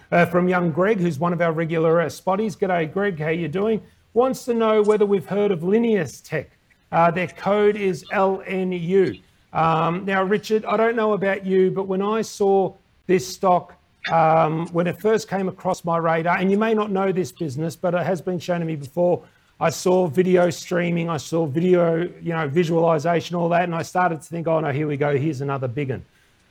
from 0.09 0.47
young 0.47 0.71
Greg, 0.71 0.99
who's 0.99 1.19
one 1.19 1.33
of 1.33 1.41
our 1.41 1.51
regular 1.51 2.05
spotties. 2.09 2.57
G'day, 2.57 2.91
Greg. 2.91 3.19
How 3.19 3.29
you 3.29 3.47
doing? 3.47 3.81
Wants 4.13 4.45
to 4.45 4.53
know 4.53 4.81
whether 4.81 5.05
we've 5.05 5.25
heard 5.25 5.51
of 5.51 5.61
Linius 5.61 6.21
Tech. 6.23 6.51
Uh, 6.91 7.11
their 7.11 7.27
code 7.27 7.75
is 7.75 8.03
LNU. 8.13 9.21
Um, 9.53 10.05
now, 10.05 10.23
Richard, 10.23 10.65
I 10.65 10.77
don't 10.77 10.95
know 10.95 11.13
about 11.13 11.45
you, 11.45 11.71
but 11.71 11.83
when 11.83 12.01
I 12.01 12.21
saw 12.21 12.73
this 13.07 13.27
stock 13.27 13.77
um, 14.09 14.67
when 14.69 14.87
it 14.87 14.99
first 14.99 15.29
came 15.29 15.47
across 15.47 15.85
my 15.85 15.97
radar, 15.97 16.37
and 16.37 16.49
you 16.49 16.57
may 16.57 16.73
not 16.73 16.91
know 16.91 17.11
this 17.11 17.31
business, 17.31 17.75
but 17.75 17.93
it 17.93 18.05
has 18.05 18.21
been 18.21 18.39
shown 18.39 18.59
to 18.59 18.65
me 18.65 18.75
before. 18.75 19.21
I 19.59 19.69
saw 19.69 20.07
video 20.07 20.49
streaming, 20.49 21.07
I 21.07 21.17
saw 21.17 21.45
video, 21.45 22.09
you 22.19 22.33
know, 22.33 22.47
visualization, 22.47 23.35
all 23.35 23.49
that, 23.49 23.63
and 23.65 23.75
I 23.75 23.83
started 23.83 24.21
to 24.21 24.27
think, 24.27 24.47
oh 24.47 24.59
no, 24.59 24.71
here 24.71 24.87
we 24.87 24.97
go, 24.97 25.15
here's 25.15 25.41
another 25.41 25.67
big 25.67 25.91
one. 25.91 26.05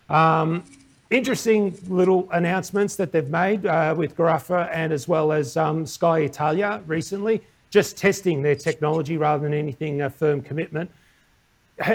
Um, 0.09 0.64
interesting 1.11 1.76
little 1.88 2.28
announcements 2.30 2.95
that 2.97 3.11
they've 3.11 3.28
made 3.28 3.66
uh, 3.66 3.95
with 3.99 4.16
Garaffa 4.16 4.70
and 4.72 4.93
as 4.93 5.09
well 5.09 5.32
as 5.32 5.57
um, 5.57 5.86
Sky 5.86 6.20
Italia 6.20 6.82
recently, 6.86 7.43
just 7.70 7.96
testing 7.96 8.42
their 8.42 8.56
technology 8.56 9.16
rather 9.16 9.44
than 9.44 9.54
anything 9.54 10.02
a 10.02 10.10
firm 10.10 10.42
commitment. 10.42 10.90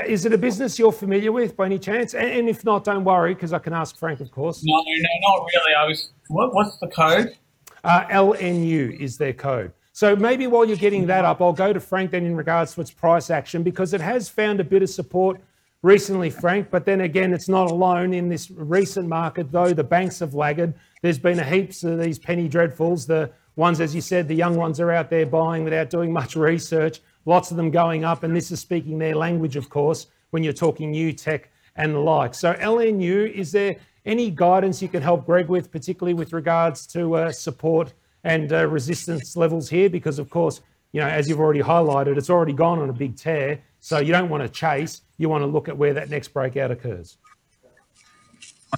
Is 0.07 0.25
it 0.25 0.33
a 0.33 0.37
business 0.37 0.79
you're 0.79 0.91
familiar 0.91 1.31
with 1.31 1.55
by 1.55 1.67
any 1.67 1.77
chance? 1.77 2.15
And 2.15 2.49
if 2.49 2.65
not, 2.65 2.83
don't 2.83 3.03
worry 3.03 3.35
because 3.35 3.53
I 3.53 3.59
can 3.59 3.73
ask 3.73 3.97
Frank, 3.97 4.19
of 4.19 4.31
course. 4.31 4.63
No, 4.63 4.73
no, 4.73 5.09
not 5.21 5.47
really. 5.53 5.75
I 5.77 5.85
was. 5.85 6.09
What, 6.29 6.55
what's 6.55 6.77
the 6.77 6.87
code? 6.87 7.37
Uh, 7.83 8.05
LNU 8.07 8.99
is 8.99 9.17
their 9.17 9.33
code. 9.33 9.71
So 9.93 10.15
maybe 10.15 10.47
while 10.47 10.65
you're 10.65 10.75
getting 10.75 11.05
that 11.07 11.23
up, 11.23 11.39
I'll 11.39 11.53
go 11.53 11.71
to 11.71 11.79
Frank 11.79 12.11
then 12.11 12.25
in 12.25 12.35
regards 12.35 12.73
to 12.73 12.81
its 12.81 12.89
price 12.89 13.29
action 13.29 13.61
because 13.61 13.93
it 13.93 14.01
has 14.01 14.27
found 14.27 14.59
a 14.59 14.63
bit 14.63 14.81
of 14.81 14.89
support 14.89 15.39
recently, 15.83 16.31
Frank. 16.31 16.71
But 16.71 16.83
then 16.85 17.01
again, 17.01 17.31
it's 17.31 17.47
not 17.47 17.69
alone 17.69 18.13
in 18.13 18.27
this 18.27 18.49
recent 18.49 19.07
market, 19.07 19.51
though. 19.51 19.71
The 19.71 19.83
banks 19.83 20.19
have 20.19 20.33
lagged. 20.33 20.73
There's 21.03 21.19
been 21.19 21.39
a 21.39 21.43
heaps 21.43 21.83
of 21.83 21.99
these 21.99 22.17
penny 22.17 22.49
dreadfuls. 22.49 23.05
The 23.05 23.31
ones, 23.55 23.79
as 23.79 23.95
you 23.95 24.01
said, 24.01 24.27
the 24.27 24.35
young 24.35 24.55
ones 24.55 24.79
are 24.79 24.91
out 24.91 25.09
there 25.09 25.25
buying 25.25 25.63
without 25.63 25.89
doing 25.89 26.11
much 26.11 26.35
research. 26.35 27.01
Lots 27.25 27.51
of 27.51 27.57
them 27.57 27.71
going 27.71 28.03
up, 28.03 28.23
and 28.23 28.35
this 28.35 28.51
is 28.51 28.59
speaking 28.59 28.97
their 28.97 29.15
language, 29.15 29.55
of 29.55 29.69
course, 29.69 30.07
when 30.31 30.43
you're 30.43 30.53
talking 30.53 30.91
new 30.91 31.11
tech 31.11 31.49
and 31.75 31.93
the 31.93 31.99
like. 31.99 32.33
So, 32.33 32.53
LNU, 32.53 33.31
is 33.31 33.51
there 33.51 33.75
any 34.05 34.29
guidance 34.29 34.81
you 34.81 34.87
can 34.87 35.01
help 35.01 35.25
Greg 35.25 35.47
with, 35.47 35.71
particularly 35.71 36.13
with 36.13 36.33
regards 36.33 36.85
to 36.87 37.15
uh, 37.15 37.31
support 37.31 37.93
and 38.23 38.53
uh, 38.53 38.67
resistance 38.67 39.35
levels 39.35 39.69
here? 39.69 39.89
Because, 39.89 40.19
of 40.19 40.29
course, 40.29 40.61
you 40.91 41.01
know, 41.01 41.07
as 41.07 41.27
you've 41.27 41.39
already 41.39 41.61
highlighted, 41.61 42.17
it's 42.17 42.29
already 42.29 42.53
gone 42.53 42.79
on 42.79 42.89
a 42.89 42.93
big 42.93 43.17
tear. 43.17 43.59
So 43.79 43.99
you 43.99 44.11
don't 44.11 44.29
want 44.29 44.43
to 44.43 44.49
chase, 44.49 45.01
you 45.17 45.29
want 45.29 45.41
to 45.41 45.45
look 45.45 45.67
at 45.67 45.77
where 45.77 45.93
that 45.93 46.09
next 46.09 46.29
breakout 46.29 46.71
occurs. 46.71 47.17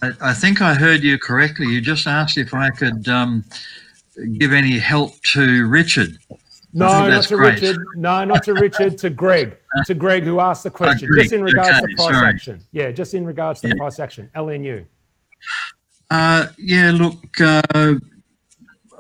I, 0.01 0.11
I 0.21 0.33
think 0.33 0.61
I 0.61 0.73
heard 0.73 1.03
you 1.03 1.17
correctly. 1.17 1.67
You 1.67 1.79
just 1.79 2.07
asked 2.07 2.37
if 2.37 2.53
I 2.53 2.69
could 2.71 3.07
um, 3.07 3.43
give 4.37 4.53
any 4.53 4.77
help 4.77 5.19
to 5.33 5.67
Richard. 5.67 6.17
No, 6.73 7.07
not 7.07 7.23
to 7.23 7.37
great. 7.37 7.61
Richard. 7.61 7.77
No, 7.95 8.23
not 8.25 8.43
to 8.43 8.53
Richard. 8.53 8.97
To 8.99 9.09
Greg. 9.09 9.57
To 9.85 9.93
Greg, 9.93 10.23
who 10.23 10.39
asked 10.39 10.63
the 10.63 10.69
question, 10.69 11.09
just 11.15 11.31
in 11.31 11.43
regards 11.43 11.77
okay, 11.77 11.79
to 11.79 11.95
price 11.95 12.15
sorry. 12.15 12.27
action. 12.27 12.61
Yeah, 12.71 12.91
just 12.91 13.13
in 13.13 13.25
regards 13.25 13.61
to 13.61 13.69
yeah. 13.69 13.75
price 13.77 13.99
action. 13.99 14.29
LNU. 14.35 14.85
Uh, 16.09 16.47
yeah, 16.57 16.91
look, 16.91 17.41
uh, 17.41 17.95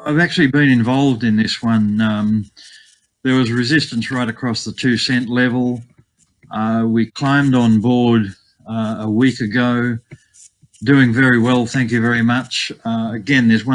I've 0.05 0.19
actually 0.19 0.47
been 0.47 0.69
involved 0.69 1.23
in 1.23 1.35
this 1.35 1.61
one. 1.61 2.01
Um, 2.01 2.45
there 3.23 3.35
was 3.35 3.51
resistance 3.51 4.11
right 4.11 4.27
across 4.29 4.63
the 4.63 4.71
two 4.71 4.97
cent 4.97 5.29
level. 5.29 5.81
Uh, 6.51 6.85
we 6.87 7.11
climbed 7.11 7.55
on 7.55 7.81
board 7.81 8.33
uh, 8.69 8.97
a 9.01 9.09
week 9.09 9.39
ago, 9.41 9.97
doing 10.83 11.13
very 11.13 11.39
well. 11.39 11.65
Thank 11.65 11.91
you 11.91 12.01
very 12.01 12.21
much. 12.21 12.71
Uh, 12.85 13.11
again, 13.13 13.47
there's 13.47 13.65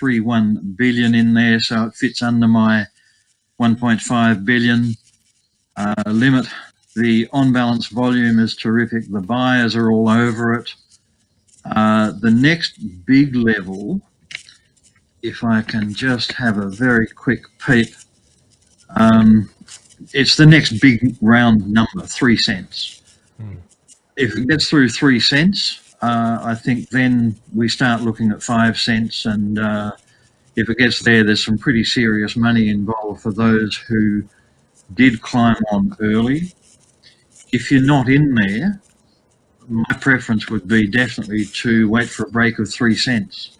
1.31 0.00 0.76
billion 0.76 1.14
in 1.14 1.34
there, 1.34 1.60
so 1.60 1.86
it 1.86 1.94
fits 1.94 2.22
under 2.22 2.48
my 2.48 2.86
1.5 3.60 4.44
billion 4.44 4.94
uh, 5.76 6.02
limit. 6.06 6.46
The 6.94 7.28
on-balance 7.32 7.88
volume 7.88 8.38
is 8.38 8.56
terrific. 8.56 9.10
The 9.10 9.20
buyers 9.20 9.74
are 9.76 9.90
all 9.90 10.08
over 10.08 10.54
it. 10.54 10.74
Uh, 11.64 12.12
the 12.20 12.30
next 12.30 12.78
big 13.06 13.34
level, 13.36 14.00
if 15.22 15.44
I 15.44 15.62
can 15.62 15.94
just 15.94 16.32
have 16.32 16.58
a 16.58 16.68
very 16.68 17.06
quick 17.06 17.44
peep, 17.64 17.94
um, 18.96 19.48
it's 20.12 20.36
the 20.36 20.46
next 20.46 20.80
big 20.80 21.16
round 21.20 21.66
number, 21.70 22.06
three 22.06 22.36
cents. 22.36 23.02
Mm. 23.40 23.56
If 24.16 24.36
it 24.36 24.48
gets 24.48 24.68
through 24.68 24.90
three 24.90 25.20
cents, 25.20 25.81
uh, 26.02 26.40
I 26.42 26.56
think 26.56 26.90
then 26.90 27.36
we 27.54 27.68
start 27.68 28.02
looking 28.02 28.32
at 28.32 28.42
five 28.42 28.78
cents. 28.78 29.24
And 29.24 29.58
uh, 29.58 29.92
if 30.56 30.68
it 30.68 30.78
gets 30.78 31.00
there, 31.00 31.22
there's 31.22 31.44
some 31.44 31.58
pretty 31.58 31.84
serious 31.84 32.36
money 32.36 32.68
involved 32.68 33.22
for 33.22 33.32
those 33.32 33.76
who 33.76 34.24
did 34.94 35.22
climb 35.22 35.62
on 35.70 35.96
early. 36.00 36.52
If 37.52 37.70
you're 37.70 37.82
not 37.82 38.08
in 38.08 38.34
there, 38.34 38.82
my 39.68 39.96
preference 40.00 40.48
would 40.50 40.66
be 40.66 40.88
definitely 40.88 41.44
to 41.44 41.88
wait 41.88 42.08
for 42.08 42.24
a 42.24 42.30
break 42.30 42.58
of 42.58 42.68
three 42.68 42.96
cents. 42.96 43.58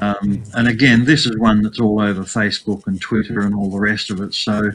Um, 0.00 0.42
and 0.54 0.66
again, 0.68 1.04
this 1.04 1.24
is 1.24 1.38
one 1.38 1.62
that's 1.62 1.80
all 1.80 2.00
over 2.00 2.22
Facebook 2.22 2.86
and 2.86 3.00
Twitter 3.00 3.40
and 3.40 3.54
all 3.54 3.70
the 3.70 3.78
rest 3.78 4.10
of 4.10 4.20
it. 4.20 4.34
So 4.34 4.70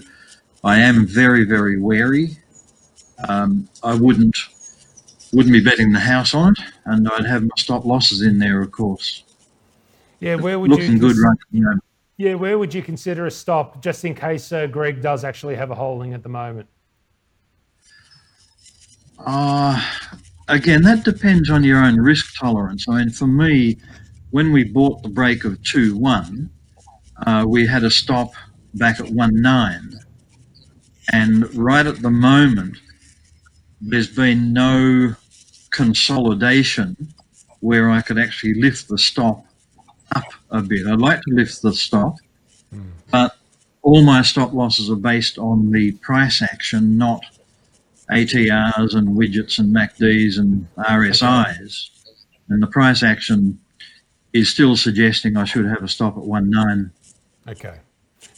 I 0.64 0.80
am 0.80 1.05
very, 1.05 1.43
very 1.43 1.78
wary. 1.78 2.38
Um, 3.28 3.68
I 3.84 3.95
wouldn't 3.95 4.38
wouldn't 5.34 5.52
be 5.52 5.64
betting 5.64 5.92
the 5.92 6.00
house 6.00 6.34
on 6.34 6.54
it, 6.54 6.60
and 6.86 7.10
I'd 7.10 7.26
have 7.26 7.44
my 7.44 7.50
stop 7.58 7.86
losses 7.86 8.22
in 8.22 8.40
there, 8.40 8.62
of 8.62 8.72
course. 8.72 9.24
Yeah, 10.20 10.36
where 10.36 10.60
would 10.60 10.70
looking 10.70 10.94
you 10.94 11.00
good? 11.00 11.18
Yeah, 12.18 12.36
where 12.36 12.58
would 12.58 12.74
you 12.74 12.84
consider 12.84 13.26
a 13.26 13.32
stop, 13.32 13.82
just 13.82 14.06
in 14.06 14.14
case 14.14 14.52
uh, 14.52 14.68
Greg 14.68 15.02
does 15.02 15.24
actually 15.24 15.56
have 15.56 15.72
a 15.72 15.76
holding 15.76 16.14
at 16.14 16.24
the 16.24 16.30
moment? 16.30 16.68
Uh, 19.20 19.84
again, 20.48 20.84
that 20.84 21.04
depends 21.04 21.50
on 21.50 21.64
your 21.64 21.84
own 21.84 21.98
risk 21.98 22.38
tolerance. 22.40 22.88
I 22.88 23.00
mean, 23.00 23.10
for 23.10 23.28
me, 23.28 23.78
when 24.32 24.52
we 24.52 24.64
bought 24.64 25.02
the 25.04 25.10
break 25.10 25.44
of 25.44 25.62
2 25.64 25.98
1, 25.98 26.50
uh, 27.26 27.46
we 27.48 27.66
had 27.66 27.84
a 27.84 27.92
stop 27.92 28.34
back 28.76 29.00
at 29.00 29.10
1 29.10 29.42
9. 29.42 30.00
And 31.12 31.54
right 31.56 31.86
at 31.86 32.02
the 32.02 32.10
moment, 32.10 32.78
there's 33.82 34.08
been 34.08 34.54
no 34.54 35.16
consolidation 35.74 36.95
where 37.59 37.89
I 37.89 38.01
could 38.01 38.19
actually 38.19 38.53
lift 38.55 38.88
the 38.88 38.97
stop 38.97 39.45
up 40.15 40.26
a 40.51 40.61
bit. 40.61 40.86
I'd 40.88 40.99
like 40.99 41.21
to 41.21 41.34
lift 41.34 41.61
the 41.61 41.74
stop, 41.74 42.15
mm. 42.74 42.91
but 43.11 43.36
all 43.82 44.01
my 44.03 44.21
stop 44.21 44.53
losses 44.53 44.89
are 44.89 44.95
based 44.95 45.38
on 45.38 45.71
the 45.71 45.91
price 45.93 46.41
action, 46.41 46.97
not 46.97 47.24
ATRs 48.11 48.95
and 48.95 49.09
widgets 49.09 49.59
and 49.59 49.76
MACDs 49.76 50.38
and 50.38 50.67
RSIs. 50.78 51.89
And 52.49 52.61
the 52.61 52.67
price 52.67 53.03
action 53.03 53.59
is 54.34 54.49
still 54.49 54.76
suggesting 54.76 55.38
I 55.38 55.45
should 55.45 55.65
have 55.65 55.84
a 55.84 55.88
stop 55.88 56.17
at 56.17 56.24
1.9. 56.24 56.91
Okay. 57.49 57.78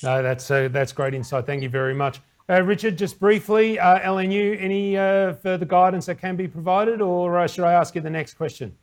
No, 0.03 0.21
that's 0.21 0.49
uh, 0.51 0.67
that's 0.69 0.91
great 0.91 1.13
insight. 1.13 1.45
Thank 1.45 1.63
you 1.63 1.69
very 1.69 1.93
much. 1.93 2.19
Uh, 2.47 2.61
Richard, 2.61 2.95
just 2.95 3.19
briefly, 3.19 3.79
uh, 3.79 3.99
LNU, 4.01 4.61
any 4.61 4.95
uh, 4.95 5.33
further 5.33 5.65
guidance 5.65 6.05
that 6.05 6.19
can 6.19 6.35
be 6.35 6.47
provided, 6.47 7.01
or 7.01 7.39
uh, 7.39 7.47
should 7.47 7.63
I 7.63 7.73
ask 7.73 7.95
you 7.95 8.01
the 8.01 8.09
next 8.09 8.35
question? 8.35 8.75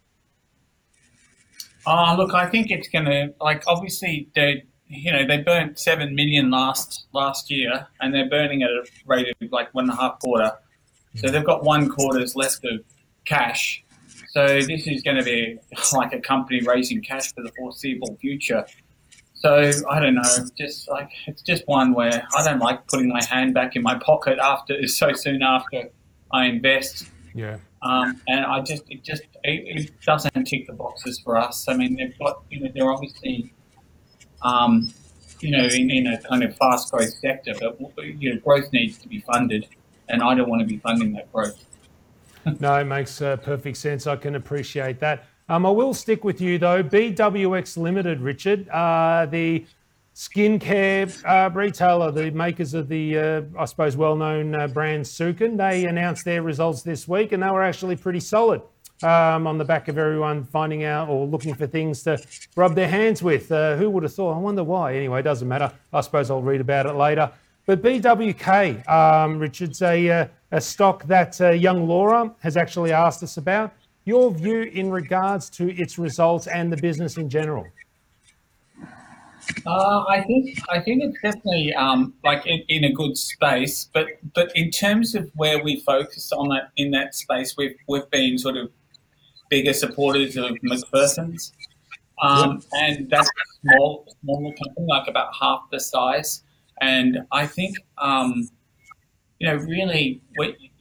Oh, 1.87 2.15
look, 2.19 2.35
I 2.35 2.47
think 2.47 2.71
it's 2.71 2.89
going 2.89 3.05
to 3.05 3.35
like 3.41 3.63
obviously 3.69 4.29
they 4.35 4.65
you 4.89 5.13
know 5.13 5.27
they 5.27 5.39
burnt 5.39 5.79
seven 5.79 6.15
million 6.15 6.51
last 6.51 7.07
last 7.13 7.51
year, 7.51 7.87
and 8.01 8.13
they're 8.13 8.29
burning 8.29 8.65
at 8.65 8.71
a 8.71 8.85
rate 9.07 9.29
of 9.29 9.53
like 9.53 9.73
one 9.75 9.85
and 9.85 9.93
a 9.93 9.97
half 9.97 10.19
quarter. 10.19 10.53
So 11.15 11.29
they've 11.29 11.45
got 11.45 11.63
one 11.63 11.89
quarter's 11.89 12.35
left 12.35 12.65
of 12.65 12.81
cash. 13.25 13.85
So 14.31 14.47
this 14.47 14.87
is 14.87 15.03
going 15.03 15.19
to 15.19 15.23
be 15.23 15.59
like 15.93 16.13
a 16.13 16.21
company 16.21 16.63
raising 16.63 17.03
cash 17.03 17.33
for 17.35 17.43
the 17.43 17.53
foreseeable 17.53 18.17
future. 18.21 18.65
So 19.43 19.73
I 19.91 19.99
don't 19.99 20.15
know, 20.15 20.23
just 20.57 20.89
like 20.89 21.11
it's 21.27 21.43
just 21.43 21.67
one 21.67 21.95
where 21.95 22.29
I 22.37 22.45
don't 22.45 22.61
like 22.61 22.87
putting 22.87 23.09
my 23.09 23.23
hand 23.25 23.55
back 23.55 23.75
in 23.75 23.83
my 23.83 23.99
pocket 23.99 24.39
after 24.39 24.87
so 24.87 25.13
soon 25.15 25.43
after 25.43 25.91
I 26.31 26.47
invest. 26.47 27.11
Yeah. 27.35 27.57
Um, 27.83 28.21
and 28.29 28.45
I 28.45 28.61
just 28.61 28.85
it 28.89 29.03
just 29.03 29.23
it, 29.43 29.81
it, 29.81 30.01
doesn't 30.07 30.45
tick 30.45 30.69
the 30.69 30.75
boxes 30.75 31.19
for 31.19 31.37
us. 31.37 31.67
I 31.69 31.77
mean, 31.77 31.97
they've 31.97 32.17
got 32.21 32.45
you 32.51 32.61
know 32.61 32.71
they're 32.73 32.89
obviously 32.89 33.53
um, 34.43 34.93
you 35.41 35.51
know 35.51 35.65
in, 35.65 35.91
in 35.91 36.07
a 36.07 36.23
kind 36.23 36.45
of 36.45 36.57
fast 36.57 36.93
growth 36.93 37.13
sector, 37.13 37.55
but 37.59 37.77
you 38.05 38.33
know 38.33 38.41
growth 38.41 38.73
needs 38.73 38.97
to 38.99 39.09
be 39.09 39.23
funded, 39.23 39.67
and 40.09 40.23
I 40.23 40.37
don't 40.37 40.49
want 40.49 40.61
to 40.61 40.69
be 40.69 40.79
funding 40.79 41.15
that 41.15 41.33
growth. 41.33 41.65
no, 42.61 42.77
it 42.77 42.85
makes 42.85 43.21
uh, 43.21 43.37
perfect 43.39 43.77
sense. 43.77 44.07
I 44.07 44.15
can 44.15 44.37
appreciate 44.37 45.01
that. 45.01 45.25
Um, 45.53 45.67
I 45.67 45.71
will 45.71 45.93
stick 45.93 46.25
with 46.25 46.41
you 46.41 46.57
though. 46.57 46.83
BWX 46.83 47.77
Limited, 47.77 48.23
Richard, 48.23 48.71
uh, 48.71 49.27
the 49.27 49.67
skincare 50.15 51.15
uh, 51.27 51.51
retailer, 51.51 52.11
the 52.11 52.31
makers 52.31 52.73
of 52.73 52.89
the, 52.89 53.19
uh, 53.19 53.43
I 53.59 53.67
suppose, 53.67 53.95
well-known 53.95 54.55
uh, 54.55 54.69
brand 54.69 55.05
Sukin, 55.05 55.59
they 55.59 55.85
announced 55.85 56.25
their 56.25 56.41
results 56.41 56.81
this 56.81 57.07
week, 57.07 57.33
and 57.33 57.43
they 57.43 57.51
were 57.51 57.63
actually 57.63 57.97
pretty 57.97 58.21
solid. 58.21 58.63
Um, 59.03 59.47
on 59.47 59.59
the 59.59 59.65
back 59.65 59.89
of 59.89 59.99
everyone 59.99 60.45
finding 60.45 60.85
out 60.85 61.09
or 61.11 61.27
looking 61.27 61.55
for 61.55 61.67
things 61.67 62.03
to 62.05 62.25
rub 62.57 62.75
their 62.75 62.89
hands 62.89 63.23
with. 63.23 63.53
Uh, 63.53 63.77
who 63.77 63.91
would 63.91 64.05
have 64.05 64.15
thought? 64.15 64.37
I 64.37 64.39
wonder 64.39 64.65
why. 64.65 64.95
Anyway, 64.95 65.21
doesn't 65.21 65.49
matter. 65.49 65.71
I 65.93 66.01
suppose 66.01 66.31
I'll 66.31 66.41
read 66.41 66.63
about 66.63 66.87
it 66.87 66.95
later. 66.95 67.31
But 67.67 67.83
BWK, 67.83 68.89
um, 68.89 69.39
Richard's 69.39 69.83
a, 69.83 70.09
uh, 70.09 70.27
a 70.53 70.61
stock 70.61 71.05
that 71.09 71.41
uh, 71.41 71.51
young 71.51 71.89
Laura 71.89 72.33
has 72.41 72.57
actually 72.57 72.93
asked 72.93 73.23
us 73.25 73.37
about. 73.39 73.73
Your 74.05 74.33
view 74.33 74.63
in 74.63 74.91
regards 74.91 75.49
to 75.51 75.71
its 75.71 75.99
results 75.99 76.47
and 76.47 76.73
the 76.73 76.77
business 76.77 77.17
in 77.17 77.29
general? 77.29 77.67
Uh, 79.67 80.05
I 80.09 80.23
think 80.23 80.59
I 80.71 80.81
think 80.81 81.03
it's 81.03 81.21
definitely 81.21 81.75
um, 81.75 82.15
like 82.25 82.47
in, 82.47 82.63
in, 82.69 82.85
a 82.85 82.93
good 82.93 83.17
space, 83.17 83.89
but 83.93 84.07
but 84.35 84.53
in 84.55 84.71
terms 84.71 85.15
of 85.15 85.31
where 85.35 85.63
we 85.63 85.81
focus 85.81 86.33
on 86.33 86.49
that 86.49 86.71
in 86.77 86.93
that 86.93 87.15
space, 87.15 87.57
we've 87.57 87.75
we've 87.89 88.09
been 88.11 88.39
sort 88.39 88.57
of 88.57 88.71
bigger 89.51 89.73
supporters 89.73 90.37
of 90.37 90.53
McPherson's, 90.65 91.53
um, 92.23 92.63
and 92.73 93.11
that's 93.11 93.29
a 93.29 93.69
small 93.69 94.07
smaller 94.23 94.55
company, 94.55 94.87
like 94.89 95.09
about 95.09 95.35
half 95.39 95.63
the 95.71 95.81
size. 95.81 96.45
And 96.81 97.19
I 97.33 97.47
think 97.47 97.77
um, 97.99 98.49
you 99.41 99.49
know 99.49 99.57
really 99.57 100.23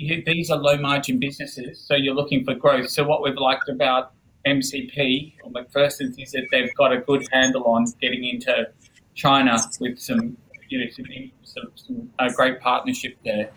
you, 0.01 0.23
these 0.25 0.49
are 0.49 0.57
low 0.57 0.77
margin 0.77 1.19
businesses, 1.19 1.79
so 1.79 1.95
you're 1.95 2.15
looking 2.15 2.43
for 2.43 2.55
growth. 2.55 2.89
So 2.89 3.03
what 3.03 3.21
we've 3.21 3.35
liked 3.35 3.69
about 3.69 4.13
MCP 4.45 5.35
or 5.43 5.51
McPherson's 5.51 6.17
is 6.17 6.31
that 6.31 6.47
they've 6.51 6.73
got 6.75 6.91
a 6.91 6.97
good 6.97 7.25
handle 7.31 7.63
on 7.65 7.85
getting 8.01 8.23
into 8.23 8.67
China 9.13 9.57
with 9.79 9.99
some, 9.99 10.37
you 10.69 10.79
know, 10.79 10.89
some, 10.91 11.05
some, 11.43 11.71
some 11.75 12.09
a 12.19 12.31
great 12.31 12.59
partnership 12.59 13.15
there. 13.23 13.51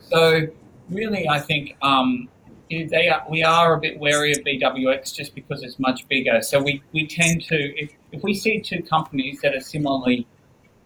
So 0.00 0.46
really, 0.88 1.28
I 1.28 1.38
think 1.38 1.76
um, 1.82 2.28
they 2.70 3.08
are, 3.08 3.24
we 3.28 3.42
are 3.42 3.74
a 3.74 3.80
bit 3.80 3.98
wary 3.98 4.32
of 4.32 4.38
BWX 4.38 5.14
just 5.14 5.34
because 5.34 5.62
it's 5.62 5.78
much 5.78 6.08
bigger. 6.08 6.40
So 6.40 6.62
we, 6.62 6.82
we 6.92 7.06
tend 7.06 7.42
to, 7.44 7.56
if, 7.78 7.92
if 8.12 8.22
we 8.22 8.34
see 8.34 8.60
two 8.60 8.82
companies 8.82 9.40
that 9.42 9.54
are 9.54 9.60
similarly 9.60 10.26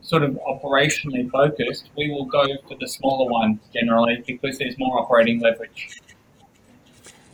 sort 0.06 0.22
of 0.22 0.38
operationally 0.48 1.28
focused, 1.30 1.90
we 1.96 2.10
will 2.10 2.26
go 2.26 2.46
for 2.68 2.76
the 2.78 2.86
smaller 2.86 3.28
one 3.30 3.58
generally 3.74 4.22
because 4.26 4.56
there's 4.56 4.78
more 4.78 5.00
operating 5.00 5.40
leverage. 5.40 6.00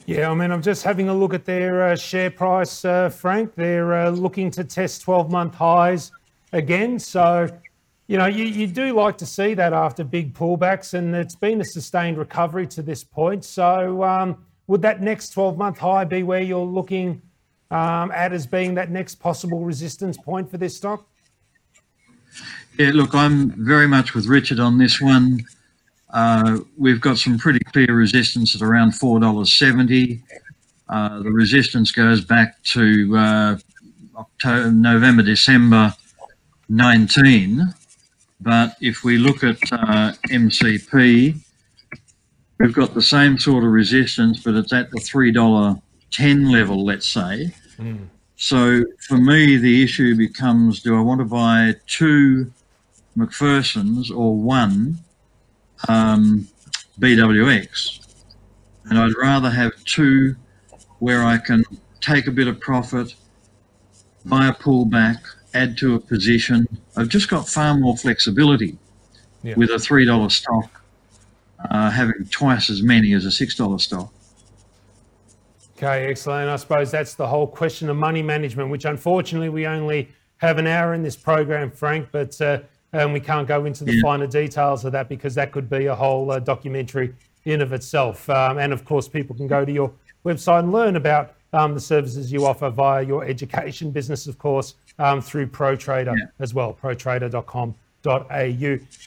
Yeah, 0.07 0.31
I 0.31 0.35
mean, 0.35 0.51
I'm 0.51 0.63
just 0.63 0.83
having 0.83 1.09
a 1.09 1.15
look 1.15 1.35
at 1.35 1.45
their 1.45 1.89
uh, 1.89 1.97
share 1.97 2.31
price, 2.31 2.85
uh, 2.85 3.11
Frank. 3.11 3.55
They're 3.55 3.95
uh, 3.95 4.11
looking 4.11 4.51
to 4.53 4.65
test 4.65 5.03
12 5.03 5.31
month 5.31 5.55
highs 5.55 6.11
again. 6.53 6.99
So, 6.99 7.47
you 8.09 8.17
know, 8.17 8.27
you, 8.27 8.45
you 8.45 8.67
do 8.67 8.95
like 8.95 9.19
to 9.19 9.27
see 9.27 9.55
that 9.55 9.73
after 9.73 10.03
big 10.03 10.35
pullbacks, 10.35 10.95
and 10.95 11.15
it's 11.15 11.37
been 11.37 11.61
a 11.61 11.65
sustained 11.65 12.17
recovery 12.17 12.67
to 12.69 12.83
this 12.83 13.05
point. 13.05 13.45
So, 13.45 14.03
um, 14.03 14.45
would 14.67 14.83
that 14.83 15.03
next 15.03 15.31
12 15.31 15.59
month 15.59 15.79
high 15.79 16.05
be 16.05 16.23
where 16.23 16.43
you're 16.43 16.65
looking 16.65 17.21
um, 17.71 18.11
at 18.13 18.33
as 18.33 18.47
being 18.47 18.75
that 18.75 18.91
next 18.91 19.17
possible 19.17 19.61
resistance 19.61 20.17
point 20.17 20.51
for 20.51 20.57
this 20.57 20.77
stock? 20.77 21.07
Yeah, 22.79 22.91
look, 22.95 23.15
I'm 23.15 23.51
very 23.65 23.87
much 23.87 24.15
with 24.15 24.27
Richard 24.27 24.59
on 24.59 24.79
this 24.79 25.01
one. 25.01 25.45
Uh, 26.11 26.59
we've 26.77 27.01
got 27.01 27.19
some 27.19 27.39
pretty 27.39 27.61
clear 27.61 27.95
resistance 27.95 28.55
at 28.55 28.63
around 28.63 28.93
$4.70. 28.93 30.23
Uh, 30.89 31.23
the 31.23 31.31
resistance 31.31 31.91
goes 31.91 32.23
back 32.23 32.63
to 32.65 33.17
uh, 33.17 33.57
October, 34.17 34.71
November, 34.71 35.23
December 35.23 35.95
19. 36.69 37.63
But 38.41 38.77
if 38.81 39.05
we 39.05 39.19
look 39.19 39.45
at 39.45 39.59
uh, 39.71 40.13
MCP, 40.29 41.37
we've 42.59 42.75
got 42.75 42.95
the 42.95 43.03
same 43.03 43.39
sort 43.39 43.65
of 43.65 43.71
resistance, 43.71 44.43
but 44.43 44.55
it's 44.55 44.73
at 44.73 44.91
the 44.91 44.99
$3.10 44.99 46.53
level, 46.53 46.85
let's 46.85 47.09
say. 47.09 47.55
Mm. 47.79 48.09
So 48.37 48.85
for 49.07 49.19
me, 49.19 49.57
the 49.57 49.85
issue 49.85 50.17
becomes 50.17 50.83
do 50.83 50.97
I 50.97 51.01
want 51.01 51.21
to 51.21 51.25
buy 51.25 51.75
two 51.87 52.53
McPherson's 53.17 54.11
or 54.11 54.37
one 54.37 54.99
um, 55.89 56.49
BWX. 56.99 58.01
And 58.85 58.99
I'd 58.99 59.15
rather 59.21 59.51
have 59.51 59.73
two 59.85 60.37
where 60.99 61.23
I 61.25 61.39
can 61.39 61.65
take 62.01 62.27
a 62.27 62.31
bit 62.31 62.49
of 62.49 62.61
profit, 62.61 63.15
buy 64.25 64.49
a 64.49 64.53
pullback, 64.53 65.19
add 65.55 65.77
to 65.79 65.95
a 65.95 66.01
position. 66.01 66.67
I've 66.97 67.09
just 67.09 67.29
got 67.29 67.49
far 67.49 67.77
more 67.77 67.97
flexibility 67.97 68.79
yeah. 69.43 69.55
with 69.57 69.71
a 69.71 69.75
$3 69.75 70.31
stock, 70.31 70.85
uh, 71.71 71.91
having 71.91 72.27
twice 72.31 72.71
as 72.71 72.83
many 72.83 73.13
as 73.13 73.25
a 73.25 73.29
$6 73.29 73.81
stock. 73.81 74.13
Okay, 75.77 76.09
excellent. 76.09 76.49
I 76.49 76.57
suppose 76.57 76.93
that's 76.93 77.15
the 77.15 77.27
whole 77.27 77.47
question 77.47 77.89
of 77.89 77.97
money 77.97 78.23
management, 78.23 78.71
which 78.71 78.85
unfortunately 78.85 79.49
we 79.49 79.67
only 79.67 80.11
have 80.37 80.59
an 80.59 80.67
hour 80.69 80.95
in 80.95 81.03
this 81.03 81.17
program, 81.17 81.73
Frank. 81.73 82.09
But 82.13 82.41
uh, 82.41 82.61
and 82.93 83.13
we 83.13 83.21
can't 83.21 83.49
go 83.49 83.65
into 83.65 83.85
the 83.85 83.95
yeah. 83.95 84.03
finer 84.03 84.27
details 84.27 84.85
of 84.85 84.93
that 84.93 85.09
because 85.09 85.35
that 85.35 85.53
could 85.53 85.71
be 85.71 85.87
a 85.87 85.95
whole 85.95 86.31
uh, 86.31 86.39
documentary 86.39 87.15
in 87.45 87.61
of 87.61 87.73
itself. 87.73 88.29
Um, 88.31 88.59
and 88.59 88.73
of 88.73 88.85
course, 88.85 89.09
people 89.09 89.35
can 89.35 89.47
go 89.47 89.65
to 89.65 89.73
your 89.73 89.93
website 90.25 90.61
and 90.61 90.73
learn 90.73 90.97
about 90.97 91.35
um, 91.53 91.75
the 91.75 91.81
services 91.81 92.33
you 92.33 92.47
offer 92.47 92.71
via 92.71 93.03
your 93.03 93.25
education 93.25 93.91
business, 93.91 94.27
of 94.27 94.39
course, 94.39 94.75
um, 94.99 95.21
through 95.21 95.49
ProTrader 95.49 96.17
yeah. 96.17 96.27
as 96.39 96.55
well, 96.55 96.73
protrader.com.au. 96.73 97.77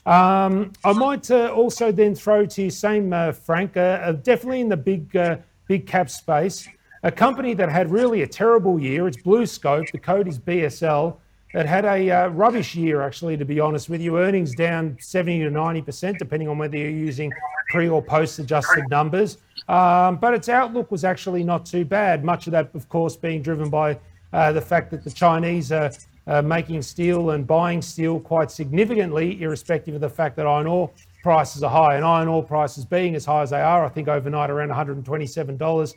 Um, 0.06 0.72
I 0.84 0.92
might 0.92 1.30
uh, 1.30 1.48
also 1.48 1.92
then 1.92 2.14
throw 2.14 2.46
to 2.46 2.62
you, 2.62 2.70
same 2.70 3.12
uh, 3.12 3.32
Frank, 3.32 3.76
uh, 3.76 3.80
uh, 3.80 4.12
definitely 4.12 4.60
in 4.60 4.68
the 4.68 4.76
big 4.76 5.16
uh, 5.16 5.38
big 5.66 5.86
cap 5.86 6.08
space, 6.08 6.68
a 7.02 7.10
company 7.10 7.52
that 7.54 7.68
had 7.68 7.90
really 7.90 8.22
a 8.22 8.26
terrible 8.26 8.78
year. 8.78 9.08
It's 9.08 9.16
BlueScope. 9.16 9.90
The 9.90 9.98
code 9.98 10.28
is 10.28 10.38
BSL. 10.38 11.16
It 11.56 11.64
had 11.64 11.86
a 11.86 12.10
uh, 12.10 12.28
rubbish 12.28 12.74
year, 12.74 13.00
actually, 13.00 13.38
to 13.38 13.46
be 13.46 13.60
honest 13.60 13.88
with 13.88 14.02
you. 14.02 14.18
Earnings 14.18 14.54
down 14.54 14.94
70 15.00 15.44
to 15.44 15.50
90%, 15.50 16.18
depending 16.18 16.50
on 16.50 16.58
whether 16.58 16.76
you're 16.76 16.90
using 16.90 17.32
pre 17.70 17.88
or 17.88 18.02
post 18.02 18.38
adjusted 18.38 18.84
numbers. 18.90 19.38
Um, 19.66 20.16
but 20.16 20.34
its 20.34 20.50
outlook 20.50 20.90
was 20.90 21.02
actually 21.02 21.42
not 21.44 21.64
too 21.64 21.86
bad. 21.86 22.24
Much 22.24 22.46
of 22.46 22.50
that, 22.50 22.74
of 22.74 22.90
course, 22.90 23.16
being 23.16 23.40
driven 23.40 23.70
by 23.70 23.98
uh, 24.34 24.52
the 24.52 24.60
fact 24.60 24.90
that 24.90 25.02
the 25.02 25.10
Chinese 25.10 25.72
are 25.72 25.90
uh, 26.26 26.42
making 26.42 26.82
steel 26.82 27.30
and 27.30 27.46
buying 27.46 27.80
steel 27.80 28.20
quite 28.20 28.50
significantly, 28.50 29.40
irrespective 29.40 29.94
of 29.94 30.02
the 30.02 30.10
fact 30.10 30.36
that 30.36 30.46
iron 30.46 30.66
ore 30.66 30.90
prices 31.22 31.62
are 31.62 31.70
high. 31.70 31.96
And 31.96 32.04
iron 32.04 32.28
ore 32.28 32.44
prices 32.44 32.84
being 32.84 33.14
as 33.14 33.24
high 33.24 33.40
as 33.40 33.48
they 33.48 33.62
are, 33.62 33.82
I 33.82 33.88
think 33.88 34.08
overnight 34.08 34.50
around 34.50 34.68
$127. 34.68 35.94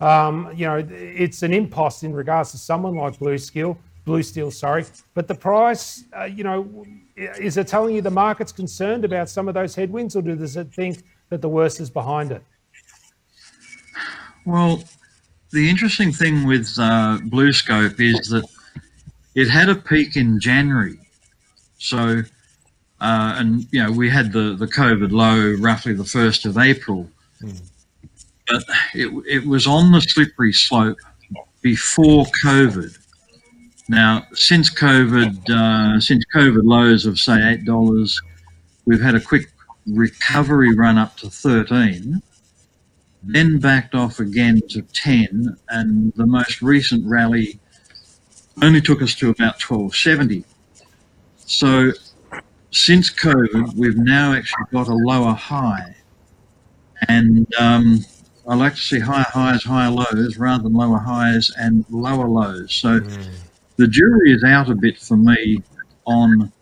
Um, 0.00 0.50
you 0.56 0.64
know, 0.64 0.76
it's 0.90 1.42
an 1.42 1.52
impost 1.52 2.02
in 2.02 2.14
regards 2.14 2.50
to 2.52 2.56
someone 2.56 2.94
like 2.94 3.18
Blue 3.18 3.36
Steel 3.36 3.76
blue 4.04 4.22
steel, 4.22 4.50
sorry. 4.50 4.84
But 5.14 5.28
the 5.28 5.34
price, 5.34 6.04
uh, 6.16 6.24
you 6.24 6.44
know, 6.44 6.86
is 7.16 7.56
it 7.56 7.66
telling 7.66 7.94
you 7.94 8.02
the 8.02 8.10
market's 8.10 8.52
concerned 8.52 9.04
about 9.04 9.28
some 9.28 9.48
of 9.48 9.54
those 9.54 9.74
headwinds, 9.74 10.16
or 10.16 10.22
does 10.22 10.56
it 10.56 10.72
think 10.72 11.02
that 11.28 11.40
the 11.40 11.48
worst 11.48 11.80
is 11.80 11.90
behind 11.90 12.32
it? 12.32 12.42
Well, 14.44 14.82
the 15.52 15.68
interesting 15.68 16.12
thing 16.12 16.46
with 16.46 16.66
uh, 16.78 17.18
BlueScope 17.24 18.00
is 18.00 18.28
that 18.30 18.44
it 19.34 19.48
had 19.48 19.68
a 19.68 19.74
peak 19.74 20.16
in 20.16 20.40
January. 20.40 20.98
So, 21.78 22.22
uh, 23.00 23.34
and 23.38 23.66
you 23.70 23.82
know, 23.82 23.92
we 23.92 24.10
had 24.10 24.32
the, 24.32 24.54
the 24.54 24.66
COVID 24.66 25.12
low 25.12 25.54
roughly 25.60 25.94
the 25.94 26.02
1st 26.02 26.46
of 26.46 26.58
April. 26.58 27.08
Mm. 27.40 27.60
But 28.48 28.64
it, 28.94 29.24
it 29.28 29.46
was 29.46 29.66
on 29.66 29.92
the 29.92 30.00
slippery 30.00 30.52
slope 30.52 30.98
before 31.62 32.26
COVID 32.44 32.98
Now, 33.88 34.26
since 34.32 34.70
COVID, 34.70 35.50
uh, 35.50 36.00
since 36.00 36.24
COVID 36.34 36.62
lows 36.64 37.04
of 37.04 37.18
say 37.18 37.52
eight 37.52 37.64
dollars, 37.64 38.20
we've 38.84 39.00
had 39.00 39.14
a 39.14 39.20
quick 39.20 39.50
recovery 39.86 40.74
run 40.74 40.98
up 40.98 41.16
to 41.18 41.28
thirteen, 41.28 42.22
then 43.22 43.58
backed 43.58 43.94
off 43.94 44.20
again 44.20 44.60
to 44.70 44.82
ten, 44.82 45.56
and 45.68 46.12
the 46.14 46.26
most 46.26 46.62
recent 46.62 47.04
rally 47.06 47.58
only 48.62 48.80
took 48.80 49.02
us 49.02 49.14
to 49.16 49.30
about 49.30 49.58
twelve 49.58 49.96
seventy. 49.96 50.44
So, 51.38 51.90
since 52.70 53.10
COVID, 53.10 53.74
we've 53.74 53.96
now 53.96 54.32
actually 54.32 54.64
got 54.72 54.86
a 54.86 54.94
lower 54.94 55.34
high, 55.34 55.96
and 57.08 57.52
um, 57.58 58.04
I 58.46 58.54
like 58.54 58.76
to 58.76 58.80
see 58.80 59.00
higher 59.00 59.26
highs, 59.28 59.64
higher 59.64 59.90
lows, 59.90 60.36
rather 60.38 60.62
than 60.62 60.72
lower 60.72 60.98
highs 60.98 61.50
and 61.58 61.84
lower 61.90 62.28
lows. 62.28 62.72
So. 62.72 63.00
Mm 63.00 63.48
the 63.76 63.88
jury 63.88 64.32
is 64.32 64.44
out 64.44 64.70
a 64.70 64.74
bit 64.74 64.98
for 64.98 65.16
me 65.16 65.62
on 66.04 66.52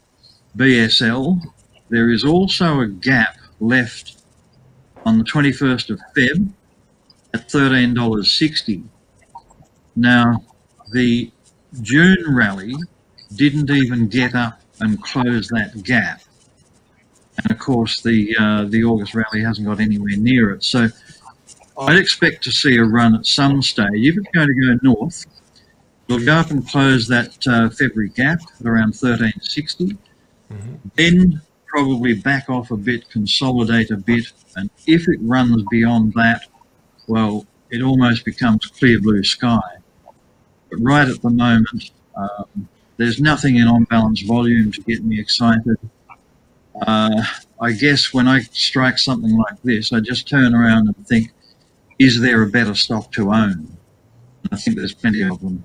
BSL. 0.57 1.41
There 1.89 2.11
is 2.11 2.25
also 2.25 2.81
a 2.81 2.87
gap 2.89 3.37
left 3.59 4.23
on 5.05 5.19
the 5.19 5.25
21st 5.25 5.91
of 5.91 6.01
Feb 6.17 6.53
at 7.35 7.49
$13.60. 7.49 8.85
Now, 9.97 10.45
the 10.93 11.31
June 11.83 12.35
rally 12.35 12.75
didn't 13.35 13.71
even 13.71 14.09
get 14.09 14.35
up 14.35 14.61
and 14.81 15.03
close 15.03 15.49
that 15.49 15.83
gap. 15.83 16.21
And 17.37 17.51
of 17.51 17.59
course, 17.59 18.03
the 18.03 18.37
uh, 18.39 18.65
the 18.65 18.85
August 18.85 19.15
rally 19.15 19.43
hasn't 19.43 19.67
got 19.67 19.81
anywhere 19.81 20.17
near 20.17 20.51
it. 20.51 20.65
So 20.65 20.89
I'd 21.79 21.97
expect 21.97 22.45
to 22.45 22.53
see 22.53 22.77
a 22.77 22.85
run 22.85 23.15
at 23.15 23.25
some 23.25 23.63
stage. 23.63 23.89
If 23.95 24.17
it's 24.17 24.29
going 24.35 24.49
to 24.49 24.55
go 24.55 24.79
north, 24.83 25.27
We'll 26.11 26.25
go 26.25 26.35
up 26.35 26.51
and 26.51 26.67
close 26.67 27.07
that 27.07 27.39
uh, 27.47 27.71
February 27.71 28.09
gap 28.09 28.41
at 28.59 28.67
around 28.67 28.97
1360. 28.97 29.97
Mm-hmm. 30.51 30.75
Then 30.97 31.41
probably 31.69 32.15
back 32.15 32.51
off 32.51 32.73
a 32.73 32.77
bit, 32.77 33.09
consolidate 33.11 33.93
a 33.93 33.97
bit, 33.97 34.25
and 34.57 34.71
if 34.89 35.07
it 35.07 35.21
runs 35.23 35.63
beyond 35.71 36.13
that, 36.15 36.43
well, 37.07 37.47
it 37.71 37.81
almost 37.81 38.25
becomes 38.25 38.67
clear 38.67 39.01
blue 39.01 39.23
sky. 39.23 39.61
But 40.69 40.79
right 40.81 41.07
at 41.07 41.23
the 41.23 41.31
moment, 41.31 41.93
um, 42.17 42.69
there's 42.97 43.21
nothing 43.21 43.55
in 43.55 43.69
on 43.69 43.85
balance 43.85 44.23
volume 44.23 44.73
to 44.73 44.81
get 44.81 45.05
me 45.05 45.21
excited. 45.21 45.79
Uh, 46.89 47.23
I 47.61 47.71
guess 47.71 48.13
when 48.13 48.27
I 48.27 48.41
strike 48.41 48.99
something 48.99 49.37
like 49.37 49.63
this, 49.63 49.93
I 49.93 50.01
just 50.01 50.27
turn 50.27 50.57
around 50.57 50.89
and 50.89 51.07
think, 51.07 51.31
is 52.01 52.21
there 52.21 52.43
a 52.43 52.49
better 52.49 52.75
stock 52.75 53.13
to 53.13 53.33
own? 53.33 53.77
I 54.51 54.57
think 54.57 54.77
there's 54.77 54.93
plenty 54.93 55.23
of 55.23 55.41
them. 55.41 55.63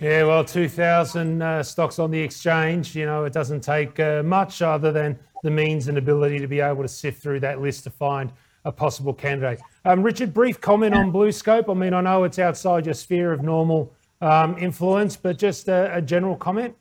Yeah, 0.00 0.24
well, 0.24 0.44
2,000 0.44 1.42
uh, 1.42 1.62
stocks 1.64 1.98
on 1.98 2.12
the 2.12 2.20
exchange, 2.20 2.94
you 2.94 3.04
know, 3.04 3.24
it 3.24 3.32
doesn't 3.32 3.62
take 3.62 3.98
uh, 3.98 4.22
much 4.22 4.62
other 4.62 4.92
than 4.92 5.18
the 5.42 5.50
means 5.50 5.88
and 5.88 5.98
ability 5.98 6.38
to 6.38 6.46
be 6.46 6.60
able 6.60 6.82
to 6.82 6.88
sift 6.88 7.20
through 7.20 7.40
that 7.40 7.60
list 7.60 7.82
to 7.84 7.90
find 7.90 8.32
a 8.64 8.70
possible 8.70 9.12
candidate. 9.12 9.60
Um, 9.84 10.02
Richard, 10.02 10.32
brief 10.32 10.60
comment 10.60 10.94
on 10.94 11.12
BlueScope. 11.12 11.68
I 11.68 11.74
mean, 11.74 11.94
I 11.94 12.00
know 12.00 12.22
it's 12.24 12.38
outside 12.38 12.86
your 12.86 12.94
sphere 12.94 13.32
of 13.32 13.42
normal 13.42 13.92
um, 14.20 14.56
influence, 14.58 15.16
but 15.16 15.36
just 15.36 15.68
a, 15.68 15.96
a, 15.96 16.02
general 16.02 16.36
comment. 16.36 16.76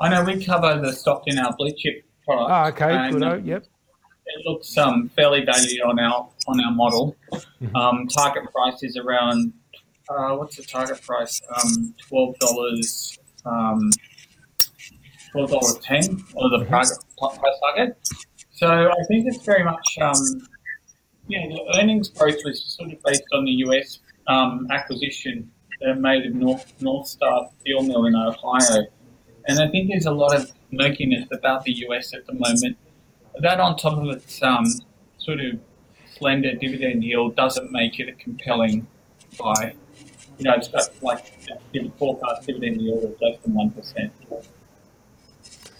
I 0.00 0.08
know 0.08 0.22
we 0.24 0.44
cover 0.44 0.80
the 0.80 0.92
stock 0.92 1.24
in 1.26 1.38
our 1.38 1.54
blue 1.56 1.70
chip 1.76 2.04
product. 2.24 2.82
Oh, 2.82 2.86
okay, 2.86 3.10
good. 3.10 3.22
Oh, 3.22 3.42
yep. 3.44 3.64
It 4.26 4.46
looks 4.46 4.76
um, 4.76 5.08
fairly 5.10 5.44
valued 5.44 5.80
on 5.82 5.98
our 5.98 6.28
on 6.48 6.60
our 6.60 6.72
model. 6.72 7.14
Mm-hmm. 7.32 7.76
Um, 7.76 8.08
target 8.08 8.50
price 8.52 8.82
is 8.82 8.96
around 8.96 9.52
uh, 10.08 10.36
what's 10.36 10.56
the 10.56 10.62
target 10.62 11.00
price? 11.02 11.40
Um, 11.56 11.94
twelve 12.08 12.38
dollars. 12.38 13.18
Um, 13.44 13.90
twelve 15.32 15.50
dollars 15.50 15.78
ten 15.82 16.24
or 16.34 16.50
the 16.50 16.64
price, 16.66 16.96
price 17.18 17.58
target. 17.60 17.98
So 18.52 18.68
I 18.68 19.04
think 19.08 19.26
it's 19.26 19.44
very 19.44 19.64
much, 19.64 19.98
um, 20.00 20.14
you 21.26 21.40
know, 21.40 21.56
the 21.56 21.78
earnings 21.78 22.08
growth 22.08 22.38
was 22.44 22.62
sort 22.64 22.92
of 22.92 23.02
based 23.02 23.24
on 23.32 23.44
the 23.44 23.50
US 23.50 23.98
um, 24.28 24.68
acquisition 24.70 25.50
that 25.80 25.98
made 25.98 26.26
of 26.26 26.34
North 26.34 26.72
North 26.80 27.08
Star 27.08 27.48
Steel 27.60 27.82
Mill 27.82 28.06
in 28.06 28.14
Ohio, 28.14 28.84
and 29.48 29.58
I 29.58 29.68
think 29.68 29.90
there's 29.90 30.06
a 30.06 30.12
lot 30.12 30.34
of 30.36 30.52
murkiness 30.70 31.26
about 31.32 31.64
the 31.64 31.72
US 31.88 32.14
at 32.14 32.26
the 32.26 32.34
moment. 32.34 32.76
That 33.40 33.58
on 33.58 33.76
top 33.76 33.98
of 33.98 34.08
its 34.10 34.40
um, 34.42 34.66
sort 35.18 35.40
of 35.40 35.58
slender 36.16 36.54
dividend 36.54 37.02
yield 37.02 37.34
doesn't 37.34 37.72
make 37.72 37.98
it 37.98 38.08
a 38.08 38.12
compelling 38.12 38.86
buy 39.36 39.74
you 40.38 40.44
know, 40.44 40.56
got 40.72 41.02
like 41.02 41.32
in 41.72 41.84
the 41.84 41.90
forecast 41.92 42.46
dividend 42.46 42.80
yield 42.80 43.04
of 43.04 43.16
less 43.20 43.38
than 43.42 43.54
one 43.54 43.70
percent. 43.70 44.12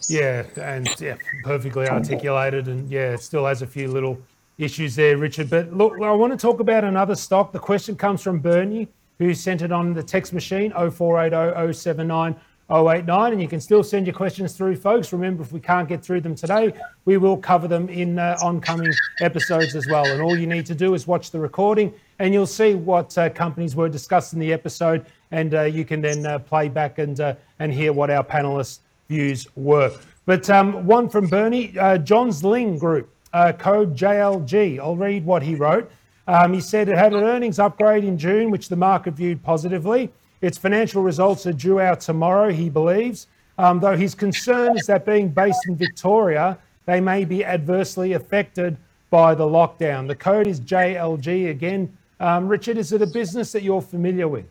Yeah, 0.08 0.44
and 0.56 0.88
yeah, 1.00 1.16
perfectly 1.44 1.88
articulated, 1.88 2.68
and 2.68 2.90
yeah, 2.90 3.12
it 3.12 3.22
still 3.22 3.46
has 3.46 3.62
a 3.62 3.66
few 3.66 3.88
little 3.88 4.18
issues 4.58 4.94
there, 4.94 5.16
Richard. 5.16 5.50
But 5.50 5.72
look, 5.72 5.94
I 6.00 6.12
want 6.12 6.32
to 6.32 6.36
talk 6.36 6.60
about 6.60 6.84
another 6.84 7.14
stock. 7.14 7.52
The 7.52 7.58
question 7.58 7.96
comes 7.96 8.22
from 8.22 8.40
Bernie, 8.40 8.88
who 9.18 9.34
sent 9.34 9.62
it 9.62 9.72
on 9.72 9.94
the 9.94 10.02
text 10.02 10.32
machine 10.32 10.72
0480 10.72 11.72
079 11.72 12.36
089. 12.70 13.32
And 13.32 13.42
you 13.42 13.48
can 13.48 13.60
still 13.60 13.82
send 13.82 14.06
your 14.06 14.14
questions 14.14 14.54
through, 14.54 14.76
folks. 14.76 15.12
Remember, 15.12 15.42
if 15.42 15.52
we 15.52 15.60
can't 15.60 15.88
get 15.88 16.02
through 16.02 16.22
them 16.22 16.34
today, 16.34 16.72
we 17.04 17.16
will 17.16 17.36
cover 17.36 17.68
them 17.68 17.88
in 17.88 18.18
uh, 18.18 18.38
oncoming 18.42 18.92
episodes 19.20 19.74
as 19.74 19.86
well. 19.86 20.06
And 20.06 20.22
all 20.22 20.36
you 20.36 20.46
need 20.46 20.66
to 20.66 20.74
do 20.74 20.94
is 20.94 21.06
watch 21.06 21.30
the 21.30 21.38
recording 21.38 21.92
and 22.18 22.32
you'll 22.32 22.46
see 22.46 22.74
what 22.74 23.16
uh, 23.18 23.28
companies 23.30 23.76
were 23.76 23.88
discussed 23.88 24.32
in 24.32 24.38
the 24.38 24.52
episode. 24.52 25.04
And 25.30 25.54
uh, 25.54 25.62
you 25.62 25.84
can 25.84 26.00
then 26.00 26.24
uh, 26.24 26.38
play 26.38 26.68
back 26.68 26.98
and, 26.98 27.18
uh, 27.20 27.34
and 27.58 27.72
hear 27.72 27.92
what 27.92 28.10
our 28.10 28.24
panelists' 28.24 28.80
views 29.08 29.46
were. 29.56 29.92
But 30.26 30.48
um, 30.48 30.86
one 30.86 31.08
from 31.08 31.26
Bernie, 31.26 31.78
uh, 31.78 31.98
Johns 31.98 32.42
Lyng 32.42 32.78
Group, 32.78 33.10
code 33.58 33.96
JLG. 33.96 34.78
I'll 34.78 34.96
read 34.96 35.26
what 35.26 35.42
he 35.42 35.54
wrote. 35.54 35.90
Um, 36.26 36.54
he 36.54 36.60
said 36.60 36.88
it 36.88 36.96
had 36.96 37.12
an 37.12 37.22
earnings 37.22 37.58
upgrade 37.58 38.04
in 38.04 38.16
June, 38.16 38.50
which 38.50 38.68
the 38.68 38.76
market 38.76 39.14
viewed 39.14 39.42
positively. 39.42 40.10
Its 40.44 40.58
financial 40.58 41.02
results 41.02 41.46
are 41.46 41.54
due 41.54 41.80
out 41.80 42.00
tomorrow, 42.00 42.52
he 42.52 42.68
believes, 42.68 43.28
um, 43.56 43.80
though 43.80 43.96
his 43.96 44.14
concern 44.14 44.76
is 44.76 44.84
that 44.86 45.06
being 45.06 45.30
based 45.30 45.66
in 45.66 45.74
Victoria, 45.74 46.58
they 46.84 47.00
may 47.00 47.24
be 47.24 47.42
adversely 47.42 48.12
affected 48.12 48.76
by 49.08 49.34
the 49.34 49.44
lockdown. 49.44 50.06
The 50.06 50.14
code 50.14 50.46
is 50.46 50.60
JLG 50.60 51.48
again. 51.48 51.96
Um, 52.20 52.46
Richard, 52.46 52.76
is 52.76 52.92
it 52.92 53.00
a 53.00 53.06
business 53.06 53.52
that 53.52 53.62
you're 53.62 53.80
familiar 53.80 54.28
with? 54.28 54.44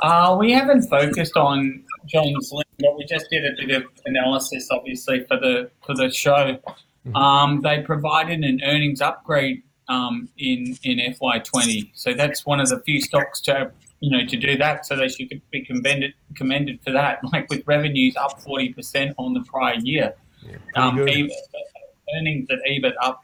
Uh, 0.00 0.36
we 0.36 0.50
haven't 0.50 0.82
focused 0.88 1.36
on 1.36 1.84
Johns 2.06 2.50
Lyng, 2.50 2.64
but 2.80 2.96
we 2.96 3.04
just 3.04 3.30
did 3.30 3.44
a 3.44 3.54
bit 3.56 3.70
of 3.70 3.84
analysis, 4.04 4.66
obviously, 4.72 5.24
for 5.28 5.36
the 5.36 5.70
for 5.86 5.94
the 5.94 6.10
show. 6.10 6.58
Mm-hmm. 7.06 7.14
Um, 7.14 7.60
they 7.60 7.82
provided 7.82 8.42
an 8.42 8.60
earnings 8.64 9.00
upgrade 9.00 9.62
um, 9.86 10.28
in 10.38 10.76
in 10.82 10.98
FY20, 10.98 11.90
so 11.94 12.14
that's 12.14 12.44
one 12.44 12.58
of 12.58 12.68
the 12.68 12.80
few 12.80 13.00
stocks 13.00 13.40
to 13.42 13.70
you 14.02 14.10
know, 14.10 14.26
to 14.26 14.36
do 14.36 14.56
that 14.58 14.84
so 14.84 14.96
they 14.96 15.08
should 15.08 15.28
be 15.52 15.64
commended 15.64 16.12
commended 16.34 16.80
for 16.84 16.90
that. 16.90 17.20
Like 17.32 17.48
with 17.48 17.62
revenues 17.66 18.16
up 18.16 18.42
forty 18.42 18.72
percent 18.72 19.14
on 19.16 19.32
the 19.32 19.42
prior 19.44 19.76
year, 19.76 20.14
yeah, 20.44 20.56
um, 20.74 20.98
earnings 20.98 22.46
at 22.50 22.58
EBIT 22.68 22.94
up 23.00 23.20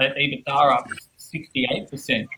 at 0.00 0.16
EBITDA 0.16 0.72
up 0.72 0.88
sixty 1.18 1.68
eight 1.70 1.90
percent. 1.90 2.28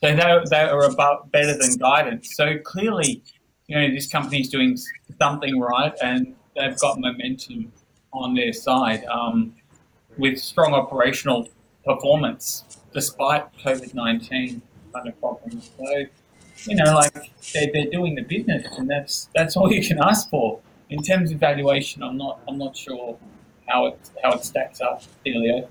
So 0.00 0.14
they 0.14 0.38
they 0.48 0.62
are 0.62 0.84
about 0.84 1.32
better 1.32 1.58
than 1.58 1.76
guidance. 1.76 2.36
So 2.36 2.56
clearly, 2.58 3.20
you 3.66 3.76
know, 3.76 3.90
this 3.92 4.08
company 4.08 4.42
is 4.42 4.48
doing 4.48 4.78
something 5.20 5.58
right, 5.58 5.92
and 6.00 6.36
they've 6.56 6.78
got 6.78 7.00
momentum 7.00 7.72
on 8.12 8.34
their 8.34 8.52
side 8.52 9.04
um, 9.06 9.54
with 10.16 10.38
strong 10.38 10.72
operational 10.72 11.48
performance 11.84 12.64
despite 12.94 13.44
COVID 13.58 13.92
nineteen 13.92 14.62
kind 14.94 15.08
of 15.08 15.18
problems. 15.20 15.70
So 15.76 16.06
you 16.66 16.76
know, 16.76 16.94
like 16.94 17.12
they're, 17.52 17.68
they're 17.72 17.90
doing 17.90 18.14
the 18.14 18.22
business, 18.22 18.66
and 18.78 18.88
that's 18.88 19.28
that's 19.34 19.56
all 19.56 19.72
you 19.72 19.86
can 19.86 19.98
ask 20.02 20.28
for. 20.30 20.60
In 20.90 21.02
terms 21.02 21.30
of 21.30 21.38
valuation, 21.38 22.02
I'm 22.02 22.16
not 22.16 22.40
I'm 22.48 22.58
not 22.58 22.76
sure 22.76 23.16
how 23.68 23.86
it 23.86 24.10
how 24.22 24.32
it 24.32 24.44
stacks 24.44 24.80
up, 24.80 25.02
Helio. 25.24 25.68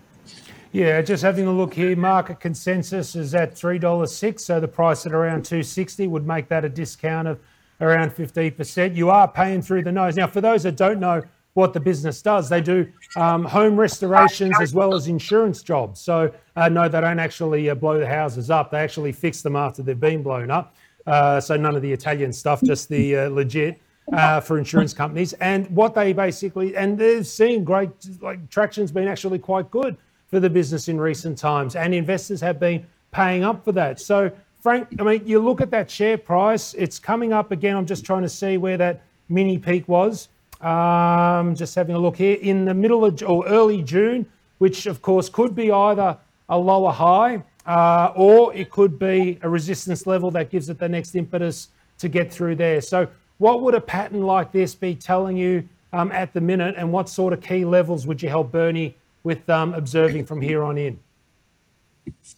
Yeah, 0.71 1.01
just 1.01 1.23
having 1.23 1.47
a 1.47 1.51
look 1.51 1.73
here, 1.73 1.95
market 1.95 2.39
consensus 2.39 3.15
is 3.15 3.33
at 3.33 3.55
three 3.55 3.79
dollars 3.79 4.15
six, 4.15 4.45
so 4.45 4.59
the 4.59 4.67
price 4.67 5.05
at 5.05 5.13
around 5.13 5.43
two 5.43 5.63
sixty 5.63 6.07
would 6.07 6.27
make 6.27 6.47
that 6.49 6.63
a 6.63 6.69
discount 6.69 7.27
of 7.27 7.39
around 7.81 8.13
fifteen 8.13 8.51
percent. 8.51 8.95
You 8.95 9.09
are 9.09 9.27
paying 9.27 9.61
through 9.61 9.83
the 9.83 9.91
nose. 9.91 10.15
Now, 10.15 10.27
for 10.27 10.41
those 10.41 10.63
that 10.63 10.77
don't 10.77 10.99
know 10.99 11.21
what 11.55 11.73
the 11.73 11.79
business 11.79 12.21
does, 12.21 12.47
they 12.47 12.61
do 12.61 12.87
um, 13.15 13.43
home 13.43 13.77
restorations 13.77 14.55
as 14.61 14.73
well 14.73 14.93
as 14.93 15.07
insurance 15.07 15.63
jobs. 15.63 15.99
So 15.99 16.31
uh, 16.55 16.69
no, 16.69 16.87
they 16.87 17.01
don't 17.01 17.19
actually 17.19 17.69
uh, 17.69 17.75
blow 17.75 17.99
the 17.99 18.07
houses 18.07 18.51
up; 18.51 18.69
they 18.69 18.79
actually 18.79 19.11
fix 19.11 19.41
them 19.41 19.55
after 19.55 19.81
they've 19.81 19.99
been 19.99 20.21
blown 20.21 20.51
up. 20.51 20.75
Uh, 21.09 21.41
so 21.41 21.57
none 21.57 21.75
of 21.75 21.81
the 21.81 21.91
Italian 21.91 22.31
stuff, 22.31 22.61
just 22.63 22.87
the 22.87 23.17
uh, 23.17 23.29
legit 23.29 23.81
uh, 24.13 24.39
for 24.39 24.57
insurance 24.57 24.93
companies. 24.93 25.33
And 25.33 25.67
what 25.71 25.95
they 25.95 26.13
basically, 26.13 26.75
and 26.75 26.97
they've 26.97 27.25
seen 27.25 27.63
great, 27.63 27.89
like 28.21 28.49
traction's 28.49 28.91
been 28.91 29.07
actually 29.07 29.39
quite 29.39 29.71
good 29.71 29.97
for 30.27 30.39
the 30.39 30.49
business 30.49 30.87
in 30.87 30.99
recent 30.99 31.37
times, 31.37 31.75
and 31.75 31.93
investors 31.93 32.39
have 32.41 32.59
been 32.59 32.85
paying 33.11 33.43
up 33.43 33.65
for 33.65 33.71
that. 33.71 33.99
So 33.99 34.31
Frank, 34.61 34.87
I 34.99 35.03
mean, 35.03 35.23
you 35.25 35.39
look 35.39 35.61
at 35.61 35.71
that 35.71 35.89
share 35.89 36.17
price, 36.17 36.73
it's 36.75 36.99
coming 36.99 37.33
up 37.33 37.51
again. 37.51 37.75
I'm 37.75 37.85
just 37.85 38.05
trying 38.05 38.21
to 38.21 38.29
see 38.29 38.57
where 38.57 38.77
that 38.77 39.01
mini 39.29 39.57
peak 39.57 39.87
was. 39.87 40.29
Um, 40.61 41.55
just 41.55 41.73
having 41.73 41.95
a 41.95 41.99
look 41.99 42.17
here 42.17 42.37
in 42.41 42.65
the 42.65 42.73
middle 42.73 43.05
of 43.05 43.23
or 43.23 43.47
early 43.47 43.81
June, 43.81 44.25
which 44.57 44.85
of 44.85 45.01
course 45.01 45.29
could 45.29 45.55
be 45.55 45.71
either 45.71 46.17
a 46.49 46.57
lower 46.57 46.91
high 46.91 47.41
uh, 47.69 48.11
or 48.15 48.51
it 48.55 48.71
could 48.71 48.97
be 48.97 49.37
a 49.43 49.49
resistance 49.49 50.07
level 50.07 50.31
that 50.31 50.49
gives 50.49 50.69
it 50.69 50.79
the 50.79 50.89
next 50.89 51.13
impetus 51.13 51.69
to 51.99 52.09
get 52.09 52.33
through 52.33 52.55
there. 52.55 52.81
So, 52.81 53.07
what 53.37 53.61
would 53.61 53.75
a 53.75 53.79
pattern 53.79 54.23
like 54.23 54.51
this 54.51 54.73
be 54.73 54.95
telling 54.95 55.37
you 55.37 55.69
um, 55.93 56.11
at 56.11 56.33
the 56.33 56.41
minute, 56.41 56.73
and 56.77 56.91
what 56.91 57.07
sort 57.07 57.31
of 57.31 57.41
key 57.41 57.65
levels 57.65 58.07
would 58.07 58.23
you 58.23 58.27
help 58.27 58.51
Bernie 58.51 58.95
with 59.23 59.47
um, 59.51 59.75
observing 59.75 60.25
from 60.25 60.41
here 60.41 60.63
on 60.63 60.79
in? 60.79 60.99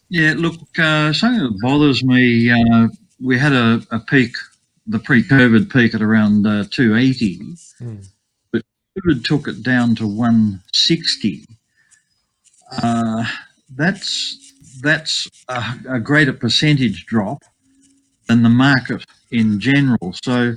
Yeah, 0.10 0.34
look, 0.36 0.56
uh, 0.78 1.14
something 1.14 1.42
that 1.42 1.60
bothers 1.62 2.04
me, 2.04 2.52
uh, 2.52 2.90
we 3.22 3.40
had 3.40 3.54
a, 3.54 3.82
a, 3.92 4.00
peak, 4.00 4.36
the 4.86 5.00
pre-COVID 5.00 5.72
peak 5.72 5.96
at 5.96 6.02
around 6.02 6.46
uh, 6.46 6.66
280, 6.70 7.40
mm. 7.80 8.08
but 8.52 8.64
COVID 8.98 9.24
took 9.24 9.48
it 9.48 9.64
down 9.64 9.96
to 9.96 10.06
160. 10.06 11.46
Uh, 12.84 13.26
that's 13.70 14.41
that's 14.82 15.28
a, 15.48 15.64
a, 15.90 16.00
greater 16.00 16.34
percentage 16.34 17.06
drop 17.06 17.44
than 18.28 18.44
the 18.44 18.50
market 18.50 19.06
in 19.32 19.60
general. 19.60 20.14
So, 20.24 20.56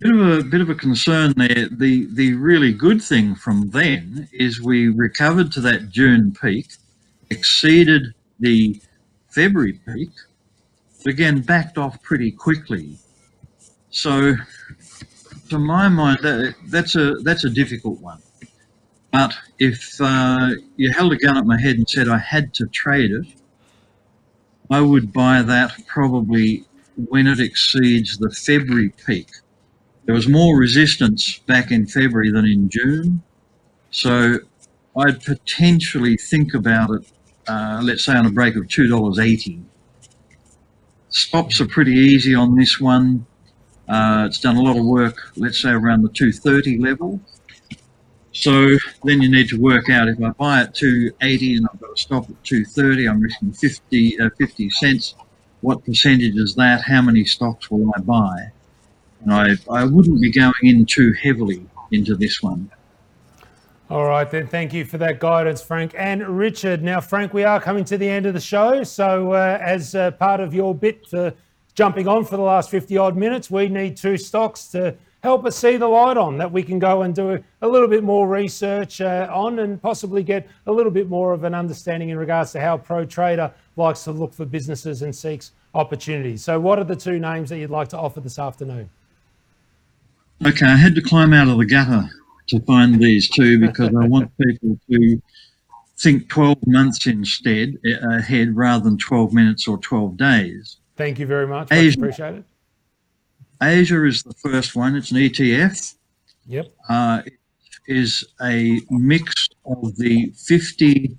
bit 0.00 0.14
of 0.14 0.20
a 0.20 0.42
bit 0.44 0.60
of 0.60 0.70
a 0.70 0.74
concern 0.74 1.32
there. 1.36 1.68
The 1.70 2.06
the 2.12 2.34
really 2.34 2.72
good 2.72 3.02
thing 3.02 3.34
from 3.34 3.70
then 3.70 4.28
is 4.32 4.60
we 4.60 4.88
recovered 4.88 5.52
to 5.52 5.60
that 5.62 5.90
June 5.90 6.32
peak 6.40 6.66
exceeded 7.30 8.14
the 8.40 8.80
February 9.30 9.80
peak, 9.86 10.10
again 11.06 11.40
backed 11.40 11.78
off 11.78 12.02
pretty 12.02 12.30
quickly. 12.30 12.98
So, 13.90 14.34
to 15.50 15.58
my 15.58 15.88
mind, 15.88 16.18
that, 16.22 16.54
that's 16.68 16.96
a 16.96 17.14
that's 17.22 17.44
a 17.44 17.50
difficult 17.50 18.00
one. 18.00 18.20
But 19.18 19.34
if 19.58 19.98
uh, 19.98 20.50
you 20.76 20.92
held 20.92 21.10
a 21.14 21.16
gun 21.16 21.38
at 21.38 21.46
my 21.46 21.58
head 21.58 21.76
and 21.76 21.88
said 21.88 22.06
I 22.06 22.18
had 22.18 22.52
to 22.54 22.66
trade 22.66 23.10
it, 23.10 23.26
I 24.70 24.82
would 24.82 25.10
buy 25.10 25.40
that 25.40 25.72
probably 25.86 26.66
when 27.08 27.26
it 27.26 27.40
exceeds 27.40 28.18
the 28.18 28.30
February 28.30 28.90
peak. 29.06 29.30
There 30.04 30.14
was 30.14 30.28
more 30.28 30.58
resistance 30.58 31.38
back 31.38 31.70
in 31.70 31.86
February 31.86 32.30
than 32.30 32.44
in 32.44 32.68
June, 32.68 33.22
so 33.90 34.40
I'd 34.94 35.24
potentially 35.24 36.18
think 36.18 36.52
about 36.52 36.90
it 36.90 37.10
uh, 37.48 37.80
let's 37.82 38.04
say 38.04 38.14
on 38.14 38.26
a 38.26 38.30
break 38.30 38.54
of 38.54 38.64
$2.80. 38.64 39.62
Stops 41.08 41.58
are 41.62 41.66
pretty 41.66 41.92
easy 41.92 42.34
on 42.34 42.54
this 42.54 42.78
one. 42.78 43.24
Uh, 43.88 44.24
it's 44.26 44.40
done 44.40 44.56
a 44.56 44.62
lot 44.62 44.76
of 44.76 44.84
work, 44.84 45.32
let's 45.36 45.62
say 45.62 45.70
around 45.70 46.02
the 46.02 46.10
230 46.10 46.78
level. 46.78 47.18
So 48.36 48.76
then 49.02 49.22
you 49.22 49.30
need 49.30 49.48
to 49.48 49.58
work 49.58 49.88
out 49.88 50.08
if 50.08 50.22
I 50.22 50.28
buy 50.30 50.60
at 50.60 50.74
280 50.74 51.56
and 51.56 51.66
I've 51.72 51.80
got 51.80 51.96
to 51.96 52.02
stop 52.02 52.24
at 52.24 52.44
230, 52.44 53.08
I'm 53.08 53.20
risking 53.20 53.52
50, 53.52 54.20
uh, 54.20 54.28
50 54.36 54.70
cents. 54.70 55.14
What 55.62 55.82
percentage 55.86 56.36
is 56.36 56.54
that? 56.56 56.82
How 56.82 57.00
many 57.00 57.24
stocks 57.24 57.70
will 57.70 57.90
I 57.96 58.00
buy? 58.00 58.52
And 59.22 59.32
I, 59.32 59.54
I 59.70 59.84
wouldn't 59.84 60.20
be 60.20 60.30
going 60.30 60.52
in 60.62 60.84
too 60.84 61.14
heavily 61.14 61.66
into 61.92 62.14
this 62.14 62.42
one. 62.42 62.70
All 63.88 64.04
right, 64.04 64.30
then. 64.30 64.48
Thank 64.48 64.74
you 64.74 64.84
for 64.84 64.98
that 64.98 65.18
guidance, 65.18 65.62
Frank 65.62 65.94
and 65.96 66.22
Richard. 66.28 66.82
Now, 66.82 67.00
Frank, 67.00 67.32
we 67.32 67.44
are 67.44 67.58
coming 67.60 67.86
to 67.86 67.96
the 67.96 68.08
end 68.08 68.26
of 68.26 68.34
the 68.34 68.40
show. 68.40 68.82
So, 68.82 69.32
uh, 69.32 69.58
as 69.62 69.94
uh, 69.94 70.10
part 70.10 70.40
of 70.40 70.52
your 70.52 70.74
bit 70.74 71.06
for 71.06 71.32
jumping 71.74 72.06
on 72.06 72.24
for 72.26 72.36
the 72.36 72.42
last 72.42 72.68
50 72.68 72.98
odd 72.98 73.16
minutes, 73.16 73.50
we 73.50 73.68
need 73.68 73.96
two 73.96 74.18
stocks 74.18 74.66
to 74.68 74.96
help 75.26 75.44
us 75.44 75.56
see 75.56 75.76
the 75.76 75.88
light 75.88 76.16
on 76.16 76.38
that 76.38 76.52
we 76.52 76.62
can 76.62 76.78
go 76.78 77.02
and 77.02 77.12
do 77.12 77.42
a 77.60 77.66
little 77.66 77.88
bit 77.88 78.04
more 78.04 78.28
research 78.28 79.00
uh, 79.00 79.26
on 79.28 79.58
and 79.58 79.82
possibly 79.82 80.22
get 80.22 80.48
a 80.66 80.72
little 80.72 80.92
bit 80.92 81.08
more 81.08 81.32
of 81.32 81.42
an 81.42 81.52
understanding 81.52 82.10
in 82.10 82.16
regards 82.16 82.52
to 82.52 82.60
how 82.60 82.78
Pro 82.78 83.04
Trader 83.04 83.52
likes 83.74 84.04
to 84.04 84.12
look 84.12 84.32
for 84.32 84.44
businesses 84.44 85.02
and 85.02 85.12
seeks 85.12 85.50
opportunities. 85.74 86.44
So, 86.44 86.60
what 86.60 86.78
are 86.78 86.84
the 86.84 86.94
two 86.94 87.18
names 87.18 87.50
that 87.50 87.58
you'd 87.58 87.70
like 87.70 87.88
to 87.88 87.98
offer 87.98 88.20
this 88.20 88.38
afternoon? 88.38 88.88
Okay, 90.46 90.66
I 90.66 90.76
had 90.76 90.94
to 90.94 91.02
climb 91.02 91.32
out 91.32 91.48
of 91.48 91.58
the 91.58 91.66
gutter 91.66 92.08
to 92.46 92.60
find 92.60 93.00
these 93.00 93.28
two 93.28 93.58
because 93.66 93.88
I 94.00 94.06
want 94.06 94.30
people 94.38 94.78
to 94.92 95.20
think 95.98 96.28
12 96.28 96.58
months 96.68 97.04
instead 97.08 97.74
ahead 98.00 98.54
rather 98.54 98.84
than 98.84 98.96
12 98.96 99.32
minutes 99.32 99.66
or 99.66 99.76
12 99.78 100.16
days. 100.16 100.76
Thank 100.94 101.18
you 101.18 101.26
very 101.26 101.48
much. 101.48 101.72
Asia, 101.72 101.98
appreciate 101.98 102.34
it. 102.36 102.44
Asia 103.62 104.04
is 104.04 104.22
the 104.22 104.34
first 104.34 104.76
one. 104.76 104.96
It's 104.96 105.10
an 105.10 105.18
ETF. 105.18 105.94
Yep. 106.46 106.66
Uh, 106.88 107.22
it 107.24 107.32
is 107.86 108.24
a 108.42 108.80
mix 108.90 109.48
of 109.64 109.96
the 109.96 110.32
50 110.46 111.16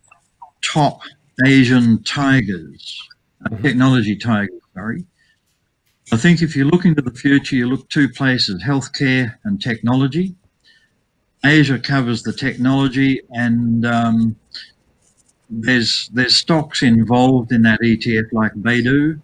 top 0.64 1.02
Asian 1.46 2.04
tigers, 2.04 3.02
mm-hmm. 3.46 3.62
technology 3.62 4.16
tigers, 4.16 4.62
sorry. 4.74 5.06
I 6.12 6.18
think 6.18 6.42
if 6.42 6.56
you 6.56 6.66
look 6.66 6.86
into 6.86 7.02
the 7.02 7.12
future, 7.12 7.56
you 7.56 7.68
look 7.68 7.90
two 7.90 8.08
places, 8.10 8.64
healthcare 8.64 9.36
and 9.44 9.62
technology. 9.62 10.36
Asia 11.46 11.78
covers 11.78 12.24
the 12.24 12.34
technology, 12.34 13.22
and 13.32 13.86
um, 13.86 14.36
there's 15.50 16.10
there's 16.14 16.36
stocks 16.36 16.82
involved 16.82 17.52
in 17.52 17.62
that 17.64 17.82
ETF 17.82 18.32
like 18.32 18.54
Baidu. 18.54 19.20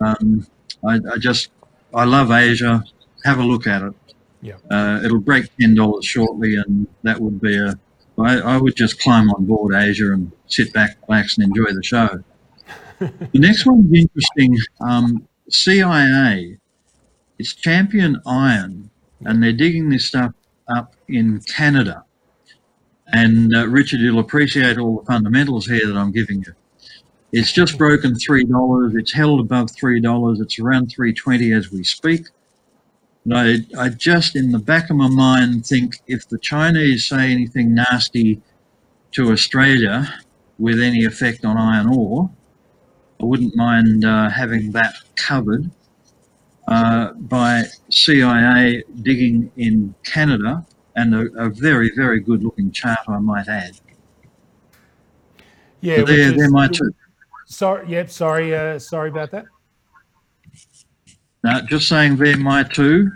Um, 0.00 0.46
I, 0.86 0.98
I, 1.12 1.18
just 1.18 1.50
I 1.94 2.04
love 2.04 2.30
Asia. 2.30 2.84
Have 3.24 3.38
a 3.38 3.44
look 3.44 3.66
at 3.66 3.82
it. 3.82 3.94
Yeah. 4.40 4.56
Uh, 4.70 5.00
it'll 5.04 5.20
break 5.20 5.46
ten 5.58 5.74
dollars 5.74 6.04
shortly, 6.04 6.56
and 6.56 6.86
that 7.02 7.20
would 7.20 7.40
be 7.40 7.56
a. 7.56 7.78
I, 8.18 8.38
I 8.38 8.56
would 8.58 8.76
just 8.76 9.00
climb 9.00 9.30
on 9.30 9.46
board 9.46 9.74
Asia 9.74 10.12
and 10.12 10.30
sit 10.46 10.72
back, 10.72 10.98
relax, 11.08 11.38
and 11.38 11.46
enjoy 11.46 11.72
the 11.72 11.82
show. 11.82 12.22
the 12.98 13.28
next 13.34 13.64
one 13.66 13.88
is 13.90 14.02
interesting. 14.02 14.58
Um, 14.80 15.28
CIA. 15.48 16.58
It's 17.38 17.54
Champion 17.54 18.20
Iron, 18.26 18.90
and 19.24 19.42
they're 19.42 19.52
digging 19.52 19.88
this 19.88 20.06
stuff 20.06 20.32
up 20.68 20.94
in 21.08 21.40
Canada. 21.40 22.04
And 23.12 23.54
uh, 23.54 23.66
Richard, 23.68 24.00
you'll 24.00 24.20
appreciate 24.20 24.78
all 24.78 25.00
the 25.00 25.06
fundamentals 25.06 25.66
here 25.66 25.86
that 25.86 25.96
I'm 25.96 26.12
giving 26.12 26.44
you. 26.46 26.54
It's 27.32 27.52
just 27.52 27.78
broken 27.78 28.14
three 28.14 28.44
dollars. 28.44 28.94
It's 28.94 29.12
held 29.12 29.40
above 29.40 29.70
three 29.70 30.00
dollars. 30.00 30.40
It's 30.40 30.58
around 30.58 30.88
three 30.88 31.12
twenty 31.14 31.52
as 31.52 31.70
we 31.70 31.82
speak. 31.82 32.26
And 33.24 33.34
I, 33.36 33.84
I 33.84 33.88
just, 33.88 34.34
in 34.34 34.50
the 34.50 34.58
back 34.58 34.90
of 34.90 34.96
my 34.96 35.08
mind, 35.08 35.64
think 35.64 36.00
if 36.08 36.28
the 36.28 36.38
Chinese 36.38 37.06
say 37.06 37.30
anything 37.30 37.72
nasty 37.72 38.40
to 39.12 39.30
Australia 39.30 40.12
with 40.58 40.80
any 40.80 41.04
effect 41.04 41.44
on 41.44 41.56
iron 41.56 41.86
ore, 41.94 42.30
I 43.20 43.24
wouldn't 43.24 43.54
mind 43.54 44.04
uh, 44.04 44.28
having 44.28 44.72
that 44.72 44.94
covered 45.14 45.70
uh, 46.66 47.12
by 47.12 47.64
CIA 47.90 48.82
digging 49.02 49.50
in 49.56 49.94
Canada, 50.04 50.66
and 50.96 51.14
a, 51.14 51.44
a, 51.44 51.48
very, 51.48 51.90
very 51.94 52.20
good 52.20 52.42
looking 52.42 52.70
chart, 52.70 52.98
I 53.08 53.18
might 53.18 53.48
add. 53.48 53.72
Yeah, 55.80 56.02
they're 56.02 56.50
my 56.50 56.68
two. 56.68 56.92
Sorry, 57.52 57.86
yep, 57.86 58.10
sorry, 58.10 58.54
uh, 58.54 58.78
sorry 58.78 59.10
about 59.10 59.30
that. 59.32 59.44
No, 61.44 61.60
just 61.68 61.86
saying 61.86 62.16
they're 62.16 62.36
my 62.38 62.62
two. 62.62 63.10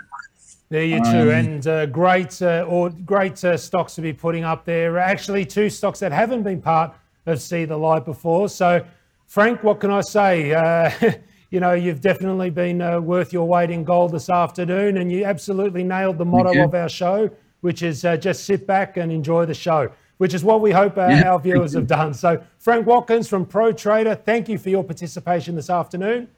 There 0.68 0.84
you 0.84 0.99
two, 1.05 1.09
um, 1.09 1.28
and 1.28 1.66
uh, 1.66 1.87
great 1.87 2.43
uh, 2.43 2.66
or 2.68 2.91
great 2.91 3.43
uh, 3.45 3.57
stocks 3.57 3.95
to 3.95 4.03
be 4.03 4.12
putting 4.12 4.45
up 4.45 4.66
there. 4.66 4.99
Actually, 4.99 5.47
two 5.47 5.70
stocks 5.70 6.01
that 6.01 6.12
haven't 6.12 6.43
been 6.43 6.61
part 6.61 6.95
of 7.24 7.41
See 7.41 7.64
the 7.64 7.78
Light 7.78 8.05
before. 8.05 8.49
So, 8.51 8.84
Frank, 9.26 9.62
what 9.62 9.80
can 9.80 9.91
I 9.91 10.03
say? 10.03 10.53
Uh, 10.53 10.91
you 11.51 11.61
know, 11.61 11.72
you've 11.72 12.03
definitely 12.03 12.51
been 12.51 12.82
uh, 12.82 13.01
worth 13.01 13.32
your 13.32 13.49
weight 13.49 13.70
in 13.70 13.84
gold 13.84 14.12
this 14.12 14.28
afternoon, 14.28 14.99
and 14.99 15.11
you 15.11 15.24
absolutely 15.24 15.82
nailed 15.82 16.18
the 16.18 16.26
motto 16.26 16.62
of 16.62 16.74
our 16.74 16.91
show, 16.91 17.30
which 17.62 17.82
is 17.82 18.05
uh, 18.05 18.18
just 18.18 18.45
sit 18.45 18.66
back 18.66 18.99
and 18.99 19.11
enjoy 19.11 19.47
the 19.47 19.55
show, 19.55 19.91
which 20.19 20.35
is 20.35 20.45
what 20.45 20.61
we 20.61 20.71
hope 20.71 20.97
our, 20.99 21.11
yeah. 21.11 21.31
our 21.31 21.39
viewers 21.39 21.75
have 21.75 21.87
done. 21.99 22.14
So, 22.14 22.43
Frank 22.59 22.87
Watkins 22.87 23.29
from 23.29 23.47
Pro 23.47 23.73
Trader, 23.73 24.14
thank 24.14 24.49
you 24.49 24.59
for 24.59 24.71
your 24.71 24.85
participation 24.85 25.55
this 25.55 25.71
afternoon. 25.71 26.29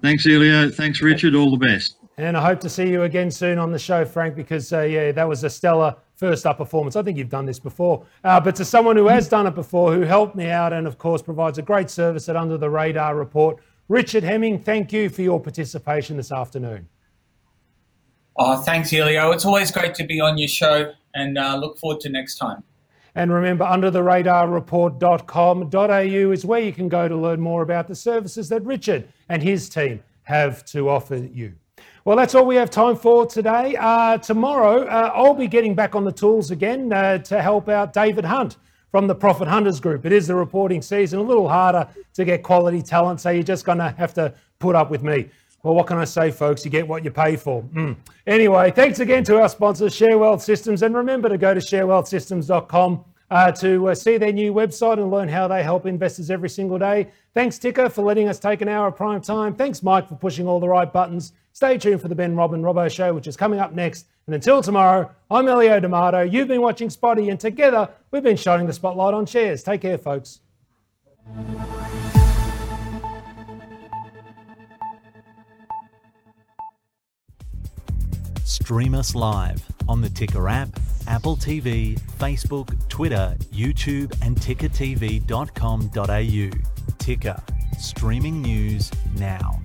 Thanks, 0.00 0.26
Elio. 0.26 0.70
Thanks, 0.70 1.00
Richard. 1.00 1.34
All 1.34 1.50
the 1.50 1.56
best. 1.56 1.96
And 2.16 2.36
I 2.36 2.44
hope 2.44 2.60
to 2.60 2.68
see 2.68 2.88
you 2.88 3.02
again 3.02 3.30
soon 3.30 3.58
on 3.58 3.72
the 3.72 3.78
show, 3.78 4.04
Frank, 4.04 4.36
because 4.36 4.72
uh, 4.72 4.82
yeah, 4.82 5.10
that 5.12 5.28
was 5.28 5.42
a 5.42 5.50
stellar 5.50 5.96
first 6.14 6.46
up 6.46 6.58
performance. 6.58 6.94
I 6.94 7.02
think 7.02 7.18
you've 7.18 7.28
done 7.28 7.44
this 7.44 7.58
before, 7.58 8.06
uh, 8.22 8.38
but 8.40 8.54
to 8.56 8.64
someone 8.64 8.96
who 8.96 9.08
has 9.08 9.28
done 9.28 9.48
it 9.48 9.54
before, 9.54 9.92
who 9.92 10.02
helped 10.02 10.36
me 10.36 10.48
out, 10.48 10.72
and 10.72 10.86
of 10.86 10.96
course 10.96 11.22
provides 11.22 11.58
a 11.58 11.62
great 11.62 11.90
service 11.90 12.28
at 12.28 12.36
Under 12.36 12.56
the 12.56 12.70
Radar 12.70 13.16
Report, 13.16 13.58
Richard 13.88 14.22
Hemming. 14.22 14.60
Thank 14.60 14.92
you 14.92 15.08
for 15.08 15.22
your 15.22 15.40
participation 15.40 16.16
this 16.16 16.30
afternoon. 16.30 16.88
Oh, 18.36 18.60
thanks, 18.62 18.92
Elio. 18.92 19.30
It's 19.30 19.44
always 19.44 19.70
great 19.70 19.94
to 19.96 20.04
be 20.04 20.20
on 20.20 20.38
your 20.38 20.48
show, 20.48 20.92
and 21.14 21.38
uh, 21.38 21.56
look 21.56 21.78
forward 21.78 22.00
to 22.00 22.08
next 22.08 22.36
time. 22.36 22.64
And 23.14 23.32
remember, 23.32 23.64
undertheradarreport.com.au 23.64 26.30
is 26.32 26.44
where 26.44 26.60
you 26.60 26.72
can 26.72 26.88
go 26.88 27.06
to 27.06 27.16
learn 27.16 27.40
more 27.40 27.62
about 27.62 27.86
the 27.86 27.94
services 27.94 28.48
that 28.48 28.64
Richard 28.64 29.06
and 29.28 29.40
his 29.40 29.68
team 29.68 30.02
have 30.24 30.64
to 30.66 30.88
offer 30.88 31.14
you. 31.16 31.54
Well, 32.04 32.16
that's 32.16 32.34
all 32.34 32.44
we 32.44 32.56
have 32.56 32.70
time 32.70 32.96
for 32.96 33.24
today. 33.24 33.76
Uh, 33.78 34.18
tomorrow, 34.18 34.84
uh, 34.84 35.12
I'll 35.14 35.34
be 35.34 35.46
getting 35.46 35.76
back 35.76 35.94
on 35.94 36.04
the 36.04 36.12
tools 36.12 36.50
again 36.50 36.92
uh, 36.92 37.18
to 37.18 37.40
help 37.40 37.68
out 37.68 37.92
David 37.92 38.24
Hunt 38.24 38.56
from 38.90 39.06
the 39.06 39.14
Profit 39.14 39.48
Hunters 39.48 39.80
Group. 39.80 40.04
It 40.04 40.12
is 40.12 40.26
the 40.26 40.34
reporting 40.34 40.82
season, 40.82 41.18
a 41.18 41.22
little 41.22 41.48
harder 41.48 41.88
to 42.14 42.24
get 42.24 42.42
quality 42.42 42.82
talent, 42.82 43.20
so 43.20 43.30
you're 43.30 43.42
just 43.42 43.64
going 43.64 43.78
to 43.78 43.94
have 43.96 44.12
to 44.14 44.34
put 44.58 44.74
up 44.74 44.90
with 44.90 45.02
me. 45.02 45.30
Well, 45.64 45.74
what 45.74 45.86
can 45.86 45.96
I 45.96 46.04
say, 46.04 46.30
folks? 46.30 46.62
You 46.62 46.70
get 46.70 46.86
what 46.86 47.04
you 47.04 47.10
pay 47.10 47.36
for. 47.36 47.62
Mm. 47.62 47.96
Anyway, 48.26 48.70
thanks 48.70 49.00
again 49.00 49.24
to 49.24 49.40
our 49.40 49.48
sponsors, 49.48 49.94
Share 49.94 50.18
Wealth 50.18 50.42
Systems, 50.42 50.82
and 50.82 50.94
remember 50.94 51.30
to 51.30 51.38
go 51.38 51.54
to 51.54 51.60
sharewealthsystems.com 51.60 53.04
uh, 53.30 53.50
to 53.52 53.88
uh, 53.88 53.94
see 53.94 54.18
their 54.18 54.32
new 54.32 54.52
website 54.52 54.98
and 54.98 55.10
learn 55.10 55.26
how 55.26 55.48
they 55.48 55.62
help 55.62 55.86
investors 55.86 56.30
every 56.30 56.50
single 56.50 56.78
day. 56.78 57.10
Thanks, 57.32 57.58
Ticker, 57.58 57.88
for 57.88 58.04
letting 58.04 58.28
us 58.28 58.38
take 58.38 58.60
an 58.60 58.68
hour 58.68 58.88
of 58.88 58.96
prime 58.96 59.22
time. 59.22 59.54
Thanks, 59.54 59.82
Mike, 59.82 60.06
for 60.06 60.16
pushing 60.16 60.46
all 60.46 60.60
the 60.60 60.68
right 60.68 60.92
buttons. 60.92 61.32
Stay 61.54 61.78
tuned 61.78 62.02
for 62.02 62.08
the 62.08 62.14
Ben 62.14 62.36
Robin 62.36 62.60
Robbo 62.60 62.90
Show, 62.90 63.14
which 63.14 63.26
is 63.26 63.34
coming 63.34 63.58
up 63.58 63.72
next. 63.72 64.04
And 64.26 64.34
until 64.34 64.60
tomorrow, 64.60 65.10
I'm 65.30 65.48
Elio 65.48 65.80
D'Amato. 65.80 66.20
You've 66.20 66.48
been 66.48 66.60
watching 66.60 66.88
Spotee, 66.88 67.30
and 67.30 67.40
together 67.40 67.88
we've 68.10 68.22
been 68.22 68.36
shining 68.36 68.66
the 68.66 68.72
spotlight 68.74 69.14
on 69.14 69.24
shares. 69.24 69.62
Take 69.62 69.80
care, 69.80 69.96
folks. 69.96 70.40
Stream 78.44 78.94
us 78.94 79.14
live 79.14 79.64
on 79.88 80.02
the 80.02 80.10
Ticker 80.10 80.48
app, 80.48 80.68
Apple 81.06 81.36
TV, 81.36 81.98
Facebook, 82.18 82.76
Twitter, 82.88 83.36
YouTube, 83.52 84.12
and 84.22 84.36
tickertv.com.au. 84.36 86.50
Ticker, 86.98 87.42
streaming 87.78 88.42
news 88.42 88.90
now. 89.16 89.60